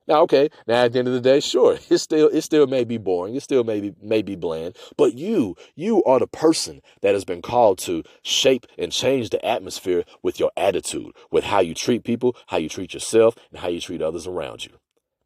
Now, 0.08 0.22
okay, 0.22 0.48
now 0.66 0.84
at 0.84 0.94
the 0.94 1.00
end 1.00 1.08
of 1.08 1.14
the 1.14 1.20
day, 1.20 1.38
sure, 1.38 1.78
it 1.90 1.98
still 1.98 2.28
it 2.28 2.40
still 2.40 2.66
may 2.66 2.84
be 2.84 2.96
boring, 2.96 3.34
it 3.34 3.42
still 3.42 3.62
may 3.62 3.80
be 3.80 3.94
may 4.02 4.22
be 4.22 4.34
bland, 4.34 4.76
but 4.96 5.14
you 5.14 5.54
you 5.76 6.02
are 6.04 6.18
the 6.18 6.26
person 6.26 6.80
that 7.02 7.14
has 7.14 7.24
been 7.24 7.42
called 7.42 7.78
to 7.80 8.02
shape 8.22 8.66
and 8.78 8.90
change 8.90 9.30
the 9.30 9.44
atmosphere 9.44 10.04
with 10.22 10.40
your 10.40 10.50
attitude, 10.56 11.12
with 11.30 11.44
how 11.44 11.60
you 11.60 11.74
treat 11.74 12.04
people, 12.04 12.34
how 12.46 12.56
you 12.56 12.70
treat 12.70 12.94
yourself, 12.94 13.36
and 13.50 13.60
how 13.60 13.68
you 13.68 13.80
treat 13.80 14.00
others 14.00 14.26
around 14.26 14.64
you. 14.64 14.72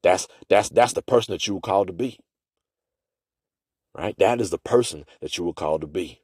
That's 0.02 0.26
that's 0.48 0.68
that's 0.68 0.94
the 0.94 1.02
person 1.02 1.32
that 1.32 1.46
you 1.46 1.54
were 1.54 1.60
called 1.60 1.86
to 1.86 1.92
be. 1.92 2.18
Right? 3.94 4.18
That 4.18 4.40
is 4.40 4.50
the 4.50 4.58
person 4.58 5.04
that 5.20 5.38
you 5.38 5.44
were 5.44 5.52
called 5.52 5.82
to 5.82 5.86
be. 5.86 6.22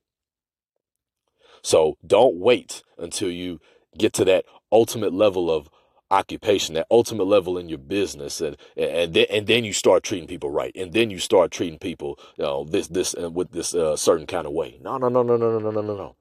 So 1.62 1.96
don't 2.04 2.36
wait 2.36 2.82
until 2.96 3.30
you 3.30 3.60
get 3.96 4.12
to 4.14 4.24
that 4.24 4.46
ultimate 4.72 5.12
level 5.12 5.50
of 5.50 5.68
occupation, 6.10 6.74
that 6.74 6.86
ultimate 6.90 7.24
level 7.24 7.58
in 7.58 7.68
your 7.68 7.78
business, 7.78 8.40
and 8.40 8.56
and 8.76 9.14
then, 9.14 9.26
and 9.30 9.46
then 9.46 9.64
you 9.64 9.72
start 9.72 10.02
treating 10.02 10.28
people 10.28 10.50
right, 10.50 10.72
and 10.74 10.92
then 10.92 11.10
you 11.10 11.18
start 11.18 11.50
treating 11.50 11.78
people, 11.78 12.18
you 12.36 12.44
know, 12.44 12.64
this 12.64 12.88
this 12.88 13.14
uh, 13.20 13.30
with 13.30 13.52
this 13.52 13.74
uh, 13.74 13.96
certain 13.96 14.26
kind 14.26 14.46
of 14.46 14.52
way. 14.52 14.78
No, 14.82 14.98
no, 14.98 15.08
no, 15.08 15.22
no, 15.22 15.36
no, 15.36 15.58
no, 15.58 15.70
no, 15.70 15.80
no, 15.80 15.96
no. 15.96 16.16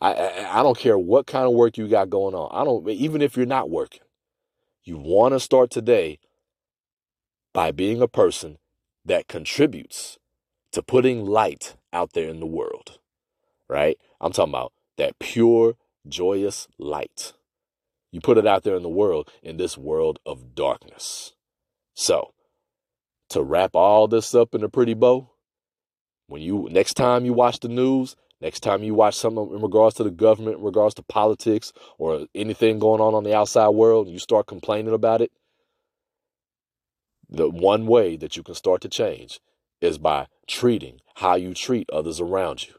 I, 0.00 0.14
I 0.14 0.60
I 0.60 0.62
don't 0.62 0.78
care 0.78 0.98
what 0.98 1.26
kind 1.26 1.46
of 1.46 1.52
work 1.52 1.76
you 1.76 1.88
got 1.88 2.10
going 2.10 2.34
on. 2.34 2.48
I 2.52 2.64
don't 2.64 2.88
even 2.88 3.22
if 3.22 3.36
you're 3.36 3.46
not 3.46 3.70
working. 3.70 4.02
You 4.84 4.96
want 4.96 5.34
to 5.34 5.40
start 5.40 5.70
today 5.70 6.18
by 7.52 7.72
being 7.72 8.00
a 8.00 8.08
person 8.08 8.58
that 9.04 9.28
contributes 9.28 10.18
to 10.72 10.82
putting 10.82 11.26
light 11.26 11.76
out 11.92 12.12
there 12.12 12.28
in 12.28 12.40
the 12.40 12.46
world. 12.46 12.98
Right? 13.68 13.98
I'm 14.20 14.32
talking 14.32 14.52
about 14.52 14.72
that 14.96 15.18
pure, 15.18 15.76
joyous 16.08 16.68
light. 16.78 17.34
You 18.10 18.20
put 18.20 18.38
it 18.38 18.46
out 18.46 18.62
there 18.62 18.76
in 18.76 18.82
the 18.82 18.88
world, 18.88 19.30
in 19.42 19.56
this 19.56 19.76
world 19.76 20.18
of 20.24 20.54
darkness. 20.54 21.34
So, 21.94 22.32
to 23.30 23.42
wrap 23.42 23.74
all 23.74 24.08
this 24.08 24.34
up 24.34 24.54
in 24.54 24.62
a 24.62 24.68
pretty 24.68 24.94
bow, 24.94 25.30
when 26.26 26.42
you 26.42 26.68
next 26.70 26.94
time 26.94 27.24
you 27.24 27.32
watch 27.32 27.60
the 27.60 27.68
news, 27.68 28.16
next 28.40 28.60
time 28.60 28.82
you 28.82 28.94
watch 28.94 29.16
something 29.16 29.50
in 29.54 29.62
regards 29.62 29.96
to 29.96 30.04
the 30.04 30.10
government, 30.10 30.58
in 30.58 30.64
regards 30.64 30.94
to 30.94 31.02
politics, 31.02 31.72
or 31.98 32.26
anything 32.34 32.78
going 32.78 33.00
on 33.00 33.14
on 33.14 33.24
the 33.24 33.34
outside 33.34 33.70
world, 33.70 34.06
and 34.06 34.14
you 34.14 34.18
start 34.18 34.46
complaining 34.46 34.94
about 34.94 35.20
it, 35.20 35.30
the 37.28 37.48
one 37.48 37.86
way 37.86 38.16
that 38.16 38.36
you 38.36 38.42
can 38.42 38.54
start 38.54 38.80
to 38.82 38.88
change 38.88 39.40
is 39.80 39.98
by 39.98 40.26
treating 40.46 41.00
how 41.16 41.34
you 41.34 41.54
treat 41.54 41.88
others 41.90 42.20
around 42.20 42.66
you. 42.66 42.74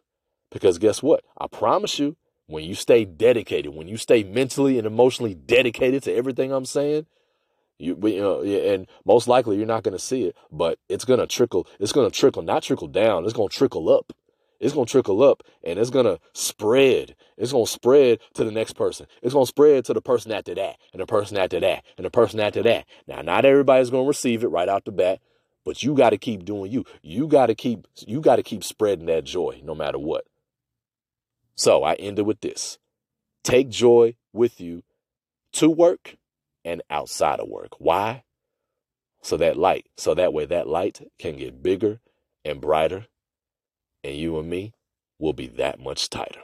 Because 0.51 0.80
guess 0.80 1.03
what? 1.03 1.23
I 1.39 1.47
promise 1.47 1.99
you, 1.99 2.17
when 2.50 2.64
you 2.64 2.74
stay 2.74 3.06
dedicated, 3.06 3.76
when 3.76 3.88
you 3.88 3.95
stay 3.95 4.24
mentally 4.24 4.80
and 4.80 4.88
emotionally 4.88 5.36
dedicated 5.36 6.02
to 6.02 6.14
everything 6.14 6.52
I'm 6.52 6.66
saying, 6.66 7.06
you, 7.78 7.95
you 8.04 8.20
know, 8.20 8.41
and 8.41 8.88
most 9.06 9.28
likely 9.28 9.58
you're 9.58 9.68
not 9.68 9.84
going 9.84 9.95
to 9.95 10.04
see 10.04 10.24
it, 10.24 10.36
but 10.52 10.80
it's 10.89 11.06
going 11.06 11.20
to 11.20 11.28
trickle. 11.28 11.68
It's 11.80 11.91
going 11.91 12.10
to 12.10 12.16
trickle, 12.16 12.41
not 12.41 12.64
trickle 12.64 12.88
down. 12.88 13.24
It's 13.24 13.34
going 13.34 13.50
to 13.50 13.56
trickle 13.56 13.88
up. 13.89 14.14
It's 14.60 14.74
going 14.74 14.88
to 14.88 14.91
trickle 14.91 15.22
up 15.22 15.43
and 15.64 15.78
it's 15.78 15.91
going 15.91 16.08
to 16.08 16.20
spread. 16.34 17.16
It's 17.38 17.52
going 17.52 17.66
to 17.66 17.72
spread 17.72 18.20
to 18.34 18.43
the 18.43 18.52
next 18.52 18.74
person. 18.74 19.06
It's 19.22 19.34
going 19.34 19.45
to 19.45 19.50
spread 19.50 19.86
to 19.86 19.93
the 19.93 20.02
person 20.02 20.32
after 20.32 20.56
that 20.56 20.78
and 20.91 21.02
the 21.02 21.06
person 21.06 21.38
after 21.38 21.60
that 21.60 21.86
and 21.97 22.06
the 22.06 22.10
person 22.10 22.39
after 22.39 22.64
that. 22.64 22.86
Now, 23.08 23.22
not 23.22 23.45
everybody's 23.45 23.91
going 23.91 24.06
to 24.06 24.10
receive 24.10 24.43
it 24.43 24.47
right 24.47 24.68
out 24.68 24.86
the 24.86 24.91
bat, 24.91 25.20
but 25.64 25.84
you 25.84 25.93
got 25.93 26.10
to 26.10 26.18
keep 26.18 26.45
doing 26.45 26.72
you. 26.72 26.84
You 27.04 27.28
got 27.28 27.45
to 27.45 27.56
keep, 27.56 27.88
you 28.08 28.22
got 28.22 28.38
to 28.38 28.43
keep 28.43 28.64
spreading 28.64 29.06
that 29.06 29.24
joy 29.24 29.62
no 29.64 29.76
matter 29.76 30.00
what. 30.00 30.26
So 31.60 31.84
I 31.84 31.95
ended 31.95 32.26
with 32.26 32.39
this 32.39 32.80
take 33.43 33.68
joy 33.68 34.16
with 34.32 34.62
you 34.62 34.82
to 35.51 35.70
work 35.70 36.16
and 36.64 36.82
outside 36.89 37.41
of 37.41 37.49
work. 37.49 37.72
Why? 37.80 38.24
So 39.22 39.36
that 39.36 39.57
light, 39.57 39.88
so 39.97 40.14
that 40.14 40.32
way 40.32 40.45
that 40.45 40.70
light 40.70 41.01
can 41.20 41.36
get 41.36 41.62
bigger 41.62 41.99
and 42.45 42.62
brighter, 42.62 43.07
and 44.05 44.16
you 44.16 44.39
and 44.39 44.49
me 44.49 44.72
will 45.20 45.34
be 45.34 45.47
that 45.47 45.82
much 45.82 46.10
tighter. 46.10 46.39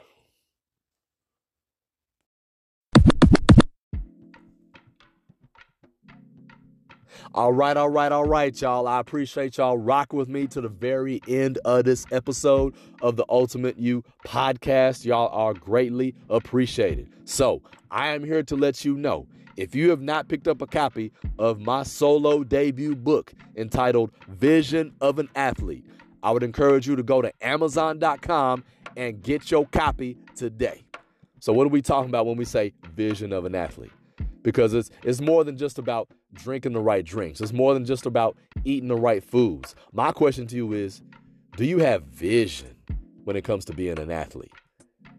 All 7.36 7.52
right, 7.52 7.76
all 7.76 7.90
right, 7.90 8.10
all 8.10 8.24
right, 8.24 8.58
y'all. 8.62 8.88
I 8.88 8.98
appreciate 8.98 9.58
y'all 9.58 9.76
rocking 9.76 10.18
with 10.18 10.26
me 10.30 10.46
to 10.46 10.62
the 10.62 10.70
very 10.70 11.20
end 11.28 11.58
of 11.66 11.84
this 11.84 12.06
episode 12.10 12.74
of 13.02 13.16
the 13.16 13.26
Ultimate 13.28 13.76
You 13.76 14.02
podcast. 14.24 15.04
Y'all 15.04 15.28
are 15.28 15.52
greatly 15.52 16.14
appreciated. 16.30 17.10
So, 17.26 17.60
I 17.90 18.14
am 18.14 18.24
here 18.24 18.42
to 18.44 18.56
let 18.56 18.86
you 18.86 18.96
know 18.96 19.26
if 19.58 19.74
you 19.74 19.90
have 19.90 20.00
not 20.00 20.28
picked 20.28 20.48
up 20.48 20.62
a 20.62 20.66
copy 20.66 21.12
of 21.38 21.60
my 21.60 21.82
solo 21.82 22.42
debut 22.42 22.96
book 22.96 23.34
entitled 23.54 24.12
Vision 24.28 24.94
of 25.02 25.18
an 25.18 25.28
Athlete, 25.36 25.84
I 26.22 26.30
would 26.30 26.42
encourage 26.42 26.88
you 26.88 26.96
to 26.96 27.02
go 27.02 27.20
to 27.20 27.30
Amazon.com 27.42 28.64
and 28.96 29.22
get 29.22 29.50
your 29.50 29.66
copy 29.66 30.16
today. 30.36 30.86
So, 31.40 31.52
what 31.52 31.66
are 31.66 31.70
we 31.70 31.82
talking 31.82 32.08
about 32.08 32.24
when 32.24 32.38
we 32.38 32.46
say 32.46 32.72
vision 32.94 33.34
of 33.34 33.44
an 33.44 33.54
athlete? 33.54 33.92
Because 34.42 34.72
it's, 34.72 34.90
it's 35.02 35.20
more 35.20 35.44
than 35.44 35.58
just 35.58 35.78
about 35.78 36.08
drinking 36.36 36.72
the 36.72 36.80
right 36.80 37.04
drinks. 37.04 37.40
It's 37.40 37.52
more 37.52 37.74
than 37.74 37.84
just 37.84 38.06
about 38.06 38.36
eating 38.64 38.88
the 38.88 38.96
right 38.96 39.22
foods. 39.22 39.74
My 39.92 40.12
question 40.12 40.46
to 40.48 40.56
you 40.56 40.72
is 40.72 41.02
do 41.56 41.64
you 41.64 41.78
have 41.78 42.02
vision 42.04 42.76
when 43.24 43.36
it 43.36 43.42
comes 43.42 43.64
to 43.66 43.72
being 43.72 43.98
an 43.98 44.10
athlete? 44.10 44.52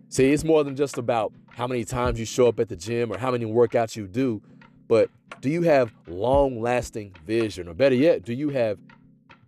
See, 0.09 0.31
it's 0.31 0.43
more 0.43 0.63
than 0.63 0.75
just 0.75 0.97
about 0.97 1.33
how 1.49 1.67
many 1.67 1.83
times 1.83 2.19
you 2.19 2.25
show 2.25 2.47
up 2.47 2.59
at 2.59 2.69
the 2.69 2.75
gym 2.75 3.11
or 3.11 3.17
how 3.17 3.31
many 3.31 3.45
workouts 3.45 3.95
you 3.95 4.07
do, 4.07 4.41
but 4.87 5.09
do 5.41 5.49
you 5.49 5.63
have 5.63 5.93
long 6.07 6.61
lasting 6.61 7.13
vision? 7.25 7.67
Or 7.67 7.73
better 7.73 7.95
yet, 7.95 8.23
do 8.23 8.33
you 8.33 8.49
have 8.49 8.79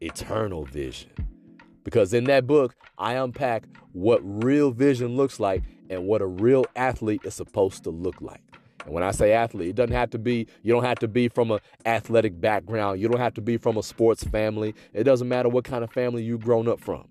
eternal 0.01 0.65
vision? 0.65 1.11
Because 1.84 2.13
in 2.13 2.26
that 2.26 2.45
book, 2.45 2.76
I 2.97 3.13
unpack 3.13 3.63
what 3.93 4.20
real 4.24 4.72
vision 4.72 5.15
looks 5.15 5.39
like 5.39 5.63
and 5.89 6.05
what 6.05 6.22
a 6.22 6.28
real 6.28 6.65
athlete 6.76 7.22
is 7.24 7.34
supposed 7.34 7.84
to 7.86 7.89
look 7.89 8.22
like. 8.22 8.41
And 8.90 8.96
when 8.96 9.04
I 9.04 9.12
say 9.12 9.34
athlete, 9.34 9.70
it 9.70 9.76
doesn't 9.76 9.94
have 9.94 10.10
to 10.10 10.18
be, 10.18 10.48
you 10.64 10.74
don't 10.74 10.84
have 10.84 10.98
to 10.98 11.08
be 11.08 11.28
from 11.28 11.52
an 11.52 11.60
athletic 11.86 12.42
background. 12.42 13.00
You 13.00 13.08
don't 13.08 13.20
have 13.20 13.36
to 13.36 13.42
be 13.42 13.56
from 13.56 13.78
a 13.78 13.84
sports 13.84 14.24
family. 14.24 14.74
It 14.94 15.04
doesn't 15.04 15.28
matter 15.28 15.48
what 15.48 15.64
kind 15.64 15.84
of 15.84 15.92
family 15.92 16.24
you've 16.24 16.42
grown 16.42 16.68
up 16.68 16.80
from. 16.80 17.08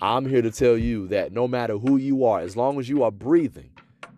I'm 0.00 0.24
here 0.24 0.40
to 0.40 0.52
tell 0.52 0.78
you 0.78 1.08
that 1.08 1.32
no 1.32 1.48
matter 1.48 1.78
who 1.78 1.96
you 1.96 2.24
are, 2.24 2.38
as 2.38 2.56
long 2.56 2.78
as 2.78 2.88
you 2.88 3.02
are 3.02 3.10
breathing, 3.10 3.72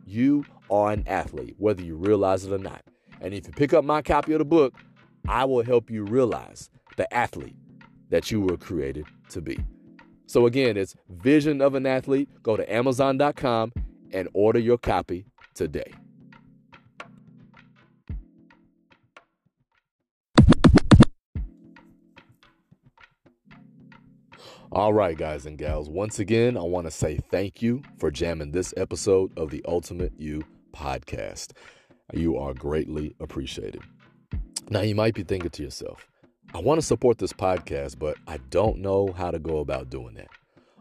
you 0.05 0.45
are 0.71 0.93
an 0.93 1.05
athlete, 1.07 1.55
whether 1.57 1.83
you 1.83 1.97
realize 1.97 2.45
it 2.45 2.53
or 2.53 2.59
not. 2.59 2.83
And 3.23 3.33
if 3.33 3.47
you 3.47 3.55
pick 3.55 3.73
up 3.73 3.87
my 3.87 4.03
copy 4.03 4.35
of 4.35 4.41
the 4.41 4.45
book, 4.45 4.75
I 5.27 5.47
will 5.47 5.65
help 5.65 5.91
you 5.91 6.05
realize 6.05 6.69
the 6.99 7.11
athlete 7.15 7.57
that 8.11 8.31
you 8.31 8.43
were 8.43 8.59
created 8.59 9.07
to 9.31 9.41
be. 9.41 9.59
So 10.27 10.45
again, 10.45 10.77
it's 10.77 10.95
Vision 11.09 11.63
of 11.63 11.75
an 11.75 11.87
Athlete. 11.87 12.29
Go 12.43 12.59
to 12.59 12.71
Amazon.com 12.71 13.73
and 14.13 14.29
order 14.35 14.59
your 14.59 14.77
copy 14.77 15.25
today. 15.55 15.95
All 24.75 24.95
right, 24.95 25.19
guys 25.19 25.45
and 25.45 25.59
gals, 25.59 25.91
once 25.91 26.19
again, 26.19 26.57
I 26.57 26.63
want 26.63 26.87
to 26.87 26.91
say 26.91 27.19
thank 27.31 27.61
you 27.61 27.83
for 27.99 28.11
jamming 28.11 28.53
this 28.53 28.73
episode 28.79 29.31
of 29.37 29.51
the 29.51 29.63
Ultimate 29.69 30.15
You 30.17 30.43
podcast. 30.75 31.53
You 32.15 32.39
are 32.39 32.55
greatly 32.55 33.15
appreciated. 33.21 33.83
Now, 34.71 34.81
you 34.81 34.95
might 34.95 35.13
be 35.13 35.25
thinking 35.25 35.51
to 35.51 35.63
yourself, 35.63 36.09
I 36.55 36.61
want 36.61 36.81
to 36.81 36.87
support 36.87 37.19
this 37.19 37.35
podcast, 37.35 37.99
but 37.99 38.17
I 38.27 38.39
don't 38.49 38.79
know 38.79 39.13
how 39.13 39.31
to 39.31 39.39
go 39.39 39.59
about 39.59 39.91
doing 39.91 40.15
that. 40.15 40.29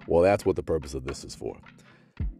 Well, 0.07 0.23
that's 0.23 0.45
what 0.45 0.55
the 0.55 0.63
purpose 0.63 0.93
of 0.93 1.03
this 1.03 1.25
is 1.25 1.35
for. 1.35 1.57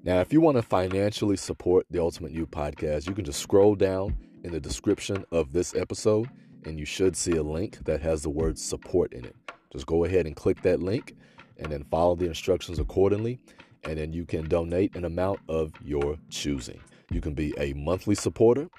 Now, 0.05 0.21
if 0.21 0.31
you 0.31 0.39
want 0.39 0.55
to 0.55 0.63
financially 0.63 1.35
support 1.35 1.85
the 1.91 1.99
Ultimate 1.99 2.31
You 2.31 2.47
podcast, 2.47 3.09
you 3.09 3.13
can 3.13 3.25
just 3.25 3.41
scroll 3.41 3.75
down 3.75 4.15
in 4.45 4.53
the 4.53 4.61
description 4.61 5.25
of 5.33 5.51
this 5.51 5.75
episode, 5.75 6.29
and 6.63 6.79
you 6.79 6.85
should 6.85 7.17
see 7.17 7.35
a 7.35 7.43
link 7.43 7.83
that 7.83 7.99
has 7.99 8.21
the 8.21 8.29
word 8.29 8.57
support 8.57 9.11
in 9.11 9.25
it. 9.25 9.35
Just 9.73 9.85
go 9.85 10.05
ahead 10.05 10.25
and 10.25 10.35
click 10.35 10.61
that 10.61 10.81
link 10.81 11.17
and 11.62 11.72
then 11.72 11.86
follow 11.86 12.16
the 12.16 12.26
instructions 12.26 12.80
accordingly. 12.80 13.39
And 13.84 13.97
then 13.97 14.14
you 14.14 14.26
can 14.26 14.47
donate 14.47 14.95
an 14.95 15.05
amount 15.05 15.39
of 15.47 15.72
your 15.84 16.18
choosing. 16.30 16.80
You 17.09 17.22
can 17.22 17.34
be 17.34 17.53
a 17.57 17.74
monthly 17.74 18.16
supporter 18.16 18.70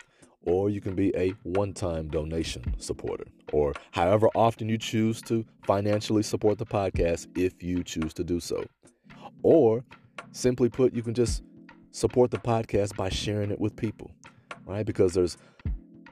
or 0.45 0.71
you 0.71 0.81
can 0.81 0.95
be 0.95 1.15
a 1.17 1.31
one 1.43 1.73
time 1.73 2.09
donation 2.09 2.63
supporter, 2.79 3.25
or 3.53 3.75
however 3.93 4.29
often 4.35 4.69
you 4.69 4.79
choose 4.79 5.23
to 5.23 5.45
financially 5.65 6.23
support 6.23 6.59
the 6.59 6.67
podcast 6.67 7.27
if 7.37 7.63
you 7.63 7.83
choose 7.85 8.13
to 8.15 8.25
do 8.25 8.41
so. 8.41 8.65
Or 9.43 9.85
simply 10.33 10.69
put, 10.69 10.95
you 10.95 11.03
can 11.03 11.15
just 11.15 11.43
support 11.91 12.31
the 12.31 12.39
podcast 12.39 12.97
by 12.97 13.09
sharing 13.09 13.51
it 13.51 13.61
with 13.61 13.77
people, 13.77 14.11
right? 14.67 14.85
Because 14.85 15.15
there's 15.15 15.37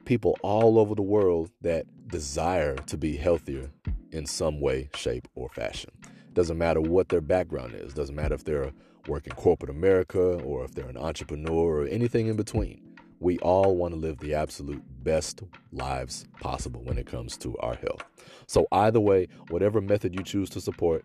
people 0.04 0.36
all 0.42 0.78
over 0.78 0.94
the 0.94 1.02
world 1.02 1.50
that 1.62 1.86
desire 2.08 2.74
to 2.74 2.96
be 2.96 3.16
healthier 3.16 3.70
in 4.12 4.26
some 4.26 4.60
way, 4.60 4.90
shape, 4.94 5.28
or 5.34 5.48
fashion. 5.50 5.90
Doesn't 6.32 6.58
matter 6.58 6.80
what 6.80 7.08
their 7.08 7.20
background 7.20 7.74
is. 7.74 7.92
Doesn't 7.94 8.14
matter 8.14 8.34
if 8.34 8.44
they're 8.44 8.72
working 9.08 9.32
corporate 9.34 9.70
America 9.70 10.34
or 10.42 10.64
if 10.64 10.74
they're 10.74 10.88
an 10.88 10.96
entrepreneur 10.96 11.82
or 11.82 11.86
anything 11.86 12.28
in 12.28 12.36
between. 12.36 12.80
We 13.18 13.38
all 13.40 13.76
want 13.76 13.92
to 13.92 14.00
live 14.00 14.18
the 14.18 14.34
absolute 14.34 14.82
best 15.02 15.42
lives 15.72 16.26
possible 16.40 16.82
when 16.84 16.96
it 16.96 17.06
comes 17.06 17.36
to 17.38 17.56
our 17.58 17.74
health. 17.74 18.02
So, 18.46 18.66
either 18.72 19.00
way, 19.00 19.28
whatever 19.48 19.80
method 19.80 20.14
you 20.14 20.22
choose 20.22 20.48
to 20.50 20.60
support, 20.60 21.04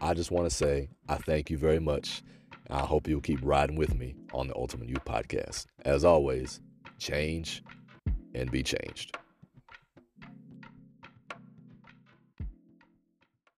I 0.00 0.12
just 0.12 0.30
want 0.30 0.48
to 0.48 0.54
say 0.54 0.90
I 1.08 1.16
thank 1.16 1.48
you 1.48 1.56
very 1.56 1.80
much. 1.80 2.22
I 2.68 2.80
hope 2.80 3.08
you'll 3.08 3.20
keep 3.20 3.40
riding 3.42 3.76
with 3.76 3.94
me 3.94 4.16
on 4.34 4.48
the 4.48 4.56
Ultimate 4.56 4.88
You 4.88 4.96
podcast. 4.96 5.66
As 5.84 6.04
always, 6.04 6.60
change 6.98 7.62
and 8.34 8.50
be 8.50 8.62
changed. 8.62 9.16